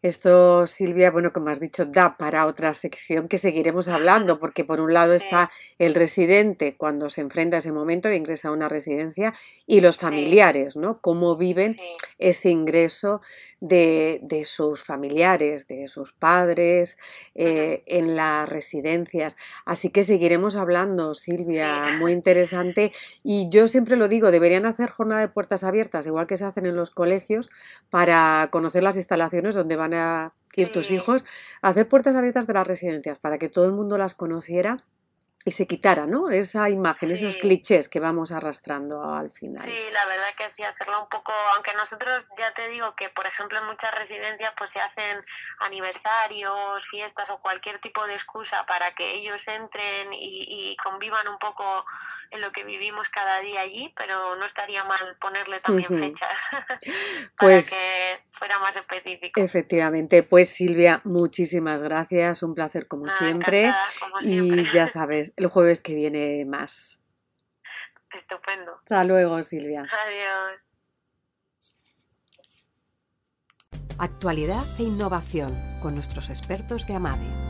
Esto, 0.00 0.64
Silvia, 0.68 1.10
bueno, 1.10 1.32
como 1.32 1.48
has 1.50 1.58
dicho, 1.58 1.84
da 1.84 2.16
para 2.16 2.46
otra 2.46 2.72
sección 2.74 3.26
que 3.26 3.36
seguiremos 3.36 3.88
hablando, 3.88 4.38
porque 4.38 4.64
por 4.64 4.78
un 4.80 4.94
lado 4.94 5.10
Sí. 5.18 5.24
está 5.24 5.50
el 5.80 5.96
residente 5.96 6.76
cuando 6.76 7.10
se 7.10 7.20
enfrenta 7.20 7.56
a 7.56 7.58
ese 7.58 7.72
momento 7.72 8.08
e 8.08 8.14
ingresa 8.14 8.48
a 8.48 8.52
una 8.52 8.68
residencia 8.68 9.34
y 9.66 9.80
los 9.80 9.96
Sí. 9.96 10.02
familiares, 10.02 10.76
¿no? 10.76 11.00
Cómo 11.00 11.36
viven 11.36 11.74
Sí, 11.74 11.80
ese 12.18 12.50
ingreso 12.50 13.22
de, 13.60 14.20
de 14.22 14.44
sus 14.44 14.84
familiares, 14.84 15.66
de 15.66 15.88
sus 15.88 16.12
padres 16.12 16.96
eh, 17.34 17.82
en 17.86 18.14
las 18.14 18.48
residencias. 18.48 19.36
Así 19.64 19.90
que 19.90 20.04
seguiremos 20.04 20.54
hablando, 20.54 21.14
Silvia, 21.14 21.82
muy 21.98 22.12
interesante. 22.12 22.92
Y 23.24 23.48
yo 23.50 23.66
siempre 23.66 23.96
lo 23.96 24.06
digo, 24.06 24.30
deberían 24.30 24.64
hacer 24.64 24.90
jornada 24.90 25.22
de 25.22 25.28
puertas 25.28 25.64
abiertas, 25.64 26.06
igual 26.06 26.28
que 26.28 26.36
se 26.36 26.44
hacen 26.44 26.66
en 26.66 26.76
los 26.76 26.92
colegios, 26.92 27.50
para 27.90 28.48
conocer 28.52 28.84
las 28.84 28.96
instalaciones 28.96 29.56
donde 29.56 29.74
van 29.74 29.87
a 29.94 30.32
ir 30.56 30.72
tus 30.72 30.90
hijos, 30.90 31.24
hacer 31.62 31.88
puertas 31.88 32.16
abiertas 32.16 32.46
de 32.46 32.54
las 32.54 32.66
residencias 32.66 33.18
para 33.18 33.38
que 33.38 33.48
todo 33.48 33.66
el 33.66 33.72
mundo 33.72 33.98
las 33.98 34.14
conociera 34.14 34.84
y 35.44 35.52
se 35.52 35.66
quitara, 35.66 36.04
¿no? 36.06 36.30
Esa 36.30 36.68
imagen, 36.68 37.10
esos 37.10 37.36
clichés 37.36 37.88
que 37.88 38.00
vamos 38.00 38.32
arrastrando 38.32 39.02
al 39.02 39.30
final. 39.30 39.64
Sí, 39.64 39.76
la 39.92 40.04
verdad 40.06 40.34
que 40.36 40.48
sí, 40.50 40.62
hacerlo 40.62 41.02
un 41.02 41.08
poco, 41.08 41.32
aunque 41.54 41.72
nosotros 41.74 42.28
ya 42.36 42.52
te 42.52 42.68
digo 42.68 42.94
que, 42.96 43.08
por 43.08 43.26
ejemplo, 43.26 43.58
en 43.58 43.66
muchas 43.66 43.94
residencias 43.94 44.52
pues 44.56 44.72
se 44.72 44.80
hacen 44.80 45.24
aniversarios, 45.60 46.86
fiestas 46.88 47.30
o 47.30 47.38
cualquier 47.40 47.78
tipo 47.78 48.06
de 48.06 48.14
excusa 48.14 48.66
para 48.66 48.94
que 48.94 49.14
ellos 49.14 49.46
entren 49.48 50.12
y, 50.12 50.44
y 50.72 50.76
convivan 50.76 51.28
un 51.28 51.38
poco 51.38 51.84
en 52.30 52.40
lo 52.40 52.52
que 52.52 52.64
vivimos 52.64 53.08
cada 53.08 53.40
día 53.40 53.60
allí, 53.60 53.92
pero 53.96 54.36
no 54.36 54.44
estaría 54.44 54.84
mal 54.84 55.16
ponerle 55.20 55.60
también 55.60 55.90
Ujú. 55.90 55.98
fechas 56.00 56.36
para 56.52 56.82
Pues 57.38 57.70
que 57.70 58.20
fuera 58.30 58.58
más 58.58 58.76
específico. 58.76 59.40
efectivamente, 59.40 60.22
pues 60.22 60.50
Silvia, 60.50 61.00
muchísimas 61.04 61.82
gracias, 61.82 62.42
un 62.42 62.54
placer 62.54 62.86
como 62.86 63.08
siempre. 63.08 63.72
como 63.98 64.20
Y 64.20 64.26
siempre. 64.26 64.70
ya 64.72 64.86
sabes, 64.88 65.27
el 65.36 65.46
jueves 65.48 65.80
que 65.80 65.94
viene 65.94 66.44
más. 66.44 67.00
Estupendo. 68.12 68.76
Hasta 68.78 69.04
luego, 69.04 69.42
Silvia. 69.42 69.82
Adiós. 69.82 70.68
Actualidad 73.98 74.64
e 74.78 74.84
innovación 74.84 75.52
con 75.82 75.94
nuestros 75.94 76.30
expertos 76.30 76.86
de 76.86 76.94
AMADE. 76.94 77.48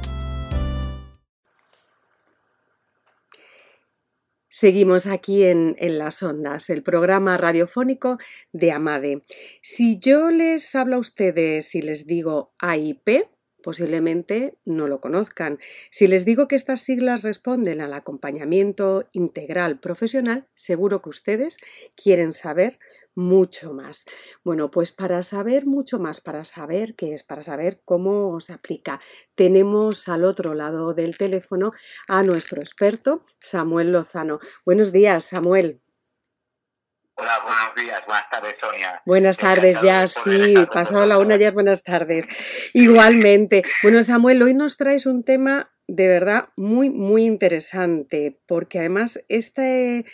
Seguimos 4.60 5.06
aquí 5.06 5.44
en, 5.44 5.76
en 5.78 5.98
Las 5.98 6.20
Ondas, 6.20 6.68
el 6.68 6.82
programa 6.82 7.36
radiofónico 7.36 8.18
de 8.50 8.72
Amade. 8.72 9.22
Si 9.62 10.00
yo 10.00 10.32
les 10.32 10.74
hablo 10.74 10.96
a 10.96 10.98
ustedes 10.98 11.76
y 11.76 11.80
les 11.80 12.08
digo 12.08 12.54
AIP, 12.58 13.28
posiblemente 13.68 14.56
no 14.64 14.88
lo 14.88 14.98
conozcan. 14.98 15.58
Si 15.90 16.06
les 16.06 16.24
digo 16.24 16.48
que 16.48 16.56
estas 16.56 16.80
siglas 16.80 17.22
responden 17.22 17.82
al 17.82 17.92
acompañamiento 17.92 19.04
integral 19.12 19.78
profesional, 19.78 20.46
seguro 20.54 21.02
que 21.02 21.10
ustedes 21.10 21.58
quieren 21.94 22.32
saber 22.32 22.78
mucho 23.14 23.74
más. 23.74 24.06
Bueno, 24.42 24.70
pues 24.70 24.90
para 24.90 25.22
saber 25.22 25.66
mucho 25.66 25.98
más, 25.98 26.22
para 26.22 26.44
saber 26.44 26.94
qué 26.94 27.12
es, 27.12 27.24
para 27.24 27.42
saber 27.42 27.82
cómo 27.84 28.40
se 28.40 28.54
aplica, 28.54 29.02
tenemos 29.34 30.08
al 30.08 30.24
otro 30.24 30.54
lado 30.54 30.94
del 30.94 31.18
teléfono 31.18 31.70
a 32.06 32.22
nuestro 32.22 32.62
experto, 32.62 33.26
Samuel 33.38 33.92
Lozano. 33.92 34.38
Buenos 34.64 34.92
días, 34.92 35.26
Samuel. 35.26 35.82
Hola, 37.20 37.40
buenos 37.42 37.74
días, 37.74 38.00
buenas 38.06 38.30
tardes, 38.30 38.54
Sonia. 38.60 39.02
Buenas 39.04 39.38
tardes, 39.38 39.82
ya 39.82 40.06
sí, 40.06 40.54
pasado 40.72 41.04
la 41.04 41.18
una 41.18 41.34
ya 41.36 41.48
es 41.48 41.54
buenas 41.54 41.82
tardes. 41.82 42.28
Igualmente. 42.74 43.64
Bueno, 43.82 44.04
Samuel, 44.04 44.40
hoy 44.40 44.54
nos 44.54 44.76
traes 44.76 45.04
un 45.04 45.24
tema 45.24 45.68
de 45.88 46.06
verdad 46.06 46.50
muy, 46.54 46.90
muy 46.90 47.24
interesante, 47.24 48.38
porque 48.46 48.78
además 48.78 49.20
este, 49.26 50.04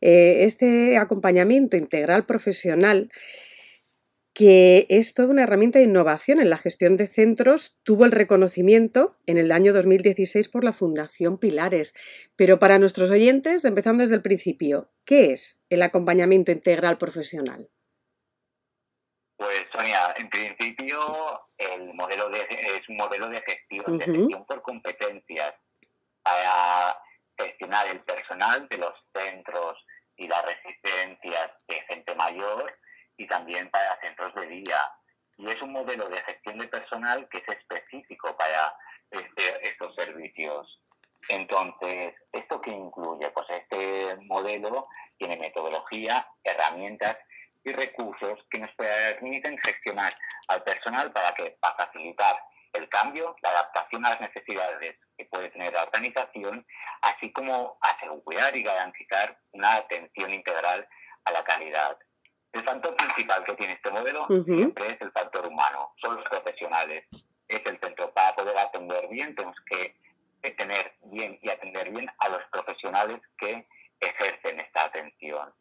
eh, 0.00 0.44
este 0.44 0.98
acompañamiento 0.98 1.76
integral 1.76 2.26
profesional 2.26 3.12
que 4.32 4.86
es 4.88 5.14
toda 5.14 5.28
una 5.28 5.42
herramienta 5.42 5.78
de 5.78 5.86
innovación 5.86 6.40
en 6.40 6.50
la 6.50 6.56
gestión 6.56 6.96
de 6.96 7.06
centros, 7.06 7.78
tuvo 7.82 8.04
el 8.04 8.12
reconocimiento 8.12 9.12
en 9.26 9.38
el 9.38 9.52
año 9.52 9.72
2016 9.72 10.48
por 10.48 10.64
la 10.64 10.72
Fundación 10.72 11.38
Pilares. 11.38 11.94
Pero 12.36 12.58
para 12.58 12.78
nuestros 12.78 13.10
oyentes, 13.10 13.64
empezando 13.64 14.02
desde 14.02 14.14
el 14.14 14.22
principio, 14.22 14.90
¿qué 15.04 15.32
es 15.32 15.60
el 15.68 15.82
acompañamiento 15.82 16.52
integral 16.52 16.96
profesional? 16.96 17.68
Pues, 19.36 19.66
Sonia, 19.72 20.14
en 20.16 20.28
principio 20.28 20.98
el 21.56 21.94
modelo 21.94 22.28
de, 22.28 22.40
es 22.50 22.88
un 22.88 22.96
modelo 22.96 23.28
de 23.28 23.40
gestión, 23.40 23.98
de 23.98 24.04
gestión 24.04 24.44
por 24.46 24.62
competencias 24.62 25.54
para 26.22 26.96
gestionar 27.38 27.86
el 27.88 28.00
personal 28.02 28.68
de 28.68 28.76
los 28.76 28.92
centros 29.14 29.78
y 30.16 30.28
las 30.28 30.44
residencias 30.44 31.52
de 31.66 31.80
gente 31.88 32.14
mayor 32.14 32.70
y 33.16 33.26
también 33.26 33.70
para 33.70 33.98
centros 34.00 34.34
de 34.34 34.46
día. 34.46 34.92
Y 35.40 35.50
es 35.50 35.62
un 35.62 35.72
modelo 35.72 36.08
de 36.08 36.20
gestión 36.22 36.58
de 36.58 36.68
personal 36.68 37.26
que 37.30 37.38
es 37.38 37.48
específico 37.48 38.36
para 38.36 38.74
este- 39.10 39.68
estos 39.68 39.94
servicios. 39.94 40.80
Entonces, 41.28 42.14
¿esto 42.32 42.60
qué 42.60 42.70
incluye? 42.70 43.30
Pues 43.30 43.46
este 43.50 44.16
modelo 44.26 44.86
tiene 45.18 45.36
metodología, 45.38 46.26
herramientas 46.44 47.16
y 47.64 47.72
recursos 47.72 48.38
que 48.50 48.58
nos 48.58 48.70
permiten 48.74 49.56
gestionar 49.58 50.12
al 50.48 50.62
personal 50.62 51.10
para 51.12 51.32
que 51.34 51.56
para 51.60 51.74
facilitar 51.76 52.36
el 52.74 52.88
cambio, 52.88 53.34
la 53.42 53.50
adaptación 53.50 54.04
a 54.06 54.10
las 54.10 54.20
necesidades 54.20 54.96
que 55.16 55.24
puede 55.26 55.48
tener 55.50 55.72
la 55.72 55.84
organización, 55.84 56.66
así 57.02 57.32
como 57.32 57.78
asegurar 57.80 58.54
y 58.56 58.62
garantizar 58.62 59.38
una 59.52 59.76
atención 59.76 60.32
integral 60.32 60.86
a 61.24 61.32
la 61.32 61.42
calidad. 61.44 61.98
El 62.52 62.64
factor 62.64 62.96
principal 62.96 63.44
que 63.44 63.54
tiene 63.54 63.74
este 63.74 63.90
modelo 63.90 64.24
Ujú. 64.24 64.44
siempre 64.44 64.86
es 64.88 65.00
el 65.00 65.12
factor 65.40 65.46
humano, 65.46 65.94
son 66.02 66.16
los 66.16 66.24
profesionales, 66.24 67.04
es 67.48 67.60
el 67.64 67.78
centro. 67.80 68.12
Para 68.12 68.34
poder 68.34 68.56
atender 68.58 69.08
bien 69.08 69.34
tenemos 69.34 69.56
que 69.66 69.94
tener 70.56 70.94
bien 71.04 71.38
y 71.42 71.50
atender 71.50 71.90
bien 71.90 72.10
a 72.18 72.28
los 72.28 72.42
profesionales 72.50 73.20
que 73.38 73.66
ejercen 74.00 74.60
esta 74.60 74.84
atención. 74.84 75.52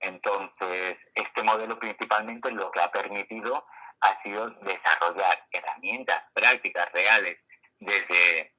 Entonces, 0.00 0.96
este 1.14 1.42
modelo 1.42 1.78
principalmente 1.78 2.50
lo 2.50 2.70
que 2.70 2.80
ha 2.80 2.90
permitido 2.90 3.64
ha 4.00 4.22
sido 4.22 4.50
desarrollar 4.62 5.46
herramientas 5.52 6.22
prácticas 6.32 6.90
reales 6.92 7.38
desde, 7.80 8.54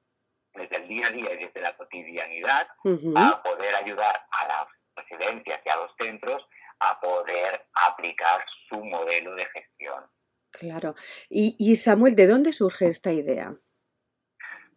desde 0.54 0.76
el 0.76 0.88
día 0.88 1.06
a 1.06 1.10
día 1.10 1.32
y 1.32 1.44
desde 1.44 1.60
la 1.60 1.76
cotidianidad 1.76 2.68
a 3.16 3.42
poder 3.42 3.74
ayudar 3.74 4.26
a 4.30 4.46
las 4.46 4.66
residencias 4.94 5.60
y 5.64 5.68
a 5.68 5.76
los 5.76 5.90
centros 5.98 6.46
a 6.78 7.00
poder 7.00 7.66
aplicar 7.74 8.44
su 8.68 8.84
modelo 8.84 9.34
de 9.34 9.46
gestión. 9.46 10.04
Claro. 10.52 10.94
Y, 11.34 11.56
y 11.58 11.76
Samuel, 11.76 12.14
¿de 12.14 12.26
dónde 12.26 12.52
surge 12.52 12.88
esta 12.88 13.10
idea? 13.10 13.54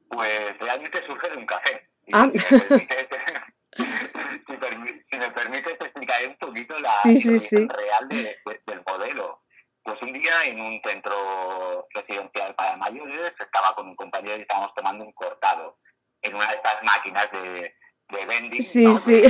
Pues 0.10 0.58
realmente 0.58 1.06
surge 1.06 1.30
de 1.30 1.38
un 1.38 1.46
café. 1.46 1.90
Ah. 2.14 2.30
Si, 2.32 2.38
me 5.18 5.32
permites, 5.32 5.78
te 5.80 5.86
explicaré 5.86 6.28
un 6.28 6.38
poquito 6.38 6.80
la 6.80 6.90
sí, 7.04 7.68
real 7.68 8.08
del 8.08 8.84
modelo. 8.88 9.44
Pues 9.84 10.02
un 10.02 10.14
día 10.14 10.46
en 10.46 10.62
un 10.62 10.82
centro 10.82 11.88
residencial 11.94 12.56
para 12.56 12.78
mayores 12.78 13.34
estaba 13.38 13.76
con 13.76 13.90
un 13.90 13.96
compañero 13.98 14.38
y 14.38 14.42
estábamos 14.42 14.74
tomando 14.76 15.04
un 15.04 15.12
cortado 15.12 15.78
en 16.22 16.36
una 16.36 16.48
de 16.48 16.56
estas 16.56 16.82
máquinas 16.84 17.30
de, 17.34 17.76
de 18.10 18.26
vending. 18.26 18.64
Sí, 18.64 18.94
sí. 18.96 19.24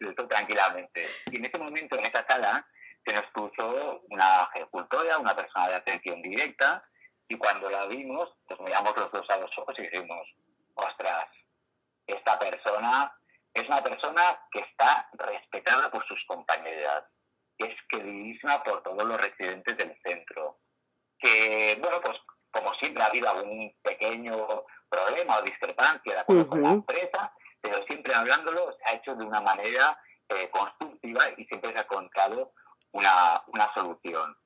esto 0.00 0.28
tranquilamente. 0.28 1.08
Y 1.30 1.38
en 1.38 1.46
ese 1.46 1.58
momento, 1.58 1.96
en 1.96 2.04
esa 2.04 2.26
sala, 2.28 2.66
se 3.04 3.12
nos 3.12 3.24
puso 3.32 4.02
una 4.10 4.48
ejecutora, 4.54 5.18
una 5.18 5.34
persona 5.34 5.68
de 5.68 5.74
atención 5.74 6.22
directa, 6.22 6.80
y 7.28 7.36
cuando 7.36 7.68
la 7.70 7.86
vimos, 7.86 8.30
pues 8.46 8.60
miramos 8.60 8.96
los 8.96 9.10
dos 9.10 9.28
a 9.30 9.38
los 9.38 9.50
ojos 9.58 9.74
y 9.78 9.82
dijimos, 9.82 10.26
ostras, 10.74 11.26
esta 12.06 12.38
persona 12.62 13.12
es 13.54 13.68
una 13.68 13.82
persona 13.82 14.40
que 14.50 14.60
está 14.60 15.08
respetada 15.12 15.90
por 15.90 16.06
sus 16.06 16.22
compañeras, 16.26 17.04
que 17.58 17.66
es 17.66 17.76
queridísima 17.88 18.62
por 18.62 18.82
todos 18.82 19.04
los 19.04 19.20
residentes 19.20 19.76
del 19.76 19.94
centro, 20.02 20.58
que, 21.18 21.76
bueno, 21.80 22.00
pues 22.00 22.18
como 22.50 22.74
siempre 22.74 23.02
ha 23.02 23.06
habido 23.06 23.30
algún 23.30 23.74
pequeño 23.82 24.64
problema 24.88 25.38
o 25.38 25.42
discrepancia 25.42 26.12
de 26.12 26.20
acuerdo 26.20 26.46
con 26.46 26.62
la 26.62 26.70
empresa, 26.70 27.32
pero 27.60 27.84
siempre 27.86 28.14
hablándolo 28.14 28.72
se 28.72 28.90
ha 28.90 28.96
hecho 28.96 29.14
de 29.14 29.24
una 29.24 29.40
manera 29.40 29.98
eh, 30.28 30.50
constructiva 30.50 31.24
y 31.36 31.44
siempre 31.46 31.72
se 31.72 31.78
ha 31.78 31.82
encontrado 31.82 32.52
una, 32.92 33.42
una 33.48 33.72
solución. 33.74 34.36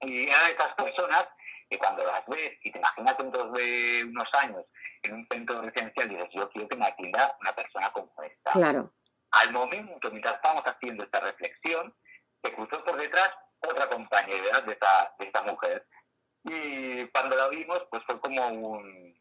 Y 0.00 0.28
a 0.30 0.48
estas 0.48 0.74
personas 0.74 1.26
que 1.68 1.78
cuando 1.78 2.04
las 2.04 2.24
ves 2.26 2.52
y 2.62 2.70
te 2.70 2.78
imaginas 2.78 3.18
dentro 3.18 3.50
de 3.50 4.04
unos 4.04 4.28
años 4.34 4.64
en 5.02 5.14
un 5.14 5.26
centro 5.30 5.62
residencial 5.62 6.08
dices, 6.08 6.28
yo 6.32 6.48
quiero 6.50 6.68
que 6.68 6.76
me 6.76 6.86
atienda 6.86 7.36
una 7.40 7.54
persona 7.54 7.92
como 7.92 8.10
esta. 8.22 8.52
Claro. 8.52 8.92
Al 9.30 9.52
momento, 9.52 10.10
mientras 10.10 10.36
estábamos 10.36 10.64
haciendo 10.64 11.04
esta 11.04 11.20
reflexión, 11.20 11.94
se 12.42 12.52
cruzó 12.52 12.82
por 12.84 13.00
detrás 13.00 13.30
otra 13.60 13.88
compañera 13.88 14.60
de 14.60 14.72
esta, 14.72 15.14
de 15.18 15.26
esta 15.26 15.42
mujer. 15.42 15.86
Y 16.44 17.06
cuando 17.08 17.36
la 17.36 17.48
vimos, 17.48 17.82
pues 17.90 18.02
fue 18.04 18.20
como 18.20 18.46
un... 18.48 19.20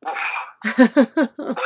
pues, 0.02 1.64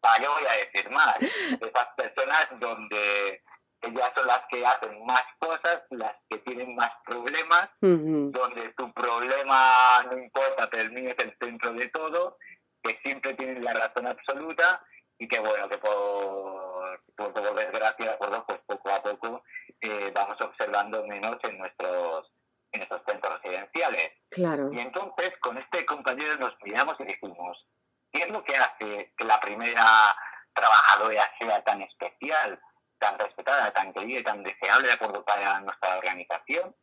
¿para 0.00 0.20
qué 0.20 0.28
voy 0.28 0.46
a 0.46 0.56
decir 0.56 0.90
más? 0.90 1.16
Esas 1.20 1.88
personas 1.96 2.48
donde 2.58 3.42
ellas 3.82 4.12
son 4.14 4.26
las 4.26 4.42
que 4.50 4.64
hacen 4.64 5.04
más 5.04 5.24
cosas, 5.38 5.82
las 5.90 6.14
que 6.28 6.38
tienen 6.38 6.74
más 6.74 6.90
problemas, 7.04 7.68
donde 7.80 8.72
tu 8.76 8.92
problema 8.92 10.02
no 10.10 10.18
importa, 10.18 10.68
pero 10.70 10.84
el 10.84 10.92
mío 10.92 11.10
es 11.16 11.24
el 11.24 11.36
centro 11.40 11.72
de 11.72 11.88
todo, 11.88 12.38
que 12.82 12.98
siempre 13.02 13.34
tienen 13.34 13.64
la 13.64 13.74
razón 13.74 14.06
absoluta 14.06 14.82
y 15.18 15.28
que 15.28 15.38
bueno, 15.40 15.68
que 15.68 15.78
por, 15.78 17.00
por, 17.16 17.54
desgracia, 17.54 18.06
de 18.06 18.12
acuerdo, 18.12 18.44
pues 18.46 18.60
poco 18.66 18.90
a 18.90 19.02
poco 19.02 19.44
eh, 19.80 20.10
vamos 20.14 20.40
observando 20.40 21.06
menos 21.06 21.36
en 21.42 21.58
nuestros 21.58 22.32
en 22.72 22.88
centros 23.06 23.42
residenciales. 23.42 24.12
Claro. 24.30 24.70
Y 24.72 24.80
entonces 24.80 25.32
con 25.40 25.58
este 25.58 25.84
compañero 25.84 26.36
nos 26.36 26.54
miramos 26.64 26.96
y 27.00 27.04
dijimos, 27.04 27.66
¿qué 28.10 28.22
es 28.22 28.28
lo 28.30 28.42
que 28.42 28.56
hace 28.56 29.12
que 29.16 29.24
la 29.24 29.38
primera 29.40 30.16
trabajadora 30.54 31.30
sea 31.38 31.62
tan 31.64 31.82
especial? 31.82 32.58
Tan 33.02 33.18
respetada, 33.18 33.72
tan 33.72 33.92
querida 33.92 34.20
y 34.20 34.22
tan 34.22 34.42
deseable 34.44 34.86
de 34.86 34.94
acuerdo 34.94 35.24
para 35.24 35.60
nuestra 35.60 35.98
organización 35.98 36.74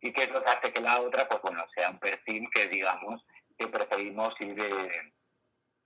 y 0.00 0.12
que 0.12 0.22
es 0.22 0.30
lo 0.30 0.42
que 0.42 0.50
hace 0.50 0.72
que 0.72 0.80
la 0.80 1.00
otra, 1.00 1.28
pues 1.28 1.42
bueno, 1.42 1.64
sea 1.74 1.90
un 1.90 1.98
perfil 1.98 2.48
que 2.54 2.68
digamos 2.68 3.20
que 3.58 3.66
preferimos 3.66 4.32
ir, 4.40 4.60
eh, 4.60 5.12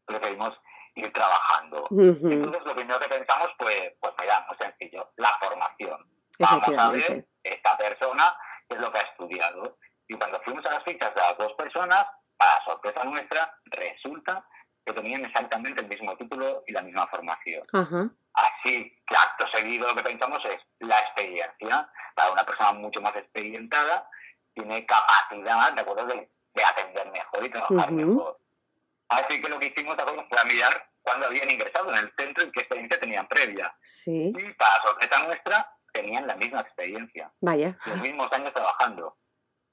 preferimos 0.04 0.52
ir 0.96 1.10
trabajando. 1.12 1.86
Entonces 1.90 2.62
lo 2.64 2.74
primero 2.74 3.00
que 3.00 3.08
pensamos, 3.08 3.48
pues, 3.58 3.94
pues 4.00 4.12
mira, 4.20 4.46
muy 4.46 4.56
sencillo, 4.58 5.10
la 5.16 5.32
formación. 5.40 6.06
Vamos 6.38 6.78
a 6.78 6.90
ver 6.90 7.26
esta 7.42 7.78
persona 7.78 8.36
qué 8.68 8.76
es 8.76 8.82
lo 8.82 8.92
que 8.92 8.98
ha 8.98 9.02
estudiado. 9.02 9.78
Y 10.08 10.14
cuando 10.14 10.40
fuimos 10.42 10.66
a 10.66 10.72
las 10.72 10.84
fichas 10.84 11.14
de 11.14 11.20
las 11.20 11.38
dos 11.38 11.54
personas, 11.54 12.04
para 12.36 12.64
sorpresa 12.64 13.04
nuestra, 13.04 13.54
resulta 13.64 14.44
que 14.94 15.00
tenían 15.00 15.24
exactamente 15.24 15.80
el 15.80 15.88
mismo 15.88 16.16
título 16.16 16.62
y 16.66 16.72
la 16.72 16.82
misma 16.82 17.06
formación. 17.08 17.62
Así 18.34 18.96
que 19.06 19.16
acto 19.16 19.46
seguido 19.52 19.88
lo 19.88 19.94
que 19.94 20.02
pensamos 20.02 20.38
es 20.44 20.58
la 20.80 20.98
experiencia. 20.98 21.88
Para 22.14 22.32
una 22.32 22.44
persona 22.44 22.72
mucho 22.72 23.00
más 23.00 23.14
experimentada, 23.16 24.08
tiene 24.54 24.84
capacidad 24.86 25.72
de, 25.72 25.80
acuerdo, 25.80 26.06
de, 26.06 26.28
atender 26.64 27.10
mejor 27.10 27.44
y 27.44 27.50
trabajar 27.50 27.90
mejor. 27.92 28.38
Así 29.08 29.40
que 29.40 29.48
lo 29.48 29.58
que 29.58 29.66
hicimos 29.66 29.96
fue 30.28 30.44
mirar 30.44 30.88
cuándo 31.02 31.26
habían 31.26 31.50
ingresado 31.50 31.90
en 31.90 31.98
el 31.98 32.12
centro 32.16 32.46
y 32.46 32.52
qué 32.52 32.60
experiencia 32.60 33.00
tenían 33.00 33.26
previa. 33.26 33.74
Sí. 33.82 34.32
Y 34.36 34.52
para 34.54 34.82
sorpresa 34.82 35.22
nuestra, 35.24 35.76
tenían 35.92 36.26
la 36.26 36.36
misma 36.36 36.60
experiencia. 36.60 37.32
Vaya. 37.40 37.76
Los 37.86 38.00
mismos 38.00 38.32
años 38.32 38.52
trabajando. 38.52 39.16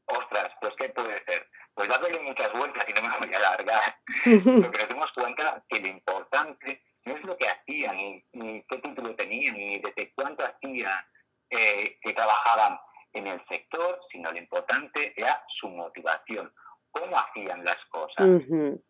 Ostras, 0.08 0.52
pues 0.62 0.74
¿qué 0.78 0.89
puede 0.89 1.24
ser? 1.26 1.48
Pues 1.74 1.88
dándole 1.89 2.20
muchas 2.20 2.52
vueltas 2.54 2.86
y 2.88 2.93
no 2.93 3.02
me 3.02 3.17
voy 3.20 3.34
a 3.34 3.38
alargar, 3.38 4.00
lo 4.26 4.72
que 4.72 4.80
nos 4.80 4.89
dimos 4.89 5.12
cuenta 5.13 5.63
que 5.70 5.80
lo 5.80 5.88
importante 5.88 6.82
no 7.06 7.15
es 7.15 7.24
lo 7.24 7.38
que 7.38 7.48
hacían, 7.48 7.96
ni, 8.34 8.63
qué 8.63 8.78
título 8.78 9.15
tenían, 9.15 9.56
ni 9.56 9.80
desde 9.80 10.13
cuánto 10.13 10.46
hacían 10.46 11.06
eh, 11.50 11.98
que 12.02 12.13
trabajaban 12.13 12.80
en 13.13 13.28
el 13.28 13.41
sector, 13.48 14.00
sino 14.12 14.32
lo 14.32 14.38
importante 14.38 15.13
era 15.15 15.43
su 15.60 15.70
motivación, 15.70 16.54
cómo 16.91 17.17
hacían 17.17 17.63
las 17.63 17.78
cosas. 17.86 18.41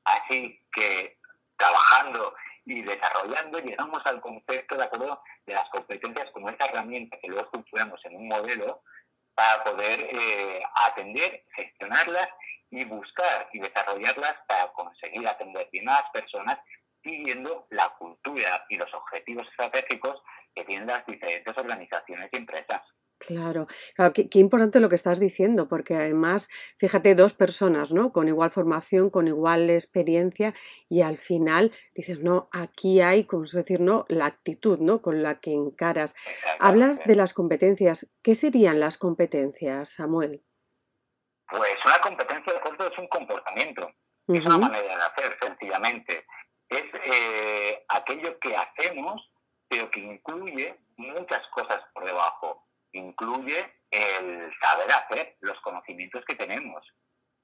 Así 0.05 0.59
que 0.71 1.17
trabajando 1.57 2.35
y 2.65 2.81
desarrollando 2.81 3.59
llegamos 3.59 4.01
al 4.05 4.19
concepto 4.19 4.75
de 4.75 4.83
acuerdo 4.83 5.21
de 5.45 5.53
las 5.53 5.69
competencias 5.69 6.29
como 6.31 6.49
esa 6.49 6.65
herramienta 6.65 7.17
que 7.19 7.27
luego 7.27 7.45
estructuramos 7.45 8.03
en 8.05 8.15
un 8.15 8.27
modelo 8.27 8.81
para 9.37 9.63
poder 9.63 9.99
eh, 9.99 10.63
atender, 10.87 11.43
gestionarlas 11.55 12.27
y 12.71 12.83
buscar 12.85 13.47
y 13.53 13.59
desarrollarlas 13.59 14.35
para 14.47 14.73
conseguir 14.73 15.27
atender 15.27 15.69
bien 15.71 15.87
a 15.87 16.01
las 16.01 16.09
personas 16.09 16.57
siguiendo 17.03 17.67
la 17.69 17.87
cultura 17.99 18.65
y 18.67 18.77
los 18.77 18.91
objetivos 18.95 19.47
estratégicos 19.49 20.23
que 20.55 20.65
tienen 20.65 20.87
las 20.87 21.05
diferentes 21.05 21.55
organizaciones 21.55 22.29
y 22.33 22.37
empresas. 22.37 22.81
Claro, 23.19 23.65
claro 23.95 24.13
qué, 24.13 24.27
importante 24.39 24.79
lo 24.79 24.89
que 24.89 24.95
estás 24.95 25.19
diciendo, 25.19 25.67
porque 25.67 25.95
además, 25.95 26.49
fíjate, 26.77 27.15
dos 27.15 27.33
personas, 27.33 27.91
¿no? 27.91 28.11
Con 28.11 28.27
igual 28.27 28.51
formación, 28.51 29.09
con 29.09 29.27
igual 29.27 29.69
experiencia, 29.71 30.53
y 30.87 31.01
al 31.01 31.17
final 31.17 31.71
dices, 31.95 32.19
no, 32.19 32.47
aquí 32.51 33.01
hay, 33.01 33.23
como 33.23 33.47
se 33.47 33.57
decir, 33.57 33.79
¿no? 33.79 34.05
La 34.07 34.27
actitud, 34.27 34.79
¿no? 34.79 35.01
Con 35.01 35.23
la 35.23 35.39
que 35.39 35.51
encaras. 35.51 36.13
Hablas 36.59 37.03
de 37.05 37.15
las 37.15 37.33
competencias. 37.33 38.11
¿Qué 38.21 38.35
serían 38.35 38.79
las 38.79 38.99
competencias, 38.99 39.93
Samuel? 39.93 40.43
Pues 41.49 41.73
una 41.85 41.99
competencia 42.01 42.53
de 42.53 42.59
acuerdo 42.59 42.87
es 42.87 42.97
un 42.99 43.07
comportamiento, 43.07 43.89
es 44.27 44.45
una 44.45 44.57
manera 44.57 44.95
de 44.95 45.03
hacer, 45.03 45.37
sencillamente. 45.41 46.25
Es 46.69 46.83
eh, 47.05 47.85
aquello 47.87 48.37
que 48.39 48.55
hacemos, 48.55 49.31
pero 49.69 49.89
que 49.89 50.01
incluye 50.01 50.77
muchas 50.97 51.47
cosas 51.47 51.79
por 51.93 52.05
debajo. 52.05 52.66
Incluye 52.93 53.73
el 53.91 54.53
saber 54.61 54.91
hacer, 54.91 55.37
los 55.41 55.59
conocimientos 55.61 56.23
que 56.25 56.35
tenemos. 56.35 56.85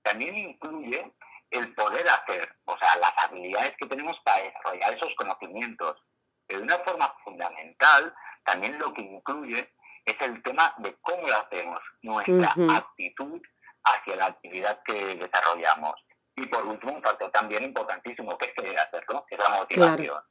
También 0.02 0.38
incluye 0.38 1.14
el 1.52 1.74
poder 1.76 2.08
hacer, 2.10 2.56
o 2.66 2.78
sea, 2.78 2.96
las 2.98 3.14
habilidades 3.18 3.76
que 3.78 3.88
tenemos 3.88 4.20
para 4.24 4.44
desarrollar 4.44 4.94
esos 4.94 5.14
conocimientos. 5.16 6.02
Pero 6.48 6.60
de 6.60 6.66
una 6.66 6.80
forma 6.80 7.14
fundamental, 7.24 8.14
también 8.44 8.78
lo 8.80 8.94
que 8.94 9.02
incluye 9.02 9.72
es 10.06 10.16
el 10.22 10.42
tema 10.44 10.74
de 10.80 10.96
cómo 11.02 11.28
lo 11.28 11.38
hacemos, 11.38 11.80
nuestra 12.02 12.54
actitud 12.76 13.42
hacia 13.84 14.16
la 14.16 14.26
actividad 14.26 14.82
que 14.84 15.16
desarrollamos. 15.16 15.96
Y 16.36 16.48
por 16.48 16.66
último, 16.66 16.94
un 16.94 17.04
factor 17.04 17.32
también 17.32 17.64
importantísimo 17.64 18.38
que 18.38 18.48
es 18.48 18.54
querer 18.54 18.80
hacerlo, 18.80 19.26
que 19.30 19.36
es 19.36 19.42
la 19.42 19.50
motivación. 19.50 20.24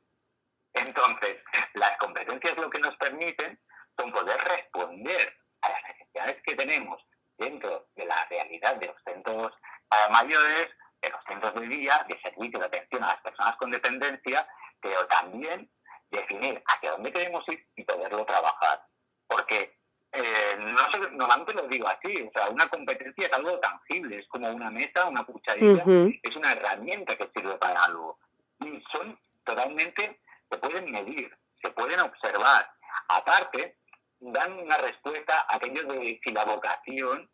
Entonces, 0.74 1.36
las 1.74 1.96
competencias 1.98 2.56
lo 2.56 2.70
que 2.70 2.80
nos 2.80 2.96
permiten 2.96 3.58
son 3.96 4.12
poder 4.12 4.38
responder 4.38 5.36
a 5.62 5.68
las 5.70 5.82
necesidades 5.84 6.42
que 6.42 6.54
tenemos 6.54 7.02
dentro 7.38 7.88
de 7.96 8.06
la 8.06 8.24
realidad 8.26 8.76
de 8.76 8.86
los 8.86 8.96
centros 9.04 9.52
mayores, 10.10 10.68
de 11.00 11.10
los 11.10 11.20
centros 11.24 11.54
de 11.54 11.66
día, 11.66 12.04
de 12.08 12.20
servicio 12.20 12.58
de 12.58 12.66
atención 12.66 13.04
a 13.04 13.08
las 13.08 13.20
personas 13.20 13.56
con 13.56 13.70
dependencia, 13.70 14.46
pero 14.80 15.06
también 15.06 15.70
definir 16.10 16.62
hacia 16.66 16.92
dónde 16.92 17.12
queremos 17.12 17.44
ir 17.48 17.66
y 17.76 17.84
poderlo 17.84 18.24
trabajar. 18.24 18.82
Porque 19.26 19.76
eh, 20.12 20.56
no 20.58 20.78
sé, 20.92 21.10
normalmente 21.12 21.54
lo 21.54 21.66
digo 21.68 21.88
así, 21.88 22.22
o 22.22 22.30
sea, 22.34 22.50
una 22.50 22.68
competencia 22.68 23.26
es 23.26 23.32
algo 23.32 23.58
tangible, 23.60 24.18
es 24.18 24.28
como 24.28 24.48
una 24.50 24.70
mesa, 24.70 25.08
una 25.08 25.24
cucharilla, 25.24 25.82
es 26.22 26.36
una 26.36 26.52
herramienta 26.52 27.16
que 27.16 27.30
sirve 27.34 27.56
para 27.56 27.84
algo. 27.84 28.18
Y 28.60 28.82
son 28.92 29.18
totalmente, 29.44 30.20
se 30.50 30.58
pueden 30.58 30.90
medir, 30.90 31.34
se 31.62 31.70
pueden 31.70 32.00
observar. 32.00 32.70
Aparte, 33.08 33.78
dan 34.22 34.52
una 34.52 34.76
respuesta 34.78 35.40
a 35.48 35.56
aquello 35.56 35.84
de 35.84 36.20
si 36.22 36.32
la 36.32 36.44
vocación 36.44 37.28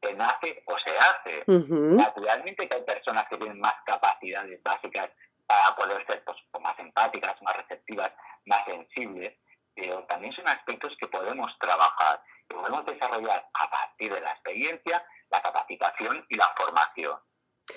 se 0.00 0.14
nace 0.14 0.62
o 0.66 0.76
se 0.78 0.96
hace. 0.96 1.44
Naturalmente 1.46 2.68
que 2.68 2.76
hay 2.76 2.82
personas 2.82 3.26
que 3.28 3.36
tienen 3.36 3.58
más 3.58 3.74
capacidades 3.84 4.62
básicas 4.62 5.10
para 5.46 5.74
poder 5.74 6.06
ser 6.06 6.22
pues, 6.24 6.38
más 6.60 6.78
empáticas, 6.78 7.40
más 7.42 7.56
receptivas, 7.56 8.12
más 8.46 8.64
sensibles, 8.66 9.34
pero 9.74 10.04
también 10.04 10.32
son 10.34 10.46
aspectos 10.48 10.94
que 11.00 11.08
podemos 11.08 11.50
trabajar, 11.58 12.22
que 12.48 12.54
podemos 12.54 12.86
desarrollar 12.86 13.48
a 13.54 13.70
partir 13.70 14.12
de 14.12 14.20
la 14.20 14.30
experiencia, 14.32 15.04
la 15.30 15.42
capacitación 15.42 16.24
y 16.28 16.36
la 16.36 16.54
formación. 16.56 17.18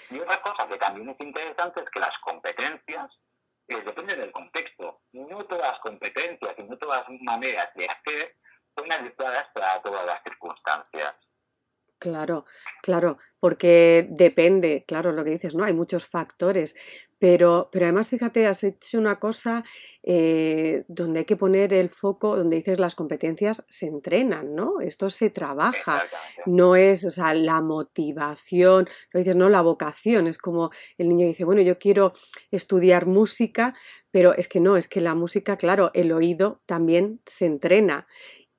Y 0.09 0.19
otra 0.19 0.41
cosa 0.41 0.67
que 0.67 0.77
también 0.77 1.09
es 1.09 1.19
interesante 1.19 1.81
es 1.81 1.89
que 1.89 1.99
las 1.99 2.17
competencias 2.19 3.11
eh, 3.67 3.81
dependen 3.83 4.19
del 4.19 4.31
contexto. 4.31 5.01
No 5.13 5.45
todas 5.45 5.71
las 5.71 5.79
competencias 5.79 6.53
y 6.57 6.63
no 6.63 6.77
todas 6.77 7.07
las 7.07 7.21
maneras 7.21 7.69
de 7.75 7.85
hacer 7.85 8.35
son 8.75 8.91
adecuadas 8.91 9.47
para 9.53 9.81
todas 9.81 10.05
las 10.05 10.23
circunstancias. 10.23 11.15
Claro, 12.01 12.45
claro, 12.81 13.19
porque 13.39 14.07
depende, 14.09 14.85
claro, 14.87 15.11
lo 15.11 15.23
que 15.23 15.29
dices, 15.29 15.53
¿no? 15.53 15.63
Hay 15.63 15.73
muchos 15.73 16.07
factores, 16.07 16.75
pero, 17.19 17.69
pero 17.71 17.85
además, 17.85 18.09
fíjate, 18.09 18.47
has 18.47 18.63
hecho 18.63 18.97
una 18.97 19.19
cosa 19.19 19.63
eh, 20.01 20.83
donde 20.87 21.19
hay 21.19 21.25
que 21.25 21.37
poner 21.37 21.73
el 21.73 21.91
foco, 21.91 22.35
donde 22.35 22.55
dices 22.55 22.79
las 22.79 22.95
competencias 22.95 23.63
se 23.69 23.85
entrenan, 23.85 24.55
¿no? 24.55 24.81
Esto 24.81 25.11
se 25.11 25.29
trabaja, 25.29 26.03
no 26.47 26.75
es, 26.75 27.05
o 27.05 27.11
sea, 27.11 27.35
la 27.35 27.61
motivación, 27.61 28.89
lo 29.11 29.19
dices, 29.19 29.35
no, 29.35 29.49
la 29.49 29.61
vocación, 29.61 30.25
es 30.25 30.39
como 30.39 30.71
el 30.97 31.07
niño 31.07 31.27
dice, 31.27 31.45
bueno, 31.45 31.61
yo 31.61 31.77
quiero 31.77 32.13
estudiar 32.49 33.05
música, 33.05 33.75
pero 34.09 34.33
es 34.33 34.47
que 34.47 34.59
no, 34.59 34.75
es 34.75 34.87
que 34.87 35.01
la 35.01 35.13
música, 35.13 35.55
claro, 35.55 35.91
el 35.93 36.11
oído 36.11 36.63
también 36.65 37.21
se 37.27 37.45
entrena 37.45 38.07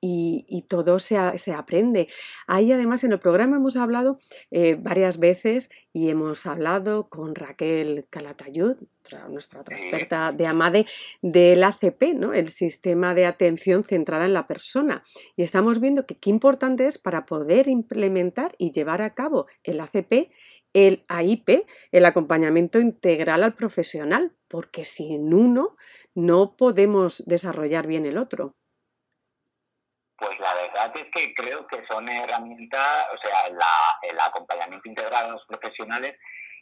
y, 0.04 0.64
todo 0.68 0.98
se, 0.98 1.16
se, 1.38 1.52
aprende. 1.52 2.08
Ahí 2.48 2.72
además 2.72 3.04
en 3.04 3.12
el 3.12 3.20
programa 3.20 3.56
hemos 3.56 3.76
hablado 3.76 4.18
eh, 4.50 4.74
varias 4.74 5.20
veces 5.20 5.70
y 5.92 6.10
hemos 6.10 6.44
hablado 6.44 7.08
con 7.08 7.36
Raquel 7.36 8.06
Calatayud, 8.10 8.76
nuestra 9.28 9.60
otra 9.60 9.76
experta 9.76 10.32
de 10.32 10.46
AMADE, 10.46 10.86
del 11.22 11.62
ACP, 11.62 12.14
¿no? 12.16 12.32
el 12.32 12.48
sistema 12.48 13.14
de 13.14 13.26
atención 13.26 13.84
centrada 13.84 14.24
en 14.24 14.34
la 14.34 14.48
persona. 14.48 15.04
Y 15.36 15.44
estamos 15.44 15.80
viendo 15.80 16.04
que 16.04 16.18
qué 16.18 16.30
importante 16.30 16.86
es 16.86 16.98
para 16.98 17.24
poder 17.24 17.68
implementar 17.68 18.56
y 18.58 18.72
llevar 18.72 19.02
a 19.02 19.14
cabo 19.14 19.46
el 19.62 19.80
ACP 19.80 20.32
el 20.74 21.04
AIP, 21.08 21.66
el 21.90 22.06
acompañamiento 22.06 22.80
integral 22.80 23.42
al 23.42 23.54
profesional, 23.54 24.32
porque 24.48 24.84
sin 24.84 25.34
uno 25.34 25.76
no 26.14 26.56
podemos 26.56 27.22
desarrollar 27.26 27.86
bien 27.86 28.06
el 28.06 28.16
otro. 28.16 28.54
Pues 30.22 30.38
la 30.38 30.54
verdad 30.54 30.92
es 30.94 31.10
que 31.10 31.34
creo 31.34 31.66
que 31.66 31.84
son 31.90 32.08
herramientas, 32.08 33.08
o 33.12 33.18
sea, 33.18 33.48
el 34.02 34.20
acompañamiento 34.20 34.88
integral 34.88 35.24
a 35.24 35.32
los 35.32 35.44
profesionales 35.46 36.16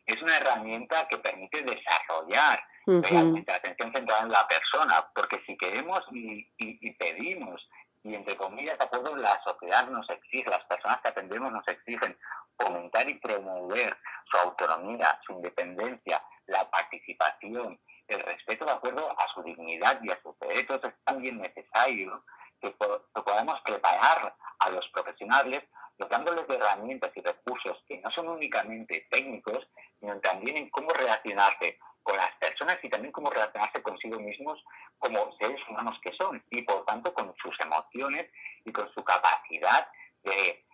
es 0.06 0.22
una 0.22 0.38
herramienta 0.38 1.06
que 1.06 1.18
permite 1.18 1.60
desarrollar 1.60 2.64
realmente 2.86 3.52
la 3.52 3.58
atención 3.58 3.92
centrada 3.92 4.22
en 4.22 4.30
la 4.30 4.48
persona, 4.48 5.06
porque 5.14 5.42
si 5.46 5.58
queremos 5.58 6.00
y, 6.10 6.90
pedimos, 6.92 7.68
y 8.02 8.14
entre 8.14 8.34
comillas, 8.34 8.78
de 8.78 8.84
acuerdo, 8.84 9.14
la 9.16 9.38
sociedad 9.44 9.86
nos 9.88 10.08
exige, 10.08 10.48
las 10.48 10.64
personas 10.64 11.02
que 11.02 11.08
atendemos 11.08 11.52
nos 11.52 11.68
exigen 11.68 12.16
fomentar 12.58 13.10
y 13.10 13.14
promover 13.18 13.94
su 14.30 14.38
autonomía, 14.38 15.20
su 15.26 15.34
independencia, 15.34 16.24
la 16.46 16.68
participación, 16.70 17.78
el 18.08 18.20
respeto 18.20 18.64
de 18.64 18.72
acuerdo 18.72 19.10
a 19.10 19.28
su 19.34 19.42
dignidad 19.42 20.00
y 20.02 20.10
a 20.10 20.18
sus 20.22 20.38
derechos 20.38 20.80
es 20.82 20.94
también 21.04 21.38
necesario 21.38 22.24
que, 22.60 22.70
podamos 22.70 23.60
preparar 23.62 24.34
a 24.58 24.70
los 24.70 24.86
profesionales 24.88 25.62
dotándoles 25.98 26.46
de 26.48 26.54
herramientas 26.54 27.10
y 27.14 27.20
recursos 27.20 27.82
que 27.86 27.98
no 27.98 28.10
son 28.10 28.28
únicamente 28.28 29.06
técnicos, 29.10 29.66
sino 29.98 30.18
también 30.20 30.56
en 30.56 30.70
cómo 30.70 30.90
relacionarse 30.90 31.78
con 32.02 32.16
las 32.16 32.30
personas 32.36 32.78
y 32.82 32.88
también 32.88 33.12
cómo 33.12 33.30
relacionarse 33.30 33.82
consigo 33.82 34.18
mismos 34.18 34.62
como 34.98 35.36
seres 35.38 35.60
humanos 35.68 35.98
que 36.02 36.12
son 36.12 36.42
y 36.50 36.62
por 36.62 36.84
tanto 36.84 37.12
con 37.12 37.34
sus 37.36 37.58
emociones 37.60 38.30
y 38.64 38.72
con 38.72 38.92
su 38.94 39.04
capacidad 39.04 39.88
de, 40.22 40.64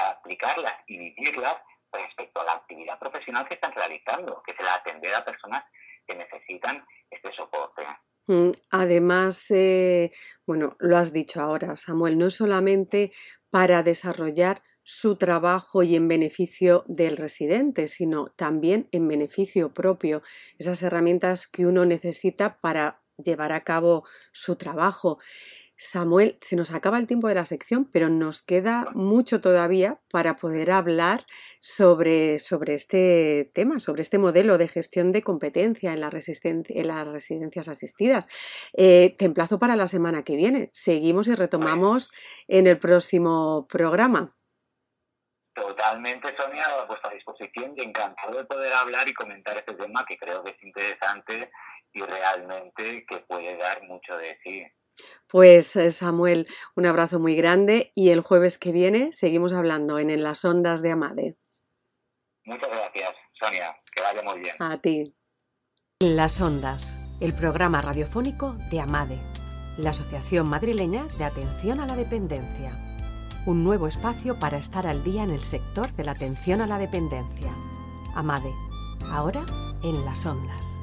aplicarlas 0.00 0.74
y 0.86 0.98
vivirlas 0.98 1.56
respecto 1.92 2.40
a 2.40 2.44
la 2.44 2.52
actividad 2.52 2.98
profesional 2.98 3.46
que 3.46 3.54
están 3.54 3.72
realizando, 3.72 4.42
que 4.42 4.52
es 4.52 4.60
el 4.60 4.68
atender 4.68 5.14
a 5.14 5.24
personas 5.24 5.64
que 6.06 6.14
necesitan 6.14 6.84
este 7.10 7.32
soporte. 7.34 7.86
Además, 8.70 9.50
eh, 9.50 10.10
bueno, 10.46 10.76
lo 10.80 10.96
has 10.96 11.12
dicho 11.12 11.40
ahora, 11.40 11.76
Samuel, 11.76 12.16
no 12.18 12.30
solamente 12.30 13.12
para 13.50 13.82
desarrollar 13.82 14.62
su 14.82 15.16
trabajo 15.16 15.82
y 15.82 15.94
en 15.96 16.08
beneficio 16.08 16.84
del 16.86 17.16
residente, 17.16 17.88
sino 17.88 18.26
también 18.36 18.88
en 18.92 19.08
beneficio 19.08 19.72
propio, 19.72 20.22
esas 20.58 20.82
herramientas 20.82 21.46
que 21.46 21.66
uno 21.66 21.84
necesita 21.86 22.58
para 22.60 23.02
llevar 23.22 23.52
a 23.52 23.62
cabo 23.62 24.04
su 24.32 24.56
trabajo. 24.56 25.18
Samuel, 25.76 26.38
se 26.40 26.54
nos 26.54 26.72
acaba 26.72 26.98
el 26.98 27.06
tiempo 27.08 27.26
de 27.26 27.34
la 27.34 27.44
sección, 27.44 27.84
pero 27.90 28.08
nos 28.08 28.42
queda 28.42 28.86
mucho 28.94 29.40
todavía 29.40 29.98
para 30.10 30.36
poder 30.36 30.70
hablar 30.70 31.24
sobre, 31.58 32.38
sobre 32.38 32.74
este 32.74 33.50
tema, 33.54 33.80
sobre 33.80 34.02
este 34.02 34.18
modelo 34.18 34.56
de 34.56 34.68
gestión 34.68 35.10
de 35.10 35.22
competencia 35.22 35.92
en, 35.92 36.00
la 36.00 36.10
en 36.10 36.86
las 36.86 37.08
residencias 37.08 37.68
asistidas. 37.68 38.28
Eh, 38.72 39.14
te 39.18 39.24
emplazo 39.24 39.58
para 39.58 39.74
la 39.74 39.88
semana 39.88 40.22
que 40.22 40.36
viene. 40.36 40.70
Seguimos 40.72 41.26
y 41.26 41.34
retomamos 41.34 42.12
en 42.46 42.68
el 42.68 42.78
próximo 42.78 43.66
programa. 43.68 44.34
Totalmente, 45.54 46.34
Sonia, 46.36 46.64
a 46.64 46.84
vuestra 46.84 47.10
disposición 47.10 47.74
y 47.76 47.82
encantado 47.82 48.38
de 48.38 48.44
poder 48.44 48.72
hablar 48.72 49.08
y 49.08 49.14
comentar 49.14 49.56
este 49.56 49.74
tema 49.74 50.04
que 50.06 50.18
creo 50.18 50.42
que 50.42 50.50
es 50.50 50.62
interesante 50.62 51.50
y 51.92 52.02
realmente 52.02 53.06
que 53.06 53.18
puede 53.18 53.56
dar 53.56 53.82
mucho 53.84 54.16
de 54.16 54.36
sí. 54.42 54.66
Pues 55.28 55.74
eh, 55.76 55.90
Samuel, 55.90 56.46
un 56.76 56.86
abrazo 56.86 57.18
muy 57.18 57.34
grande 57.34 57.90
y 57.94 58.10
el 58.10 58.20
jueves 58.20 58.58
que 58.58 58.72
viene 58.72 59.12
seguimos 59.12 59.52
hablando 59.52 59.98
en, 59.98 60.10
en 60.10 60.22
las 60.22 60.44
ondas 60.44 60.82
de 60.82 60.92
Amade. 60.92 61.36
Muchas 62.44 62.68
gracias, 62.68 63.14
Sonia. 63.32 63.74
Que 63.94 64.02
vaya 64.02 64.22
muy 64.22 64.40
bien. 64.40 64.54
A 64.58 64.78
ti. 64.78 65.14
Las 66.00 66.40
ondas, 66.40 66.96
el 67.20 67.32
programa 67.32 67.80
radiofónico 67.80 68.56
de 68.70 68.80
Amade, 68.80 69.18
la 69.78 69.90
Asociación 69.90 70.48
Madrileña 70.48 71.06
de 71.18 71.24
Atención 71.24 71.80
a 71.80 71.86
la 71.86 71.96
Dependencia. 71.96 72.72
Un 73.46 73.64
nuevo 73.64 73.86
espacio 73.86 74.38
para 74.38 74.58
estar 74.58 74.86
al 74.86 75.04
día 75.04 75.22
en 75.22 75.30
el 75.30 75.42
sector 75.42 75.92
de 75.92 76.04
la 76.04 76.12
atención 76.12 76.60
a 76.60 76.66
la 76.66 76.78
dependencia. 76.78 77.52
Amade, 78.14 78.50
ahora 79.10 79.44
en 79.82 80.04
las 80.04 80.24
ondas. 80.26 80.73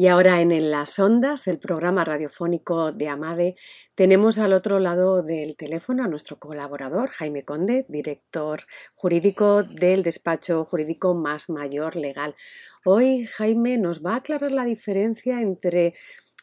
Y 0.00 0.06
ahora 0.06 0.40
en 0.40 0.70
Las 0.70 1.00
Ondas, 1.00 1.48
el 1.48 1.58
programa 1.58 2.04
radiofónico 2.04 2.92
de 2.92 3.08
Amade, 3.08 3.56
tenemos 3.96 4.38
al 4.38 4.52
otro 4.52 4.78
lado 4.78 5.24
del 5.24 5.56
teléfono 5.56 6.04
a 6.04 6.06
nuestro 6.06 6.38
colaborador, 6.38 7.08
Jaime 7.08 7.44
Conde, 7.44 7.84
director 7.88 8.60
jurídico 8.94 9.64
del 9.64 10.04
despacho 10.04 10.64
jurídico 10.64 11.16
más 11.16 11.50
mayor 11.50 11.96
legal. 11.96 12.36
Hoy 12.84 13.26
Jaime 13.26 13.76
nos 13.76 14.00
va 14.00 14.12
a 14.12 14.16
aclarar 14.18 14.52
la 14.52 14.64
diferencia 14.64 15.40
entre 15.40 15.94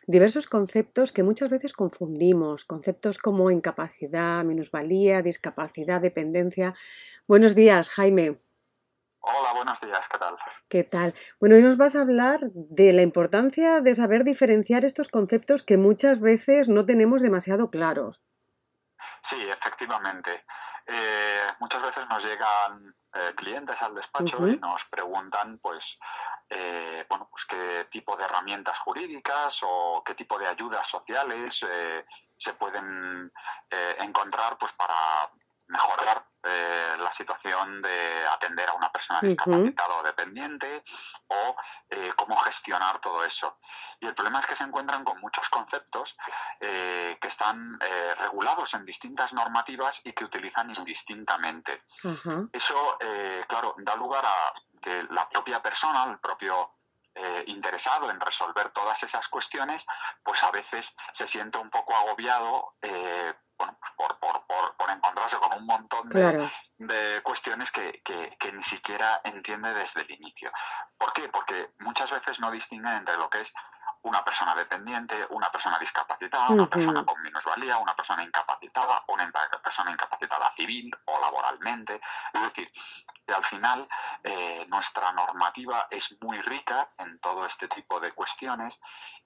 diversos 0.05 0.47
conceptos 0.47 1.13
que 1.13 1.23
muchas 1.23 1.49
veces 1.49 1.71
confundimos, 1.71 2.65
conceptos 2.65 3.19
como 3.19 3.51
incapacidad, 3.51 4.43
minusvalía, 4.43 5.21
discapacidad, 5.21 6.01
dependencia. 6.01 6.75
Buenos 7.25 7.55
días, 7.55 7.87
Jaime. 7.87 8.35
Hola, 9.27 9.53
buenos 9.53 9.81
días, 9.81 10.07
¿qué 10.07 10.19
tal? 10.19 10.35
¿Qué 10.69 10.83
tal? 10.83 11.15
Bueno, 11.39 11.55
hoy 11.55 11.63
nos 11.63 11.77
vas 11.77 11.95
a 11.95 12.01
hablar 12.01 12.41
de 12.53 12.93
la 12.93 13.01
importancia 13.01 13.81
de 13.81 13.95
saber 13.95 14.23
diferenciar 14.23 14.85
estos 14.85 15.09
conceptos 15.09 15.63
que 15.63 15.77
muchas 15.77 16.19
veces 16.19 16.69
no 16.69 16.85
tenemos 16.85 17.23
demasiado 17.23 17.71
claros. 17.71 18.21
Sí, 19.23 19.41
efectivamente. 19.49 20.45
Eh, 20.85 21.41
muchas 21.59 21.81
veces 21.81 22.07
nos 22.07 22.23
llegan 22.23 22.95
eh, 23.15 23.33
clientes 23.35 23.81
al 23.81 23.95
despacho 23.95 24.47
y 24.47 24.57
nos 24.57 24.85
preguntan, 24.85 25.57
pues, 25.57 25.99
eh, 26.47 27.03
bueno, 27.09 27.27
pues 27.31 27.45
qué 27.45 27.87
tipo 27.89 28.15
de 28.15 28.25
herramientas 28.25 28.77
jurídicas 28.77 29.59
o 29.63 30.03
qué 30.05 30.13
tipo 30.13 30.37
de 30.37 30.45
ayudas 30.45 30.87
sociales 30.87 31.65
se 32.37 32.53
pueden 32.53 33.31
encontrar 33.97 34.55
pues 34.59 34.73
para 34.73 35.31
mejorar 35.67 36.25
eh, 36.47 36.95
la 36.99 37.11
situación 37.11 37.81
de 37.81 38.27
atender 38.27 38.69
a 38.69 38.73
una 38.73 38.91
persona 38.91 39.19
discapacitada 39.19 39.95
o 39.95 40.03
dependiente 40.03 40.83
o 41.27 41.55
eh, 41.89 42.13
cómo 42.15 42.37
gestionar 42.37 43.01
todo 43.01 43.25
eso. 43.25 43.57
Y 43.99 44.05
el 44.05 44.13
problema 44.13 44.39
es 44.39 44.45
que 44.45 44.55
se 44.55 44.63
encuentran 44.63 45.03
con 45.03 45.19
muchos 45.19 45.49
conceptos 45.49 46.15
eh, 46.59 47.17
que 47.19 47.27
están 47.27 47.79
regulados 48.19 48.73
en 48.75 48.85
distintas 48.85 49.33
normativas 49.33 50.01
y 50.05 50.13
que 50.13 50.25
utilizan 50.25 50.71
indistintamente. 50.75 51.81
Eso, 52.51 52.97
claro, 53.47 53.75
da 53.77 53.95
lugar 53.95 54.25
a 54.25 54.53
que 54.81 55.03
la 55.09 55.27
propia 55.29 55.61
persona, 55.61 56.03
el 56.05 56.19
propio 56.19 56.75
interesado 57.47 58.09
en 58.09 58.19
resolver 58.19 58.69
todas 58.69 59.01
esas 59.03 59.27
cuestiones, 59.29 59.85
pues 60.23 60.43
a 60.43 60.51
veces 60.51 60.95
se 61.11 61.27
siente 61.27 61.57
un 61.57 61.69
poco 61.69 61.95
agobiado 61.95 62.75
por, 63.57 63.77
por, 63.95 64.19
por, 64.19 64.75
por, 64.77 64.89
encontrarse 64.89 65.37
con 65.37 65.53
un 65.53 65.65
montón 65.65 66.09
de, 66.09 66.49
de 66.77 67.21
cuestiones 67.23 67.71
que, 67.71 68.01
que, 68.03 68.35
que, 68.39 68.51
ni 68.51 68.63
siquiera 68.63 69.21
entiende 69.23 69.73
desde 69.73 70.01
el 70.01 70.11
inicio. 70.11 70.51
¿Por 70.97 71.13
qué? 71.13 71.29
Porque 71.29 71.71
muchas 71.79 72.11
veces 72.11 72.39
no 72.39 72.51
distinguen 72.51 72.93
entre 72.93 73.17
lo 73.17 73.29
que 73.29 73.41
es 73.41 73.53
una 74.05 74.23
persona 74.23 74.53
dependiente, 74.55 75.25
una 75.31 75.49
persona 75.49 75.79
discapacitada, 75.79 76.49
una 76.49 76.69
persona 76.69 77.03
con 77.03 77.21
minusvalía, 77.21 77.77
una 77.77 77.95
persona 77.95 78.23
incapacitada, 78.23 79.03
una 79.07 79.31
persona 79.63 79.91
incapacitada 79.91 80.51
civil 80.51 80.95
o 81.05 81.19
laboralmente. 81.19 81.99
Es 82.33 82.41
decir, 82.41 82.69
que 83.25 83.33
al 83.33 83.43
final 83.43 83.87
eh, 84.23 84.65
nuestra 84.67 85.11
normativa 85.11 85.87
es 85.89 86.15
muy 86.21 86.39
rica 86.41 86.91
en 86.99 87.19
todo 87.19 87.45
este 87.45 87.67
tipo 87.67 87.99
de 87.99 88.11
cuestiones 88.11 88.79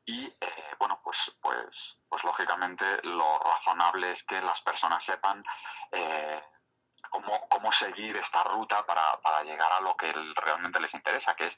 y, 0.06 0.26
eh, 0.26 0.76
bueno, 0.80 1.02
pues, 1.04 1.38
pues, 1.42 2.00
pues 2.08 2.24
lógicamente 2.24 3.02
lo 3.04 3.38
razonable 3.40 4.12
es 4.12 4.24
que 4.24 4.42
las 4.42 4.62
personas 4.62 5.04
sepan 5.04 5.44
eh, 5.92 6.42
cómo, 7.10 7.39
cómo 7.60 7.72
seguir 7.72 8.16
esta 8.16 8.44
ruta 8.44 8.86
para, 8.86 9.44
llegar 9.44 9.72
a 9.72 9.82
lo 9.82 9.96
que 9.98 10.12
realmente 10.46 10.80
les 10.80 10.94
interesa, 10.94 11.36
que 11.36 11.46
es, 11.46 11.58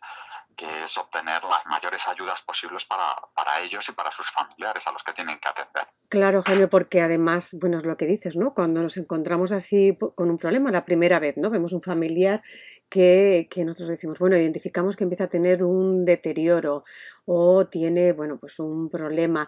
que 0.56 0.84
es 0.84 0.98
obtener 0.98 1.44
las 1.44 1.66
mayores 1.68 2.08
ayudas 2.08 2.42
posibles 2.42 2.86
para, 2.86 3.16
para 3.36 3.62
ellos 3.62 3.88
y 3.90 3.92
para 3.92 4.12
sus 4.12 4.30
familiares 4.32 4.88
a 4.88 4.92
los 4.92 5.04
que 5.04 5.14
tienen 5.14 5.40
que 5.40 5.50
atender. 5.50 5.88
Claro, 6.10 6.42
Jaime, 6.42 6.68
porque 6.68 7.02
además, 7.02 7.56
bueno, 7.60 7.78
es 7.78 7.86
lo 7.86 7.98
que 7.98 8.06
dices, 8.06 8.36
¿no? 8.36 8.54
Cuando 8.54 8.82
nos 8.82 8.98
encontramos 8.98 9.52
así 9.52 9.98
con 10.16 10.30
un 10.30 10.38
problema, 10.38 10.72
la 10.72 10.86
primera 10.86 11.20
vez, 11.20 11.38
¿no? 11.38 11.50
Vemos 11.50 11.74
un 11.74 11.82
familiar 11.82 12.42
que, 12.90 13.48
nosotros 13.66 13.88
decimos, 13.88 14.20
bueno, 14.20 14.36
identificamos 14.36 14.98
que 14.98 15.06
empieza 15.06 15.26
a 15.26 15.30
tener 15.30 15.64
un 15.64 16.04
deterioro 16.04 16.84
o 17.26 17.68
tiene, 17.68 18.12
bueno, 18.12 18.38
pues 18.38 18.60
un 18.60 18.90
problema 18.90 19.48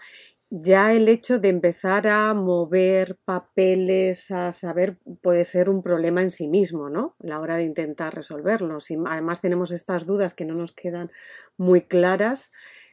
ya 0.55 0.93
el 0.93 1.09
hecho 1.09 1.39
de 1.39 1.49
empezar 1.49 2.07
a 2.07 2.31
mover 2.35 3.17
papeles, 3.25 4.29
a 4.29 4.51
saber, 4.51 4.99
puede 5.23 5.45
ser 5.45 5.67
un 5.67 5.81
problema 5.81 6.21
en 6.21 6.29
sí 6.29 6.47
mismo, 6.47 6.91
¿no? 6.91 7.15
La 7.19 7.39
hora 7.39 7.55
de 7.55 7.63
intentar 7.63 8.13
resolverlo. 8.13 8.79
Si 8.79 8.95
además 9.03 9.41
tenemos 9.41 9.71
estas 9.71 10.05
dudas 10.05 10.35
que 10.35 10.45
no 10.45 10.53
nos 10.53 10.73
quedan 10.73 11.09
muy 11.57 11.81
claras, 11.87 12.51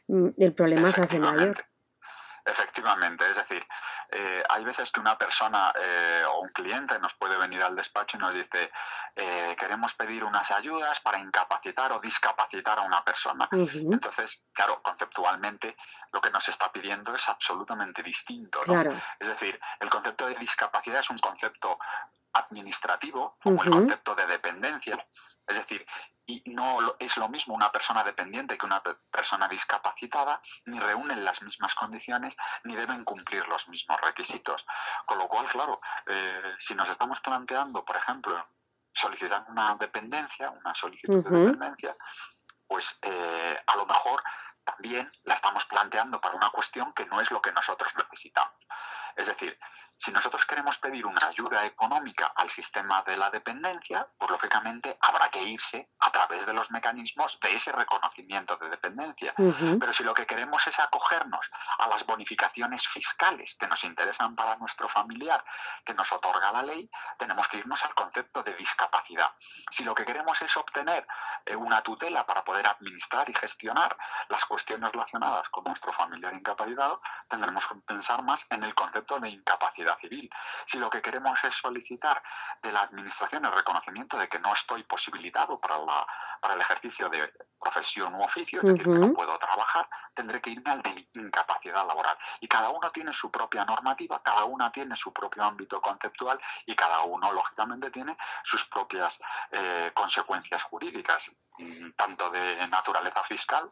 mm, 0.09 0.29
el 0.39 0.55
problema 0.55 0.91
se 0.91 1.03
hace 1.03 1.19
mayor. 1.19 1.59
Efectivamente, 2.51 3.31
es 3.31 3.37
decir, 3.37 3.65
eh, 4.11 4.43
hay 4.49 4.65
veces 4.65 4.91
que 4.91 4.99
una 4.99 5.17
persona 5.17 5.73
eh, 5.81 6.25
o 6.29 6.41
un 6.41 6.49
cliente 6.49 6.99
nos 6.99 7.15
puede 7.15 7.37
venir 7.37 7.63
al 7.63 7.77
despacho 7.77 8.17
y 8.17 8.21
nos 8.21 8.35
dice, 8.35 8.71
eh, 9.15 9.55
queremos 9.59 9.95
pedir 9.95 10.25
unas 10.25 10.51
ayudas 10.51 10.99
para 11.01 11.21
incapacitar 11.21 11.93
o 11.93 12.01
discapacitar 12.01 12.79
a 12.79 12.83
una 12.83 13.05
persona. 13.05 13.49
Entonces, 13.53 14.45
claro, 14.53 14.83
conceptualmente 14.83 15.77
lo 16.13 16.21
que 16.21 16.31
nos 16.31 16.49
está 16.49 16.73
pidiendo 16.73 17.15
es 17.15 17.29
absolutamente 17.29 18.03
distinto. 18.03 18.61
Es 19.19 19.29
decir, 19.29 19.59
el 19.79 19.89
concepto 19.89 20.27
de 20.27 20.35
discapacidad 20.35 21.01
es 21.01 21.11
un 21.11 21.19
concepto 21.19 21.79
administrativo 22.33 23.37
como 23.43 23.63
el 23.63 23.71
concepto 23.71 24.15
de 24.15 24.27
dependencia. 24.27 24.99
Es 25.47 25.57
decir, 25.57 25.85
y 26.31 26.43
no 26.51 26.95
es 26.99 27.17
lo 27.17 27.29
mismo 27.29 27.55
una 27.55 27.73
persona 27.73 28.05
dependiente 28.05 28.57
que 28.57 28.67
una 28.67 28.83
persona 29.11 29.49
discapacitada, 29.49 30.41
ni 30.67 30.79
reúnen 30.79 31.25
las 31.25 31.43
mismas 31.43 31.75
condiciones, 31.75 32.37
ni 32.65 32.77
deben 32.77 33.05
cumplir 33.05 33.47
los 33.49 33.69
mismos 33.69 34.01
requisitos. 34.01 34.67
Con 35.07 35.19
lo 35.19 35.27
cual, 35.27 35.47
claro, 35.47 35.81
eh, 36.07 36.55
si 36.59 36.75
nos 36.75 36.89
estamos 36.89 37.21
planteando, 37.21 37.85
por 37.85 37.97
ejemplo, 37.97 38.47
solicitar 38.93 39.45
una 39.49 39.75
dependencia, 39.75 40.51
una 40.51 40.75
solicitud 40.75 41.25
de 41.25 41.31
dependencia, 41.31 41.97
pues 42.67 42.99
eh, 43.03 43.59
a 43.67 43.77
lo 43.77 43.87
mejor 43.87 44.23
también 44.63 45.11
la 45.25 45.35
estamos 45.35 45.65
planteando 45.65 46.21
para 46.21 46.37
una 46.37 46.51
cuestión 46.51 46.93
que 46.93 47.07
no 47.07 47.21
es 47.21 47.31
lo 47.31 47.41
que 47.43 47.53
nosotros 47.53 47.95
necesitamos. 47.97 48.55
Es 49.17 49.27
decir, 49.27 49.59
si 50.01 50.13
nosotros 50.13 50.47
queremos 50.47 50.79
pedir 50.79 51.05
una 51.05 51.27
ayuda 51.27 51.67
económica 51.67 52.33
al 52.35 52.49
sistema 52.49 53.03
de 53.03 53.19
la 53.19 53.29
dependencia, 53.29 54.09
pues 54.17 54.31
lógicamente 54.31 54.97
habrá 54.99 55.29
que 55.29 55.43
irse 55.43 55.91
a 55.99 56.11
través 56.11 56.47
de 56.47 56.55
los 56.55 56.71
mecanismos 56.71 57.39
de 57.39 57.53
ese 57.53 57.71
reconocimiento 57.71 58.57
de 58.57 58.71
dependencia. 58.71 59.35
Pero 59.37 59.93
si 59.93 60.03
lo 60.03 60.15
que 60.15 60.25
queremos 60.25 60.67
es 60.67 60.81
acogernos 60.81 61.51
a 61.79 61.87
las 61.87 62.07
bonificaciones 62.07 62.89
fiscales 62.89 63.57
que 63.57 63.69
nos 63.69 63.85
interesan 63.85 64.35
para 64.35 64.57
nuestro 64.57 64.89
familiar, 64.89 65.45
que 65.85 65.93
nos 65.93 66.11
otorga 66.13 66.51
la 66.51 66.63
ley, 66.63 66.89
tenemos 67.19 67.47
que 67.49 67.59
irnos 67.59 67.85
al 67.85 67.95
concepto 67.95 68.43
de 68.43 68.55
discapacidad. 68.55 69.35
Si 69.71 69.85
lo 69.85 69.95
que 69.95 70.07
queremos 70.07 70.41
es 70.41 70.57
obtener 70.57 71.07
eh, 71.45 71.55
una 71.55 71.83
tutela 71.83 72.25
para 72.25 72.43
poder 72.43 72.67
administrar 72.67 73.29
y 73.29 73.35
gestionar 73.35 73.95
las 74.31 74.47
cuestiones 74.47 74.91
relacionadas 74.93 75.51
con 75.51 75.65
nuestro 75.65 75.93
familiar 75.93 76.33
incapacitado, 76.33 77.03
tendremos 77.29 77.67
que 77.67 77.75
pensar 77.87 78.23
más 78.23 78.47
en 78.49 78.65
el 78.65 78.75
concepto 78.75 79.00
de 79.21 79.29
incapacidad 79.29 79.99
civil. 79.99 80.31
Si 80.65 80.79
lo 80.79 80.91
que 80.91 81.03
queremos 81.03 81.43
es 81.45 81.55
solicitar 81.55 82.23
de 82.63 82.73
la 82.73 82.83
Administración 82.83 83.45
el 83.45 83.53
reconocimiento 83.53 84.17
de 84.19 84.29
que 84.29 84.39
no 84.39 84.53
estoy 84.53 84.85
posibilitado 84.85 85.59
para, 85.59 85.79
la, 85.79 86.07
para 86.41 86.55
el 86.55 86.61
ejercicio 86.61 87.09
de 87.09 87.33
profesión 87.59 88.15
u 88.15 88.23
oficio, 88.23 88.61
es 88.63 88.69
decir, 88.69 88.85
que 88.85 88.99
no 88.99 89.13
puedo 89.13 89.39
trabajar, 89.39 89.89
tendré 90.15 90.41
que 90.41 90.51
irme 90.51 90.71
al 90.71 90.83
de 90.83 91.09
incapacidad 91.15 91.87
laboral. 91.87 92.17
Y 92.41 92.49
cada 92.49 92.71
uno 92.71 92.91
tiene 92.91 93.13
su 93.13 93.31
propia 93.31 93.65
normativa, 93.65 94.23
cada 94.23 94.45
una 94.45 94.71
tiene 94.71 94.97
su 94.97 95.13
propio 95.13 95.45
ámbito 95.45 95.81
conceptual 95.81 96.41
y 96.67 96.75
cada 96.75 97.03
uno, 97.03 97.33
lógicamente, 97.33 97.91
tiene 97.91 98.17
sus 98.45 98.65
propias 98.67 99.21
eh, 99.51 99.91
consecuencias 99.95 100.63
jurídicas, 100.65 101.33
mm, 101.59 101.91
tanto 101.97 102.31
de 102.31 102.67
naturaleza 102.69 103.23
fiscal 103.25 103.69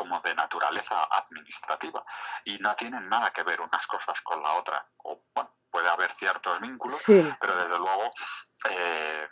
como 0.00 0.18
de 0.20 0.34
naturaleza 0.34 1.04
administrativa. 1.10 2.02
Y 2.44 2.56
no 2.56 2.74
tienen 2.74 3.06
nada 3.06 3.30
que 3.30 3.42
ver 3.42 3.60
unas 3.60 3.86
cosas 3.86 4.18
con 4.22 4.42
la 4.42 4.54
otra. 4.54 4.86
O, 5.04 5.24
bueno, 5.34 5.50
puede 5.70 5.90
haber 5.90 6.10
ciertos 6.12 6.58
vínculos, 6.58 7.02
pero 7.38 7.54
desde 7.56 7.78
luego 7.78 8.10
eh, 8.70 9.28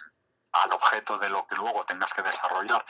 al 0.52 0.72
objeto 0.72 1.16
de 1.16 1.30
lo 1.30 1.46
que 1.46 1.54
luego 1.54 1.84
tengas 1.84 2.12
que 2.12 2.20
desarrollar 2.20 2.84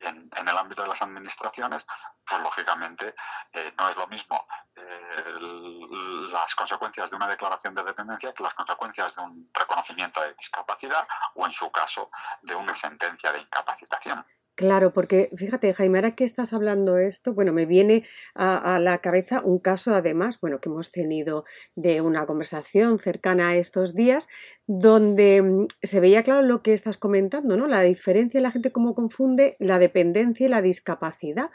en, 0.00 0.28
en 0.36 0.48
el 0.48 0.58
ámbito 0.58 0.82
de 0.82 0.88
las 0.88 1.00
administraciones, 1.00 1.86
pues 2.26 2.40
lógicamente 2.42 3.14
eh, 3.52 3.72
no 3.78 3.88
es 3.88 3.96
lo 3.96 4.06
mismo 4.08 4.46
eh, 4.74 5.24
las 6.32 6.54
consecuencias 6.54 7.08
de 7.08 7.16
una 7.16 7.28
declaración 7.28 7.74
de 7.74 7.82
dependencia 7.82 8.34
que 8.34 8.42
las 8.42 8.54
consecuencias 8.54 9.16
de 9.16 9.22
un 9.22 9.50
reconocimiento 9.54 10.20
de 10.20 10.34
discapacidad 10.34 11.06
o 11.34 11.46
en 11.46 11.52
su 11.52 11.70
caso 11.70 12.10
de 12.42 12.54
una 12.54 12.76
sentencia 12.76 13.32
de 13.32 13.40
incapacitación. 13.40 14.26
Claro, 14.54 14.92
porque 14.92 15.30
fíjate, 15.34 15.72
Jaime, 15.72 15.98
ahora 15.98 16.14
que 16.14 16.24
estás 16.24 16.52
hablando 16.52 16.98
esto, 16.98 17.32
bueno, 17.32 17.54
me 17.54 17.64
viene 17.64 18.04
a, 18.34 18.76
a, 18.76 18.78
la 18.78 18.98
cabeza 18.98 19.40
un 19.42 19.58
caso 19.58 19.94
además, 19.94 20.38
bueno, 20.40 20.60
que 20.60 20.68
hemos 20.68 20.92
tenido 20.92 21.44
de 21.74 22.02
una 22.02 22.26
conversación 22.26 22.98
cercana 22.98 23.48
a 23.48 23.56
estos 23.56 23.94
días, 23.94 24.28
donde 24.66 25.40
mm, 25.40 25.66
se 25.82 26.00
veía 26.00 26.22
claro 26.22 26.42
lo 26.42 26.62
que 26.62 26.74
estás 26.74 26.98
comentando, 26.98 27.56
¿no? 27.56 27.66
La 27.66 27.80
diferencia, 27.80 28.42
la 28.42 28.50
gente 28.50 28.72
cómo 28.72 28.94
confunde 28.94 29.56
la 29.58 29.78
dependencia 29.78 30.46
y 30.46 30.50
la 30.50 30.60
discapacidad 30.60 31.48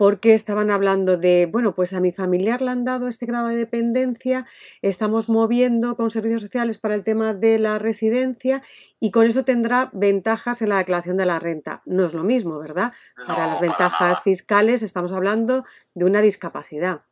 porque 0.00 0.32
estaban 0.32 0.70
hablando 0.70 1.18
de, 1.18 1.44
bueno, 1.44 1.74
pues 1.74 1.92
a 1.92 2.00
mi 2.00 2.10
familiar 2.10 2.62
le 2.62 2.70
han 2.70 2.84
dado 2.84 3.06
este 3.06 3.26
grado 3.26 3.48
de 3.48 3.56
dependencia, 3.56 4.46
estamos 4.80 5.28
moviendo 5.28 5.94
con 5.94 6.10
servicios 6.10 6.40
sociales 6.40 6.78
para 6.78 6.94
el 6.94 7.04
tema 7.04 7.34
de 7.34 7.58
la 7.58 7.78
residencia 7.78 8.62
y 8.98 9.10
con 9.10 9.26
eso 9.26 9.44
tendrá 9.44 9.90
ventajas 9.92 10.62
en 10.62 10.70
la 10.70 10.78
declaración 10.78 11.18
de 11.18 11.26
la 11.26 11.38
renta. 11.38 11.82
No 11.84 12.06
es 12.06 12.14
lo 12.14 12.24
mismo, 12.24 12.58
¿verdad? 12.58 12.94
Para 13.26 13.46
las 13.46 13.60
ventajas 13.60 14.22
fiscales 14.22 14.82
estamos 14.82 15.12
hablando 15.12 15.66
de 15.94 16.06
una 16.06 16.22
discapacidad. 16.22 17.02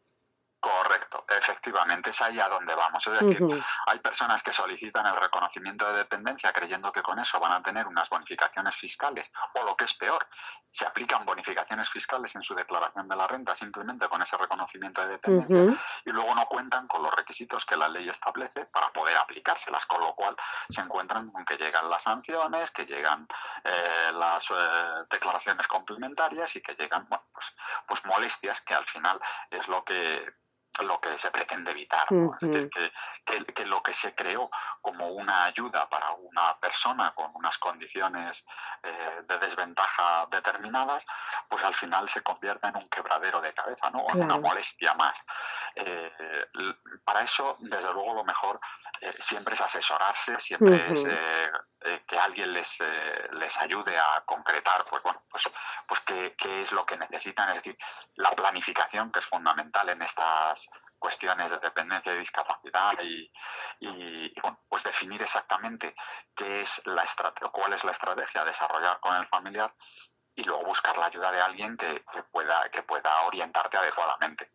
Efectivamente, 1.48 2.10
es 2.10 2.20
ahí 2.20 2.38
a 2.38 2.48
donde 2.48 2.74
vamos. 2.74 3.06
Es 3.06 3.20
decir, 3.20 3.42
hay 3.86 3.98
personas 4.00 4.42
que 4.42 4.52
solicitan 4.52 5.06
el 5.06 5.16
reconocimiento 5.16 5.90
de 5.90 5.98
dependencia 5.98 6.52
creyendo 6.52 6.92
que 6.92 7.02
con 7.02 7.18
eso 7.18 7.40
van 7.40 7.52
a 7.52 7.62
tener 7.62 7.86
unas 7.86 8.10
bonificaciones 8.10 8.74
fiscales, 8.76 9.32
o 9.54 9.62
lo 9.64 9.74
que 9.74 9.84
es 9.84 9.94
peor, 9.94 10.26
se 10.70 10.86
aplican 10.86 11.24
bonificaciones 11.24 11.88
fiscales 11.88 12.34
en 12.36 12.42
su 12.42 12.54
declaración 12.54 13.08
de 13.08 13.16
la 13.16 13.26
renta 13.26 13.54
simplemente 13.54 14.08
con 14.08 14.20
ese 14.20 14.36
reconocimiento 14.36 15.00
de 15.00 15.08
dependencia 15.08 15.80
y 16.04 16.10
luego 16.10 16.34
no 16.34 16.46
cuentan 16.46 16.86
con 16.86 17.02
los 17.02 17.14
requisitos 17.14 17.64
que 17.64 17.76
la 17.76 17.88
ley 17.88 18.08
establece 18.08 18.66
para 18.66 18.92
poder 18.92 19.16
aplicárselas, 19.16 19.86
con 19.86 20.00
lo 20.00 20.14
cual 20.14 20.36
se 20.68 20.82
encuentran 20.82 21.30
con 21.30 21.44
que 21.44 21.56
llegan 21.56 21.88
las 21.88 22.02
sanciones, 22.02 22.70
que 22.70 22.84
llegan 22.84 23.26
eh, 23.64 24.12
las 24.12 24.50
eh, 24.50 24.54
declaraciones 25.10 25.66
complementarias 25.66 26.54
y 26.56 26.60
que 26.60 26.74
llegan 26.74 27.06
pues, 27.06 27.54
pues 27.86 28.04
molestias 28.04 28.62
que 28.62 28.74
al 28.74 28.84
final 28.84 29.20
es 29.50 29.68
lo 29.68 29.84
que 29.84 30.26
lo 30.82 31.00
que 31.00 31.16
se 31.18 31.30
pretende 31.30 31.70
evitar. 31.70 32.06
Es 32.10 32.48
decir, 32.48 32.70
que, 32.70 33.64
lo 33.66 33.82
que 33.82 33.92
se 33.92 34.14
creó 34.14 34.50
como 34.80 35.08
una 35.08 35.44
ayuda 35.44 35.88
para 35.88 36.12
una 36.12 36.58
persona 36.58 37.12
con 37.14 37.30
unas 37.34 37.58
condiciones 37.58 38.46
eh, 38.82 39.22
de 39.26 39.38
desventaja 39.38 40.26
determinadas, 40.30 41.06
pues 41.48 41.62
al 41.64 41.74
final 41.74 42.08
se 42.08 42.22
convierte 42.22 42.68
en 42.68 42.76
un 42.76 42.88
quebradero 42.88 43.40
de 43.40 43.52
cabeza, 43.52 43.90
¿no? 43.90 44.06
En 44.14 44.22
una 44.22 44.38
molestia 44.38 44.94
más. 44.94 45.24
Eh, 45.80 46.12
para 47.04 47.22
eso, 47.22 47.56
desde 47.60 47.92
luego, 47.92 48.14
lo 48.14 48.24
mejor 48.24 48.60
eh, 49.00 49.14
siempre 49.18 49.54
es 49.54 49.60
asesorarse, 49.60 50.38
siempre 50.38 50.90
es 50.90 51.06
que 52.06 52.18
alguien 52.18 52.52
les, 52.52 52.78
les 53.32 53.58
ayude 53.58 53.96
a 53.96 54.22
concretar, 54.26 54.84
pues 54.84 55.02
bueno, 55.02 55.22
pues, 55.30 55.44
pues 55.86 56.00
qué, 56.00 56.34
qué 56.36 56.60
es 56.60 56.72
lo 56.72 56.84
que 56.84 56.96
necesitan, 56.96 57.50
es 57.50 57.56
decir, 57.56 57.76
la 58.16 58.32
planificación 58.32 59.12
que 59.12 59.20
es 59.20 59.26
fundamental 59.26 59.88
en 59.88 60.02
estas 60.02 60.68
cuestiones 60.98 61.50
de 61.50 61.58
dependencia 61.58 62.12
y 62.14 62.18
discapacidad 62.18 62.94
y, 63.02 63.30
pues 64.68 64.82
definir 64.82 65.22
exactamente 65.22 65.94
qué 66.34 66.60
es 66.62 66.82
la 66.86 67.04
cuál 67.52 67.72
es 67.72 67.84
la 67.84 67.92
estrategia 67.92 68.42
a 68.42 68.44
desarrollar 68.44 69.00
con 69.00 69.16
el 69.16 69.26
familiar 69.26 69.72
y 70.38 70.44
luego 70.44 70.64
buscar 70.64 70.96
la 70.96 71.06
ayuda 71.06 71.32
de 71.32 71.40
alguien 71.40 71.76
que, 71.76 72.00
pueda, 72.30 72.68
que 72.70 72.82
pueda 72.82 73.10
orientarte 73.26 73.76
adecuadamente. 73.76 74.52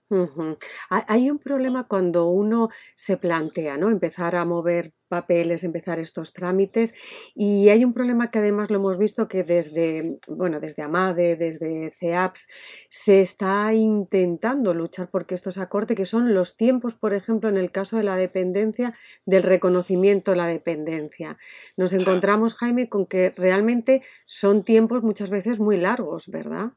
Hay 0.90 1.30
un 1.30 1.40
problema 1.40 1.84
cuando 1.84 2.28
uno 2.28 2.70
se 2.96 3.18
plantea, 3.18 3.78
¿no? 3.78 3.90
Empezar 3.90 4.38
a 4.38 4.46
mover 4.46 4.94
papeles, 5.14 5.64
empezar 5.64 6.00
estos 6.00 6.34
trámites. 6.34 6.96
Y 7.36 7.70
hay 7.70 7.86
un 7.86 7.94
problema 7.94 8.32
que 8.32 8.40
además 8.40 8.72
lo 8.72 8.78
hemos 8.78 8.98
visto 8.98 9.28
que 9.28 9.44
desde, 9.44 10.18
bueno, 10.28 10.60
desde 10.60 10.82
AMADE, 10.82 11.36
desde 11.36 11.92
CEAPS, 11.92 12.48
se 12.90 13.22
está 13.22 13.72
intentando 13.76 14.74
luchar 14.74 15.12
porque 15.12 15.36
esto 15.36 15.52
se 15.52 15.62
acorte, 15.62 15.94
que 15.94 16.08
son 16.08 16.34
los 16.34 16.58
tiempos, 16.58 16.96
por 16.96 17.14
ejemplo, 17.14 17.48
en 17.48 17.58
el 17.58 17.70
caso 17.70 17.96
de 17.98 18.04
la 18.04 18.16
dependencia, 18.16 18.96
del 19.28 19.44
reconocimiento 19.44 20.32
de 20.32 20.38
la 20.38 20.48
dependencia. 20.48 21.38
Nos 21.78 21.94
encontramos, 21.94 22.56
Jaime, 22.56 22.90
con 22.90 23.06
que 23.06 23.32
realmente 23.38 24.02
son 24.26 24.64
tiempos 24.64 25.04
muchas 25.04 25.30
veces 25.30 25.60
muy 25.60 25.78
largos, 25.78 26.28
¿verdad? 26.30 26.74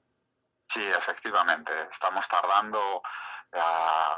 Sí, 0.77 0.87
efectivamente. 0.87 1.73
Estamos 1.91 2.29
tardando 2.29 3.01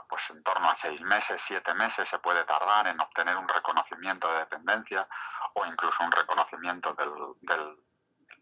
pues 0.09 0.31
en 0.31 0.43
torno 0.43 0.69
a 0.69 0.75
seis 0.75 1.01
meses, 1.03 1.41
siete 1.41 1.73
meses 1.73 2.09
se 2.09 2.19
puede 2.19 2.43
tardar 2.45 2.89
en 2.89 3.01
obtener 3.01 3.37
un 3.37 3.47
reconocimiento 3.47 4.27
de 4.33 4.41
dependencia 4.41 5.07
o 5.55 5.65
incluso 5.67 6.03
un 6.03 6.11
reconocimiento 6.11 6.95
del, 6.95 7.77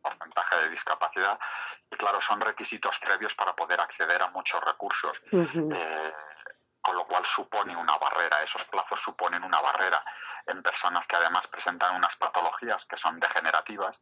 porcentaje 0.01 0.57
de 0.63 0.71
discapacidad. 0.71 1.39
Y 1.91 1.97
claro, 1.97 2.19
son 2.23 2.41
requisitos 2.41 2.99
previos 2.99 3.35
para 3.35 3.55
poder 3.55 3.81
acceder 3.83 4.23
a 4.23 4.29
muchos 4.29 4.65
recursos 4.65 5.21
con 6.87 6.95
lo 6.95 7.05
cual 7.05 7.27
supone 7.27 7.75
una 7.75 7.99
barrera, 7.99 8.41
esos 8.45 8.65
plazos 8.67 9.01
suponen 9.01 9.43
una 9.43 9.61
barrera 9.61 10.05
en 10.47 10.63
personas 10.63 11.09
que 11.09 11.17
además 11.17 11.49
presentan 11.49 11.97
unas 11.97 12.15
patologías 12.15 12.87
que 12.87 12.97
son 12.97 13.19
degenerativas 13.19 14.01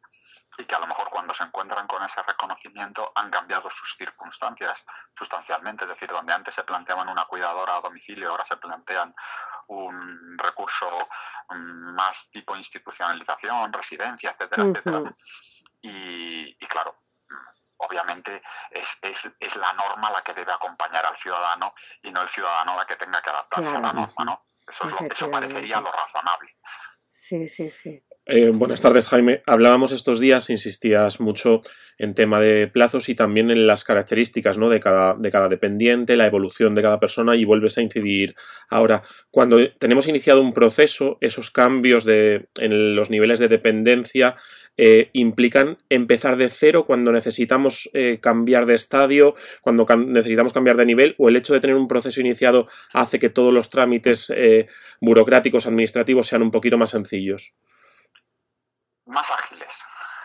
y 0.59 0.67
que 0.67 0.75
a 0.75 0.81
lo 0.81 0.87
mejor 0.87 1.09
cuando 1.09 1.33
se 1.33 1.45
encuentran 1.45 1.87
con 1.87 2.05
ese 2.05 2.23
reconocimiento 2.23 3.11
han 3.15 3.31
cambiado 3.31 3.71
sus 3.71 3.97
circunstancias 3.97 4.85
sustancialmente, 5.17 5.85
es 5.85 5.89
decir, 5.89 6.11
donde 6.11 6.35
antes 6.35 6.55
se 6.55 6.65
planteaban 6.65 7.09
una 7.09 7.25
cuidadora 7.25 7.77
a 7.77 7.81
domicilio, 7.81 8.31
ahora 8.31 8.45
se 8.45 8.59
plantean 8.59 9.15
un 9.69 10.37
recurso 10.37 11.09
mm, 11.49 11.95
más 11.95 12.29
tipo 12.31 12.55
institucionalización, 12.55 13.73
residencia, 13.73 14.33
etcétera, 14.33 14.65
etcétera. 14.65 15.15
y 15.81 16.67
claro, 16.67 16.95
obviamente 17.79 18.43
es, 18.71 18.99
es, 19.03 19.57
la 19.57 19.73
norma 19.73 20.11
la 20.11 20.23
que 20.23 20.33
debe 20.35 20.53
acompañar 20.53 21.05
al 21.05 21.17
ciudadano 21.17 21.75
y 22.03 22.11
no 22.11 22.23
el 22.23 22.29
ciudadano 22.29 22.77
la 22.77 22.87
que 22.87 22.97
tenga 22.97 23.21
que 23.21 23.31
adaptarse 23.31 23.77
a 23.77 23.81
la 23.81 23.93
norma, 23.93 24.25
¿no? 24.25 24.47
Eso, 24.67 24.85
es 24.85 24.91
lo, 24.93 24.99
eso 25.07 25.31
parecería 25.31 25.81
lo 25.81 25.93
razonable. 25.93 26.57
Sí, 27.11 27.47
sí, 27.47 27.69
sí. 27.69 28.05
Eh, 28.27 28.53
buenas 28.55 28.81
tardes, 28.81 29.07
Jaime. 29.09 29.43
Hablábamos 29.45 29.93
estos 29.93 30.19
días, 30.19 30.49
insistías 30.49 31.21
mucho 31.21 31.61
en 31.99 32.15
tema 32.15 32.41
de 32.41 32.69
plazos 32.69 33.11
y 33.11 33.15
también 33.15 33.51
en 33.51 33.67
las 33.67 33.85
características 33.85 34.57
¿no? 34.57 34.71
de, 34.71 34.81
cada, 34.81 35.13
de 35.13 35.31
cada 35.31 35.51
dependiente, 35.51 36.17
la 36.17 36.27
evolución 36.27 36.75
de 36.75 36.81
cada 36.81 36.99
persona 36.99 37.37
y 37.37 37.45
vuelves 37.45 37.77
a 37.77 37.83
incidir 37.83 38.35
ahora. 38.71 39.03
Cuando 39.31 39.59
tenemos 39.73 40.09
iniciado 40.09 40.41
un 40.41 40.55
proceso, 40.55 41.19
esos 41.21 41.51
cambios 41.51 42.07
de, 42.07 42.49
en 42.59 42.97
los 42.97 43.11
niveles 43.11 43.41
de 43.41 43.49
dependencia 43.49 44.37
eh, 44.79 45.11
implican 45.13 45.77
empezar 45.91 46.39
de 46.39 46.49
cero 46.49 46.87
cuando 46.87 47.13
necesitamos 47.13 47.91
eh, 47.93 48.21
cambiar 48.23 48.65
de 48.65 48.75
estadio, 48.75 49.35
cuando 49.61 49.85
necesitamos 49.99 50.55
cambiar 50.55 50.79
de 50.79 50.87
nivel 50.87 51.15
o 51.19 51.29
el 51.29 51.37
hecho 51.37 51.53
de 51.53 51.61
tener 51.61 51.77
un 51.77 51.89
proceso 51.89 52.23
iniciado 52.23 52.69
hace 52.95 53.19
que 53.19 53.29
todos 53.29 53.53
los 53.53 53.69
trámites 53.69 54.33
burocráticos, 54.99 55.67
administrativos 55.67 56.27
sean 56.27 56.41
un 56.41 56.51
poquito 56.51 56.79
más 56.79 56.91
sencillos 56.91 57.53
más 59.07 59.31
ágiles. 59.31 59.85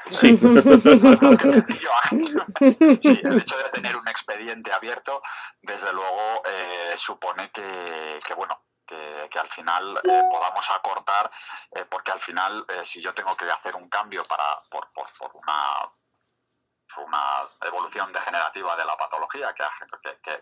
Sí. 0.09 0.31
más 1.21 1.37
que 1.37 1.47
sencillo, 1.47 1.91
Sí, 3.01 3.19
el 3.23 3.39
hecho 3.39 3.57
de 3.57 3.69
tener 3.71 3.95
un 3.95 4.07
expediente 4.07 4.71
abierto, 4.71 5.21
desde 5.61 5.91
luego, 5.93 6.41
eh, 6.45 6.93
supone 6.95 7.51
que, 7.51 8.19
que, 8.25 8.33
bueno, 8.33 8.61
que, 8.85 9.29
al 9.39 9.49
final 9.49 9.99
eh, 10.03 10.23
podamos 10.31 10.69
acortar, 10.71 11.29
eh, 11.71 11.85
porque 11.89 12.11
al 12.11 12.19
final, 12.19 12.65
si 12.83 13.01
yo 13.01 13.13
tengo 13.13 13.35
que 13.35 13.49
hacer 13.49 13.75
un 13.75 13.87
cambio 13.89 14.25
para 14.25 14.61
por, 14.69 14.91
por, 14.91 15.05
por 15.17 15.31
una 15.35 15.87
una 17.09 17.67
evolución 17.67 18.11
degenerativa 18.13 18.75
de 18.75 18.85
la 18.85 18.95
patología 18.95 19.53
que 19.53 19.63
ha, 19.63 19.71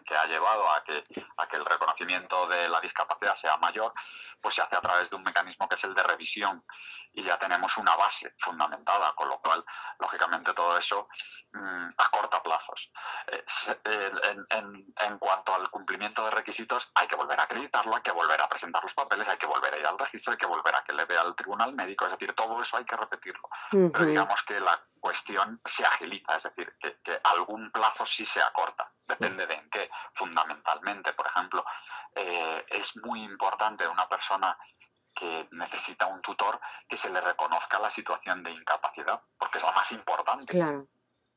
que, 0.05 0.15
ha 0.15 0.25
llevado 0.25 0.69
a 0.69 0.83
que, 0.83 1.03
a 1.37 1.47
que 1.47 1.55
el 1.55 1.65
reconocimiento 1.65 2.45
de 2.47 2.67
la 2.67 2.79
discapacidad 2.81 3.33
sea 3.33 3.57
mayor, 3.57 3.93
pues 4.41 4.55
se 4.55 4.61
hace 4.61 4.75
a 4.75 4.81
través 4.81 5.09
de 5.09 5.15
un 5.15 5.23
mecanismo 5.23 5.67
que 5.67 5.75
es 5.75 5.83
el 5.85 5.95
de 5.95 6.03
revisión 6.03 6.63
y 7.13 7.23
ya 7.23 7.37
tenemos 7.37 7.77
una 7.77 7.95
base 7.95 8.35
fundamentada, 8.37 9.13
con 9.15 9.29
lo 9.29 9.39
cual, 9.39 9.63
lógicamente, 9.99 10.53
todo 10.53 10.77
eso 10.77 11.07
mm, 11.53 11.87
acorta 11.97 12.43
plazos. 12.43 12.91
Eh, 13.27 14.11
en, 14.49 14.85
en, 14.99 15.17
cuanto 15.17 15.55
al 15.55 15.69
cumplimiento 15.69 16.23
de 16.25 16.31
requisitos, 16.31 16.91
hay 16.95 17.07
que 17.07 17.15
volver 17.15 17.39
a 17.39 17.43
acreditarlo, 17.43 17.95
hay 17.95 18.01
que 18.01 18.11
volver 18.11 18.41
a 18.41 18.47
presentar 18.47 18.83
los 18.83 18.93
papeles, 18.93 19.27
hay 19.27 19.37
que 19.37 19.47
volver 19.47 19.73
a 19.73 19.77
ir 19.79 19.85
al 19.85 19.97
registro, 19.97 20.33
hay 20.33 20.37
que 20.37 20.45
volver 20.45 20.75
a 20.75 20.83
que 20.83 20.93
le 20.93 21.05
vea 21.05 21.21
al 21.21 21.35
tribunal 21.35 21.73
médico, 21.73 22.05
es 22.05 22.11
decir, 22.11 22.33
todo 22.33 22.61
eso 22.61 22.77
hay 22.77 22.85
que 22.85 22.95
repetirlo. 22.95 23.49
Pero 23.71 24.05
digamos 24.05 24.43
que 24.43 24.59
la 24.59 24.79
cuestión 24.99 25.61
se 25.65 25.85
agiliza, 25.85 26.35
es 26.35 26.43
decir, 26.43 26.75
que, 26.79 27.19
algún 27.23 27.71
plazo 27.71 28.05
sí 28.05 28.25
se 28.25 28.41
acorta, 28.41 28.91
depende 29.05 29.47
de 29.47 29.55
en 29.55 29.69
qué. 29.69 29.89
Fundamentalmente, 30.13 31.13
por 31.13 31.27
ejemplo, 31.27 31.63
eh, 32.15 32.65
es 32.69 32.97
muy 32.97 33.23
importante 33.23 33.87
una 33.87 34.07
persona 34.07 34.57
que 35.13 35.47
necesita 35.51 36.05
un 36.05 36.21
tutor 36.21 36.59
que 36.87 36.95
se 36.95 37.09
le 37.09 37.19
reconozca 37.21 37.79
la 37.79 37.89
situación 37.89 38.43
de 38.43 38.51
incapacidad, 38.51 39.21
porque 39.37 39.57
es 39.57 39.63
lo 39.63 39.71
más 39.73 39.91
importante. 39.91 40.53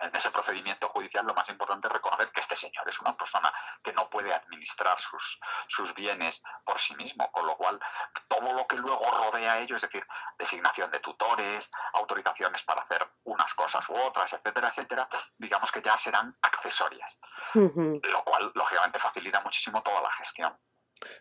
En 0.00 0.14
ese 0.14 0.30
procedimiento 0.30 0.88
judicial 0.88 1.26
lo 1.26 1.34
más 1.34 1.48
importante 1.48 1.88
es 1.88 1.92
reconocer 1.92 2.30
que 2.32 2.40
este 2.40 2.56
señor 2.56 2.88
es 2.88 3.00
una 3.00 3.16
persona 3.16 3.52
que 3.82 3.92
no 3.92 4.08
puede 4.08 4.32
administrar 4.34 4.98
sus, 4.98 5.40
sus 5.68 5.94
bienes 5.94 6.42
por 6.64 6.78
sí 6.78 6.94
mismo, 6.96 7.30
con 7.32 7.46
lo 7.46 7.56
cual 7.56 7.80
todo 8.28 8.52
lo 8.52 8.66
que 8.66 8.76
luego 8.76 9.10
rodea 9.10 9.52
a 9.52 9.58
ello, 9.58 9.76
es 9.76 9.82
decir, 9.82 10.06
designación 10.38 10.90
de 10.90 11.00
tutores, 11.00 11.70
autorizaciones 11.94 12.62
para 12.62 12.82
hacer 12.82 13.06
unas 13.24 13.54
cosas 13.54 13.88
u 13.88 13.96
otras, 13.96 14.32
etcétera, 14.32 14.68
etcétera, 14.68 15.08
digamos 15.36 15.70
que 15.70 15.82
ya 15.82 15.96
serán 15.96 16.36
accesorias, 16.42 17.18
lo 17.54 18.24
cual 18.24 18.52
lógicamente 18.54 18.98
facilita 18.98 19.40
muchísimo 19.40 19.82
toda 19.82 20.02
la 20.02 20.10
gestión. 20.12 20.56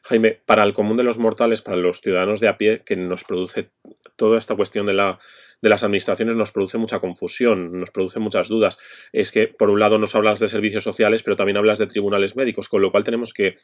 Jaime, 0.03 0.39
para 0.45 0.63
el 0.63 0.73
común 0.73 0.97
de 0.97 1.03
los 1.03 1.17
mortales, 1.17 1.61
para 1.61 1.77
los 1.77 2.01
ciudadanos 2.01 2.39
de 2.39 2.47
a 2.47 2.57
pie, 2.57 2.81
que 2.85 2.95
nos 2.95 3.23
produce 3.23 3.69
toda 4.15 4.37
esta 4.37 4.55
cuestión 4.55 4.85
de, 4.85 4.93
la, 4.93 5.19
de 5.61 5.69
las 5.69 5.83
administraciones, 5.83 6.35
nos 6.35 6.51
produce 6.51 6.77
mucha 6.77 6.99
confusión, 6.99 7.79
nos 7.79 7.91
produce 7.91 8.19
muchas 8.19 8.49
dudas. 8.49 8.79
Es 9.13 9.31
que, 9.31 9.47
por 9.47 9.69
un 9.69 9.79
lado, 9.79 9.97
nos 9.97 10.15
hablas 10.15 10.39
de 10.39 10.47
servicios 10.47 10.83
sociales, 10.83 11.23
pero 11.23 11.35
también 11.35 11.57
hablas 11.57 11.79
de 11.79 11.87
tribunales 11.87 12.35
médicos, 12.35 12.69
con 12.69 12.81
lo 12.81 12.91
cual 12.91 13.03
tenemos 13.03 13.33
que, 13.33 13.55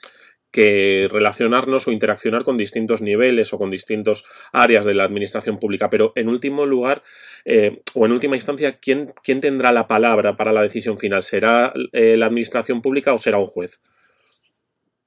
que 0.51 1.07
relacionarnos 1.11 1.87
o 1.87 1.91
interaccionar 1.91 2.43
con 2.43 2.57
distintos 2.57 3.01
niveles 3.01 3.53
o 3.53 3.57
con 3.57 3.69
distintas 3.69 4.23
áreas 4.53 4.85
de 4.85 4.93
la 4.93 5.03
administración 5.03 5.59
pública. 5.59 5.89
Pero, 5.89 6.13
en 6.15 6.29
último 6.29 6.65
lugar, 6.65 7.01
eh, 7.43 7.81
o 7.93 8.05
en 8.05 8.11
última 8.11 8.35
instancia, 8.35 8.77
¿quién, 8.79 9.13
¿quién, 9.23 9.41
tendrá 9.41 9.71
la 9.71 9.87
palabra 9.87 10.35
para 10.35 10.53
la 10.53 10.61
decisión 10.61 10.97
final? 10.97 11.23
¿Será 11.23 11.73
eh, 11.91 12.15
la 12.15 12.27
administración 12.27 12.81
pública 12.81 13.13
o 13.13 13.17
será 13.17 13.37
un 13.37 13.47
juez? 13.47 13.81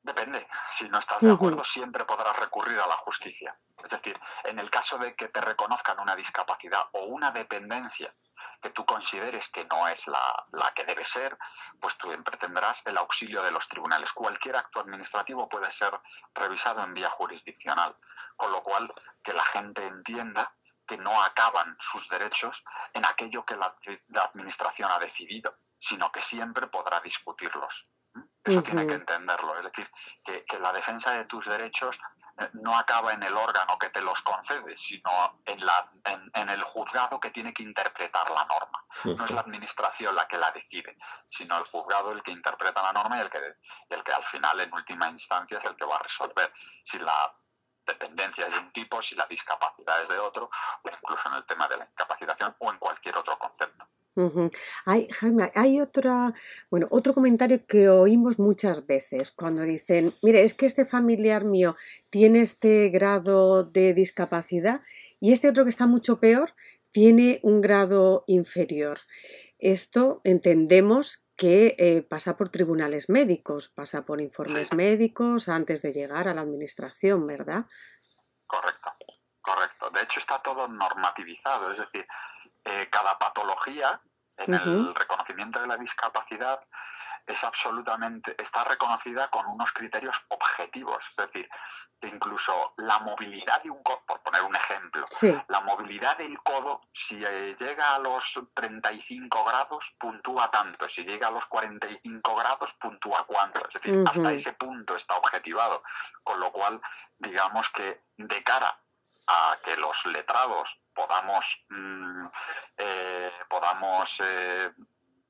Depende. 0.08 0.48
Si 0.70 0.88
no 0.88 0.98
estás 0.98 1.18
de 1.20 1.30
acuerdo, 1.30 1.62
siempre 1.62 2.06
podrás 2.06 2.34
recurrir 2.38 2.78
a 2.78 2.86
la 2.86 2.96
justicia. 2.96 3.54
Es 3.84 3.90
decir, 3.90 4.18
en 4.44 4.58
el 4.58 4.70
caso 4.70 4.96
de 4.96 5.14
que 5.14 5.28
te 5.28 5.38
reconozcan 5.38 6.00
una 6.00 6.16
discapacidad 6.16 6.88
o 6.92 7.04
una 7.04 7.30
dependencia 7.30 8.14
que 8.62 8.70
tú 8.70 8.86
consideres 8.86 9.50
que 9.50 9.66
no 9.66 9.86
es 9.86 10.06
la, 10.08 10.46
la, 10.52 10.72
que 10.72 10.84
debe 10.84 11.04
ser, 11.04 11.36
pues 11.78 11.98
tú 11.98 12.08
tendrás 12.38 12.86
el 12.86 12.96
auxilio 12.96 13.42
de 13.42 13.50
los 13.50 13.68
tribunales. 13.68 14.14
Cualquier 14.14 14.56
acto 14.56 14.80
administrativo 14.80 15.46
puede 15.46 15.70
ser 15.70 16.00
revisado 16.34 16.82
en 16.82 16.94
vía 16.94 17.10
jurisdiccional, 17.10 17.94
con 18.34 18.50
lo 18.50 18.62
cual 18.62 18.90
que 19.22 19.34
la 19.34 19.44
gente 19.44 19.84
entienda 19.84 20.54
que 20.86 20.96
no 20.96 21.22
acaban 21.22 21.76
sus 21.78 22.08
derechos 22.08 22.64
en 22.94 23.04
aquello 23.04 23.44
que 23.44 23.56
la, 23.56 23.76
administración 24.22 24.90
ha 24.90 24.98
decidido, 24.98 25.58
sino 25.78 26.10
que 26.10 26.22
siempre 26.22 26.66
podrá 26.68 26.98
discutirlos. 27.00 27.90
Eso 28.48 28.62
tiene 28.62 28.86
que 28.86 28.94
entenderlo. 28.94 29.58
Es 29.58 29.64
decir, 29.64 29.88
que, 30.24 30.58
la 30.58 30.72
defensa 30.72 31.12
de 31.12 31.24
tus 31.24 31.46
derechos 31.46 32.00
eh, 32.38 32.48
no 32.54 32.76
acaba 32.76 33.12
en 33.12 33.22
el 33.22 33.36
órgano 33.36 33.78
que 33.78 33.90
te 33.90 34.00
los 34.00 34.22
concede, 34.22 34.74
sino 34.76 35.40
en, 35.44 35.64
la, 35.64 35.88
en, 36.34 36.48
el 36.48 36.62
juzgado 36.62 37.20
que 37.20 37.30
tiene 37.30 37.52
que 37.52 37.62
interpretar 37.62 38.30
la 38.30 38.44
norma. 38.44 38.84
No 39.04 39.24
es 39.24 39.30
la 39.30 39.40
administración 39.42 40.14
la 40.14 40.26
que 40.26 40.38
la 40.38 40.50
decide, 40.50 40.96
sino 41.28 41.56
el 41.58 41.64
juzgado 41.64 42.12
el 42.12 42.22
que 42.22 42.32
interpreta 42.32 42.82
la 42.82 42.92
norma 42.92 43.18
y 43.18 43.20
el 43.20 43.30
que, 43.30 43.38
el 43.90 44.02
que 44.02 44.12
al 44.12 44.24
final, 44.24 44.60
en 44.60 44.72
última 44.72 45.08
instancia, 45.08 45.58
es 45.58 45.64
el 45.64 45.76
que 45.76 45.84
va 45.84 45.96
a 45.96 46.02
resolver 46.02 46.52
si 46.82 46.98
la 46.98 47.32
dependencia 47.88 48.46
es 48.46 48.52
de 48.52 48.58
un 48.58 48.70
tipo, 48.72 49.02
si 49.02 49.16
la 49.16 49.26
discapacidad 49.26 50.02
es 50.02 50.08
de 50.08 50.18
otro, 50.18 50.48
o 50.84 50.88
incluso 50.88 51.28
en 51.28 51.34
el 51.34 51.46
tema 51.46 51.66
de 51.68 51.78
la 51.78 51.88
incapacitación 51.90 52.54
o 52.58 52.70
en 52.72 52.78
cualquier 52.78 53.16
otro 53.16 53.36
concepto. 53.38 53.86
Hay, 54.84 55.06
Jaime, 55.12 55.52
hay 55.54 55.80
otra, 55.80 56.34
bueno, 56.70 56.88
otro 56.90 57.14
comentario 57.14 57.64
que 57.66 57.88
oímos 57.88 58.40
muchas 58.40 58.84
veces 58.84 59.30
cuando 59.30 59.62
dicen, 59.62 60.12
mire, 60.22 60.42
es 60.42 60.54
que 60.54 60.66
este 60.66 60.86
familiar 60.86 61.44
mío 61.44 61.76
tiene 62.10 62.40
este 62.40 62.88
grado 62.88 63.62
de 63.62 63.94
discapacidad 63.94 64.80
y 65.20 65.32
este 65.32 65.48
otro 65.48 65.62
que 65.62 65.70
está 65.70 65.86
mucho 65.86 66.18
peor 66.18 66.52
tiene 66.90 67.38
un 67.44 67.60
grado 67.60 68.24
inferior. 68.26 68.98
Esto 69.60 70.20
entendemos 70.24 71.27
que 71.38 71.76
eh, 71.78 72.02
pasa 72.02 72.36
por 72.36 72.48
tribunales 72.48 73.08
médicos, 73.08 73.68
pasa 73.68 74.04
por 74.04 74.20
informes 74.20 74.74
médicos 74.74 75.48
antes 75.48 75.82
de 75.82 75.92
llegar 75.92 76.26
a 76.26 76.34
la 76.34 76.40
administración, 76.40 77.28
¿verdad? 77.28 77.64
Correcto, 78.44 78.90
correcto. 79.40 79.88
De 79.90 80.02
hecho 80.02 80.18
está 80.18 80.42
todo 80.42 80.66
normativizado, 80.66 81.70
es 81.70 81.78
decir, 81.78 82.04
eh, 82.64 82.88
cada 82.90 83.16
patología 83.16 84.00
en 84.36 84.54
el 84.54 84.94
reconocimiento 84.94 85.60
de 85.60 85.68
la 85.68 85.76
discapacidad 85.76 86.60
es 87.28 87.44
absolutamente, 87.44 88.34
está 88.40 88.64
reconocida 88.64 89.28
con 89.28 89.46
unos 89.46 89.72
criterios 89.72 90.24
objetivos. 90.28 91.06
Es 91.10 91.16
decir, 91.16 91.48
que 92.00 92.08
incluso 92.08 92.72
la 92.78 92.98
movilidad 93.00 93.62
de 93.62 93.70
un 93.70 93.82
codo, 93.82 94.02
por 94.06 94.22
poner 94.22 94.42
un 94.42 94.56
ejemplo, 94.56 95.04
la 95.48 95.60
movilidad 95.60 96.16
del 96.16 96.38
codo, 96.42 96.80
si 96.92 97.22
eh, 97.22 97.54
llega 97.58 97.94
a 97.94 97.98
los 97.98 98.40
35 98.54 99.44
grados, 99.44 99.94
puntúa 99.98 100.50
tanto. 100.50 100.88
Si 100.88 101.04
llega 101.04 101.28
a 101.28 101.30
los 101.30 101.44
45 101.46 102.34
grados, 102.34 102.72
puntúa 102.74 103.26
cuánto. 103.26 103.60
Es 103.68 103.74
decir, 103.74 104.02
hasta 104.08 104.32
ese 104.32 104.54
punto 104.54 104.96
está 104.96 105.16
objetivado. 105.16 105.82
Con 106.22 106.40
lo 106.40 106.50
cual, 106.50 106.80
digamos 107.18 107.68
que 107.68 108.04
de 108.16 108.42
cara 108.42 108.80
a 109.26 109.58
que 109.62 109.76
los 109.76 110.06
letrados 110.06 110.80
podamos, 110.94 111.64
mm, 111.68 112.26
eh, 112.78 113.32
podamos 113.48 114.22
eh, 114.24 114.72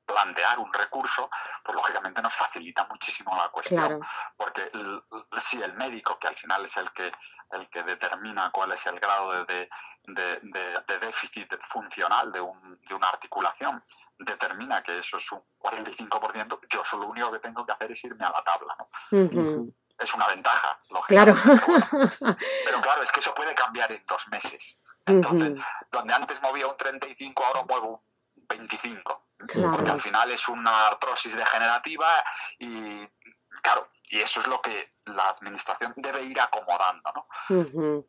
plantear 0.09 0.57
un 0.57 0.73
recurso, 0.73 1.29
pues 1.63 1.75
lógicamente 1.75 2.21
nos 2.21 2.33
facilita 2.33 2.85
muchísimo 2.85 3.35
la 3.35 3.49
cuestión. 3.49 4.01
Porque 4.35 4.71
si 5.37 5.61
el 5.61 5.73
médico, 5.73 6.17
que 6.17 6.27
al 6.27 6.35
final 6.35 6.65
es 6.65 6.77
el 6.77 6.91
que, 6.91 7.11
el 7.51 7.69
que 7.69 7.83
determina 7.83 8.49
cuál 8.51 8.71
es 8.71 8.87
el 8.87 8.99
grado 8.99 9.45
de, 9.45 9.69
déficit 10.99 11.55
funcional 11.61 12.31
de, 12.31 12.41
un, 12.41 12.79
de, 12.81 12.95
una 12.95 13.09
articulación, 13.09 13.83
determina 14.17 14.81
que 14.81 14.97
eso 14.97 15.17
es 15.17 15.31
un 15.31 15.41
45%, 15.59 16.59
yo 16.69 16.83
solo 16.83 17.03
lo 17.03 17.09
único 17.09 17.31
que 17.31 17.39
tengo 17.39 17.65
que 17.65 17.71
hacer 17.73 17.91
es 17.91 18.03
irme 18.03 18.25
a 18.25 18.31
la 18.31 18.43
tabla. 18.43 18.75
¿no? 18.79 18.89
Es 19.99 20.13
una 20.13 20.27
ventaja, 20.27 20.79
Claro. 21.07 21.35
Pero 22.65 22.81
claro, 22.81 23.03
es 23.03 23.11
que 23.11 23.19
eso 23.19 23.33
puede 23.33 23.53
cambiar 23.53 23.91
en 23.91 24.03
dos 24.07 24.27
meses. 24.29 24.81
Entonces, 25.05 25.59
donde 25.91 26.13
antes 26.13 26.41
movía 26.41 26.67
un 26.67 26.77
35, 26.77 27.45
ahora 27.45 27.63
muevo 27.63 28.03
un 28.35 28.47
25. 28.47 29.28
Porque 29.39 29.91
al 29.91 30.01
final 30.01 30.31
es 30.31 30.47
una 30.49 30.87
artrosis 30.87 31.35
degenerativa 31.35 32.07
y, 32.59 33.07
claro, 33.61 33.89
y 34.09 34.19
eso 34.19 34.41
es 34.41 34.47
lo 34.47 34.61
que 34.61 34.95
la 35.05 35.29
administración 35.29 35.93
debe 35.95 36.23
ir 36.23 36.39
acomodando, 36.39 37.11
¿no? 37.15 38.05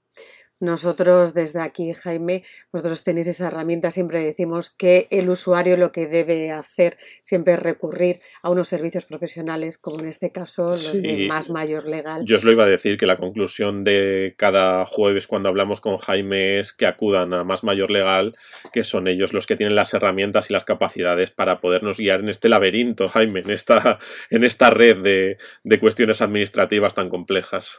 Nosotros 0.60 1.32
desde 1.32 1.62
aquí, 1.62 1.94
Jaime, 1.94 2.44
vosotros 2.70 3.02
tenéis 3.02 3.26
esa 3.28 3.46
herramienta, 3.46 3.90
siempre 3.90 4.22
decimos 4.22 4.68
que 4.68 5.08
el 5.10 5.30
usuario 5.30 5.78
lo 5.78 5.90
que 5.90 6.06
debe 6.06 6.52
hacer 6.52 6.98
siempre 7.22 7.54
es 7.54 7.60
recurrir 7.60 8.20
a 8.42 8.50
unos 8.50 8.68
servicios 8.68 9.06
profesionales, 9.06 9.78
como 9.78 10.00
en 10.00 10.06
este 10.06 10.32
caso 10.32 10.66
los 10.66 10.92
de 10.92 11.26
más 11.28 11.48
mayor 11.48 11.86
legal. 11.86 12.24
Yo 12.26 12.36
os 12.36 12.44
lo 12.44 12.52
iba 12.52 12.64
a 12.64 12.68
decir, 12.68 12.98
que 12.98 13.06
la 13.06 13.16
conclusión 13.16 13.84
de 13.84 14.34
cada 14.36 14.84
jueves 14.84 15.26
cuando 15.26 15.48
hablamos 15.48 15.80
con 15.80 15.96
Jaime 15.96 16.58
es 16.58 16.74
que 16.74 16.86
acudan 16.86 17.32
a 17.32 17.42
más 17.42 17.64
mayor 17.64 17.90
legal, 17.90 18.36
que 18.72 18.84
son 18.84 19.08
ellos 19.08 19.32
los 19.32 19.46
que 19.46 19.56
tienen 19.56 19.76
las 19.76 19.94
herramientas 19.94 20.50
y 20.50 20.52
las 20.52 20.66
capacidades 20.66 21.30
para 21.30 21.62
podernos 21.62 21.96
guiar 21.96 22.20
en 22.20 22.28
este 22.28 22.50
laberinto, 22.50 23.08
Jaime, 23.08 23.40
en 23.40 23.50
esta, 23.50 23.98
en 24.28 24.44
esta 24.44 24.68
red 24.68 24.98
de, 24.98 25.38
de 25.64 25.80
cuestiones 25.80 26.20
administrativas 26.20 26.94
tan 26.94 27.08
complejas. 27.08 27.78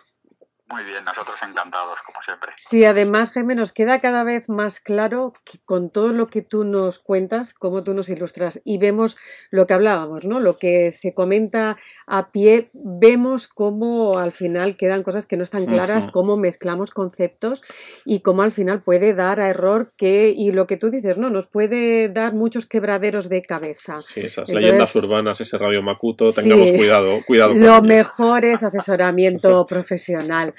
Muy 0.72 0.84
bien, 0.86 1.04
nosotros 1.04 1.36
encantados, 1.42 2.00
como 2.06 2.22
siempre. 2.22 2.52
Sí, 2.58 2.86
además, 2.86 3.32
Jaime, 3.32 3.56
nos 3.56 3.74
queda 3.74 4.00
cada 4.00 4.24
vez 4.24 4.48
más 4.48 4.80
claro 4.80 5.34
que 5.44 5.60
con 5.66 5.90
todo 5.90 6.14
lo 6.14 6.28
que 6.28 6.42
tú 6.42 6.64
nos 6.64 7.00
cuentas, 7.00 7.54
cómo 7.54 7.84
tú 7.84 7.94
nos 7.94 8.08
ilustras 8.08 8.62
y 8.64 8.78
vemos 8.78 9.18
lo 9.50 9.68
que 9.68 9.74
hablábamos, 9.74 10.24
¿no? 10.24 10.40
Lo 10.40 10.58
que 10.58 10.92
se 10.92 11.14
comenta 11.14 11.78
a 12.08 12.32
pie, 12.32 12.70
vemos 12.74 13.48
cómo 13.48 14.18
al 14.18 14.32
final 14.32 14.78
quedan 14.78 15.04
cosas 15.04 15.26
que 15.26 15.36
no 15.36 15.44
están 15.44 15.66
claras, 15.66 16.08
cómo 16.08 16.38
mezclamos 16.38 16.92
conceptos 16.92 17.62
y 18.06 18.22
cómo 18.22 18.44
al 18.44 18.52
final 18.52 18.82
puede 18.82 19.14
dar 19.14 19.40
a 19.40 19.50
error 19.50 19.94
que, 19.98 20.34
y 20.36 20.52
lo 20.52 20.68
que 20.68 20.78
tú 20.78 20.90
dices, 20.90 21.18
¿no? 21.18 21.30
Nos 21.30 21.48
puede 21.48 22.08
dar 22.10 22.34
muchos 22.34 22.66
quebraderos 22.66 23.28
de 23.28 23.42
cabeza. 23.42 24.00
Sí, 24.02 24.22
esas 24.22 24.50
leyendas 24.50 24.96
urbanas, 24.96 25.42
ese 25.42 25.58
radio 25.58 25.82
Macuto, 25.82 26.32
tengamos 26.32 26.72
cuidado, 26.72 27.20
cuidado. 27.26 27.54
lo 27.54 27.82
mejor 27.82 28.46
es 28.46 28.64
asesoramiento 28.64 29.66
profesional. 29.68 30.54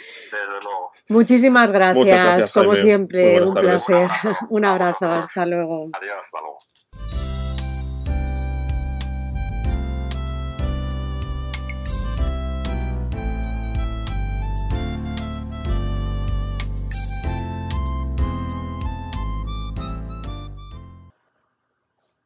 Muchísimas 1.09 1.73
gracias, 1.73 2.53
como 2.53 2.75
siempre, 2.77 3.43
un 3.43 3.55
placer. 3.55 4.09
un 4.51 4.65
abrazo, 4.65 5.07
hasta 5.07 5.47
luego. 5.47 5.89
Adiós, 5.93 6.17
hasta 6.21 6.41
luego. 6.41 6.59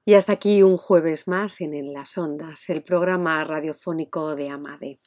Y 0.09 0.15
hasta 0.15 0.35
aquí 0.35 0.63
un 0.63 0.77
jueves 0.77 1.27
más 1.27 1.61
en 1.61 1.75
En 1.75 1.93
las 1.93 2.17
Ondas, 2.17 2.69
el 2.69 2.85
programa 2.85 3.43
radiofónico 3.43 4.37
de 4.37 4.51
Amade 4.51 5.01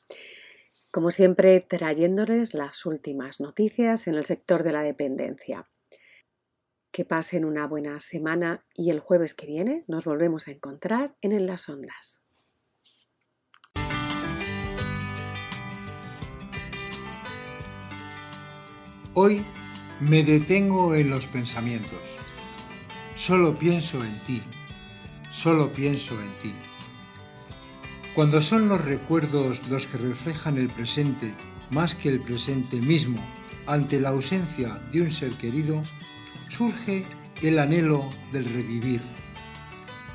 como 0.92 1.12
siempre 1.12 1.60
trayéndoles 1.62 2.54
las 2.54 2.86
últimas 2.86 3.40
noticias 3.40 4.08
en 4.08 4.16
el 4.16 4.26
sector 4.26 4.64
de 4.64 4.72
la 4.72 4.82
dependencia. 4.82 5.70
Que 6.92 7.06
pasen 7.06 7.46
una 7.46 7.68
buena 7.68 8.00
semana 8.00 8.62
y 8.74 8.90
el 8.90 9.00
jueves 9.00 9.36
que 9.36 9.46
viene 9.46 9.84
nos 9.88 10.06
volvemos 10.06 10.48
a 10.48 10.52
encontrar 10.52 11.16
en, 11.22 11.46
las 11.46 11.70
ondas. 11.70 12.22
Hoy 19.14 19.46
me 20.00 20.24
detengo 20.24 20.96
en 20.96 21.10
los 21.12 21.28
pensamientos. 21.28 22.18
Solo 23.14 23.58
pienso 23.58 24.04
en 24.04 24.24
ti. 24.24 24.42
Solo 25.30 25.72
pienso 25.72 26.20
en 26.20 26.36
ti. 26.40 26.56
Cuando 28.16 28.42
son 28.42 28.68
los 28.68 28.84
recuerdos 28.84 29.68
los 29.68 29.86
que 29.86 29.98
reflejan 29.98 30.58
el 30.58 30.70
presente 30.70 31.36
más 31.70 31.94
que 31.94 32.10
el 32.10 32.22
presente 32.22 32.82
mismo 32.82 33.24
ante 33.68 34.00
la 34.00 34.10
ausencia 34.10 34.82
de 34.92 35.02
un 35.02 35.12
ser 35.12 35.38
querido, 35.38 35.84
surge 36.48 37.06
el 37.42 37.60
anhelo 37.60 38.04
del 38.32 38.46
revivir. 38.46 39.02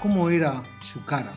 ¿Cómo 0.01 0.29
era 0.29 0.65
su 0.81 1.05
cara? 1.05 1.33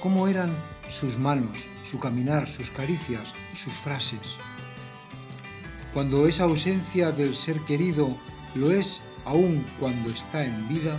¿Cómo 0.00 0.28
eran 0.28 0.56
sus 0.88 1.18
manos, 1.18 1.66
su 1.82 1.98
caminar, 1.98 2.46
sus 2.46 2.70
caricias, 2.70 3.34
sus 3.54 3.72
frases? 3.72 4.38
Cuando 5.94 6.26
esa 6.26 6.44
ausencia 6.44 7.12
del 7.12 7.34
ser 7.34 7.60
querido 7.60 8.18
lo 8.54 8.70
es 8.70 9.00
aún 9.24 9.66
cuando 9.80 10.10
está 10.10 10.44
en 10.44 10.68
vida, 10.68 10.96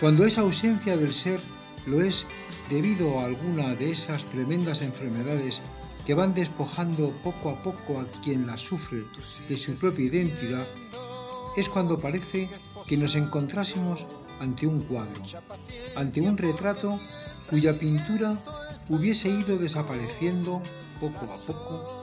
cuando 0.00 0.24
esa 0.24 0.40
ausencia 0.40 0.96
del 0.96 1.12
ser 1.12 1.40
lo 1.88 2.02
es 2.02 2.26
debido 2.68 3.18
a 3.18 3.24
alguna 3.24 3.74
de 3.74 3.90
esas 3.90 4.26
tremendas 4.26 4.82
enfermedades 4.82 5.62
que 6.04 6.14
van 6.14 6.34
despojando 6.34 7.12
poco 7.22 7.50
a 7.50 7.62
poco 7.62 8.00
a 8.00 8.06
quien 8.22 8.46
la 8.46 8.56
sufre 8.56 9.04
de 9.48 9.56
su 9.56 9.74
propia 9.74 10.06
identidad, 10.06 10.66
es 11.56 11.68
cuando 11.68 11.98
parece 11.98 12.48
que 12.86 12.96
nos 12.96 13.16
encontrásemos 13.16 14.06
ante 14.40 14.66
un 14.66 14.82
cuadro, 14.82 15.22
ante 15.96 16.20
un 16.20 16.38
retrato 16.38 17.00
cuya 17.48 17.78
pintura 17.78 18.42
hubiese 18.88 19.28
ido 19.28 19.58
desapareciendo 19.58 20.62
poco 21.00 21.24
a 21.24 21.38
poco 21.46 21.97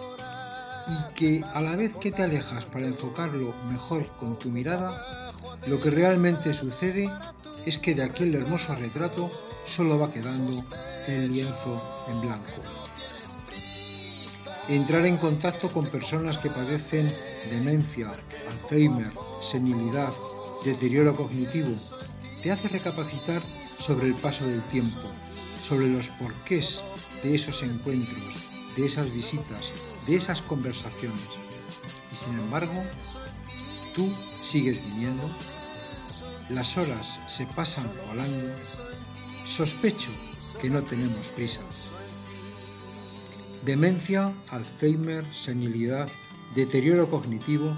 y 0.88 1.14
que 1.16 1.44
a 1.54 1.62
la 1.62 1.76
vez 1.76 1.94
que 1.94 2.12
te 2.12 2.24
alejas 2.24 2.66
para 2.66 2.86
enfocarlo 2.86 3.56
mejor 3.70 4.08
con 4.18 4.38
tu 4.38 4.50
mirada, 4.50 5.34
lo 5.68 5.80
que 5.80 5.92
realmente 5.92 6.54
sucede 6.54 7.10
es 7.66 7.78
que 7.78 7.96
de 7.96 8.04
aquel 8.04 8.36
hermoso 8.36 8.76
retrato 8.76 9.32
solo 9.66 10.00
va 10.00 10.12
quedando 10.12 10.64
el 11.08 11.32
lienzo 11.32 11.82
en 12.08 12.22
blanco. 12.22 12.62
Entrar 14.68 15.06
en 15.06 15.18
contacto 15.18 15.72
con 15.72 15.90
personas 15.90 16.38
que 16.38 16.50
padecen 16.50 17.14
demencia, 17.50 18.12
Alzheimer, 18.52 19.12
senilidad, 19.40 20.14
deterioro 20.64 21.16
cognitivo, 21.16 21.76
te 22.42 22.52
hace 22.52 22.68
recapacitar 22.68 23.42
sobre 23.78 24.08
el 24.08 24.16
paso 24.16 24.46
del 24.48 24.64
tiempo, 24.64 25.02
sobre 25.62 25.88
los 25.88 26.10
porqués 26.12 26.84
de 27.24 27.36
esos 27.36 27.62
encuentros, 27.64 28.42
de 28.76 28.86
esas 28.86 29.14
visitas, 29.14 29.72
de 30.08 30.16
esas 30.16 30.42
conversaciones. 30.42 31.28
Y 32.12 32.16
sin 32.16 32.36
embargo, 32.36 32.84
tú 33.96 34.14
sigues 34.42 34.84
viniendo, 34.84 35.30
las 36.50 36.78
horas 36.78 37.20
se 37.28 37.46
pasan 37.48 37.92
volando, 38.08 38.54
sospecho 39.44 40.12
que 40.62 40.70
no 40.70 40.84
tenemos 40.84 41.32
prisa. 41.32 41.62
Demencia, 43.64 44.36
Alzheimer, 44.50 45.26
senilidad, 45.34 46.08
deterioro 46.54 47.10
cognitivo 47.10 47.76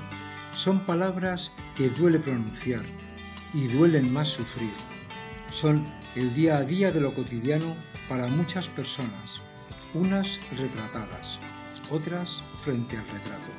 son 0.54 0.86
palabras 0.86 1.52
que 1.76 1.89
duele 1.89 2.20
pronunciar 2.20 2.84
y 3.54 3.68
duelen 3.68 4.12
más 4.12 4.30
sufrir. 4.30 4.74
Son 5.50 5.88
el 6.16 6.34
día 6.34 6.58
a 6.58 6.64
día 6.64 6.91
de 6.91 7.00
lo 7.00 7.14
cotidiano 7.14 7.76
para 8.10 8.28
muchas 8.28 8.68
personas, 8.68 9.41
unas 9.93 10.39
retratadas, 10.57 11.39
otras 11.89 12.43
frente 12.61 12.97
al 12.97 13.07
retrato. 13.07 13.49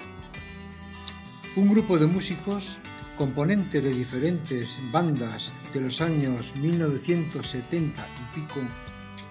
Un 1.57 1.69
grupo 1.69 1.99
de 1.99 2.07
músicos, 2.07 2.79
componentes 3.17 3.83
de 3.83 3.93
diferentes 3.93 4.81
bandas 4.93 5.53
de 5.73 5.81
los 5.81 6.01
años 6.01 6.55
1970 6.57 8.07
y 8.07 8.41
pico, 8.41 8.61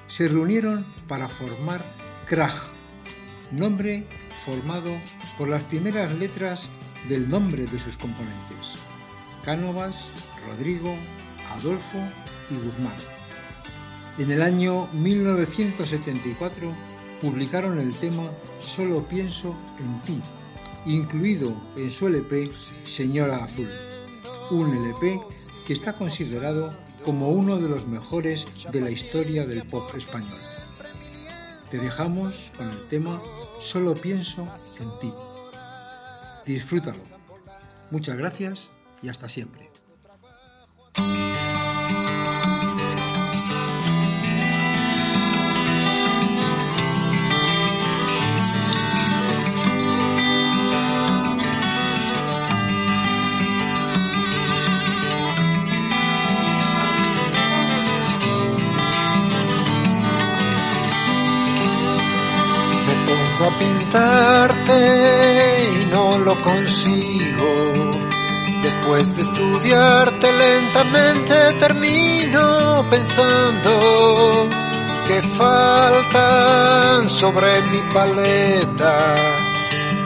se 0.07 0.27
reunieron 0.27 0.85
para 1.07 1.27
formar 1.27 1.83
Krach, 2.25 2.71
nombre 3.51 4.07
formado 4.35 5.01
por 5.37 5.49
las 5.49 5.63
primeras 5.63 6.11
letras 6.13 6.69
del 7.07 7.29
nombre 7.29 7.65
de 7.65 7.79
sus 7.79 7.97
componentes, 7.97 8.75
Cánovas, 9.43 10.11
Rodrigo, 10.45 10.97
Adolfo 11.49 11.99
y 12.49 12.55
Guzmán. 12.55 13.16
En 14.17 14.31
el 14.31 14.41
año 14.41 14.87
1974 14.93 16.75
publicaron 17.21 17.77
el 17.79 17.93
tema 17.93 18.23
Solo 18.59 19.07
pienso 19.07 19.55
en 19.77 20.01
ti, 20.01 20.19
incluido 20.87 21.55
en 21.75 21.91
su 21.91 22.07
LP 22.07 22.51
Señora 22.83 23.43
Azul, 23.43 23.69
un 24.49 24.73
LP 24.73 25.21
que 25.67 25.73
está 25.73 25.93
considerado 25.93 26.75
como 27.05 27.29
uno 27.29 27.57
de 27.57 27.69
los 27.69 27.85
mejores 27.85 28.47
de 28.71 28.81
la 28.81 28.89
historia 28.89 29.45
del 29.45 29.67
pop 29.67 29.87
español. 29.95 30.39
Te 31.69 31.77
dejamos 31.77 32.51
con 32.57 32.69
el 32.69 32.87
tema 32.87 33.21
Solo 33.59 33.93
pienso 33.93 34.47
en 34.79 34.97
ti. 34.97 35.13
Disfrútalo. 36.45 37.03
Muchas 37.91 38.17
gracias 38.17 38.71
y 39.03 39.09
hasta 39.09 39.29
siempre. 39.29 39.69
Pintarte 63.59 64.79
y 65.81 65.85
no 65.85 66.17
lo 66.19 66.35
consigo. 66.41 67.91
Después 68.63 69.15
de 69.15 69.21
estudiarte 69.21 70.31
lentamente 70.33 71.53
termino 71.59 72.85
pensando 72.89 74.49
que 75.07 75.21
faltan 75.21 77.09
sobre 77.09 77.61
mi 77.71 77.79
paleta 77.93 79.15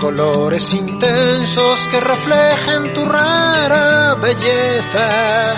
colores 0.01 0.73
intensos 0.73 1.79
que 1.91 1.99
reflejen 1.99 2.91
tu 2.91 3.05
rara 3.05 4.15
belleza. 4.15 5.53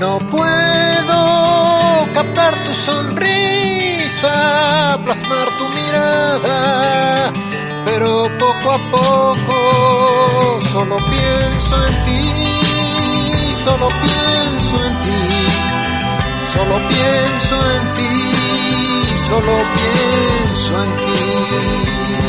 No 0.00 0.18
puedo 0.18 2.08
captar 2.14 2.54
tu 2.64 2.72
sonrisa, 2.72 3.97
plasmar 4.20 5.48
tu 5.58 5.68
mirada, 5.68 7.32
pero 7.84 8.28
poco 8.38 8.72
a 8.72 8.78
poco 8.90 10.60
solo 10.72 10.96
pienso 10.96 11.86
en 11.86 12.04
ti, 12.04 13.54
solo 13.64 13.88
pienso 13.88 14.76
en 14.84 14.94
ti, 15.04 15.22
solo 16.52 16.76
pienso 16.88 17.54
en 17.76 17.94
ti, 17.96 18.12
solo 19.28 19.52
pienso 19.76 20.82
en 20.82 20.96
ti. 20.96 22.27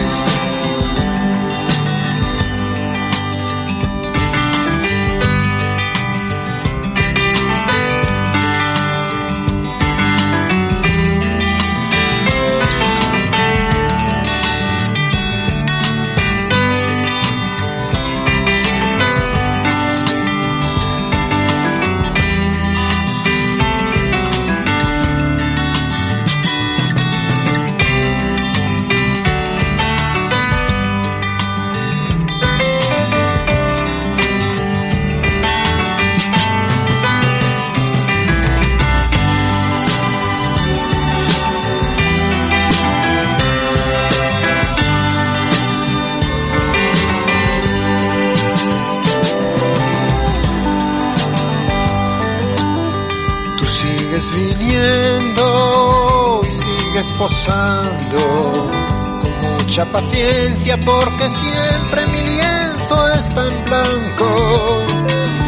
Porque 61.19 61.35
siempre 61.35 62.07
mi 62.07 62.21
lienzo 62.21 63.07
está 63.09 63.47
en 63.47 63.65
blanco. 63.65 64.87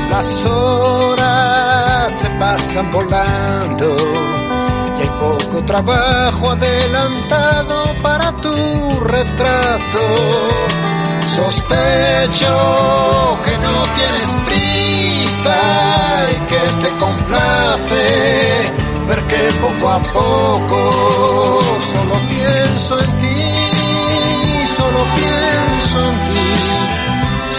Las 0.09 0.45
horas 0.45 2.13
se 2.13 2.30
pasan 2.32 2.91
volando 2.91 3.95
y 4.97 5.01
hay 5.01 5.09
poco 5.19 5.63
trabajo 5.63 6.49
adelantado 6.51 7.84
para 8.03 8.36
tu 8.38 8.99
retrato. 8.99 10.01
Sospecho 11.38 12.53
que 13.45 13.57
no 13.57 13.84
tienes 13.95 14.30
prisa 14.45 15.57
y 16.32 16.36
que 16.49 16.59
te 16.82 16.89
complace 16.99 18.74
ver 19.07 19.28
que 19.28 19.53
poco 19.61 19.89
a 19.89 19.99
poco 20.01 21.61
solo 21.93 22.15
pienso 22.30 22.99
en 22.99 23.11
ti, 23.22 24.67
solo 24.76 25.05
pienso 25.15 25.41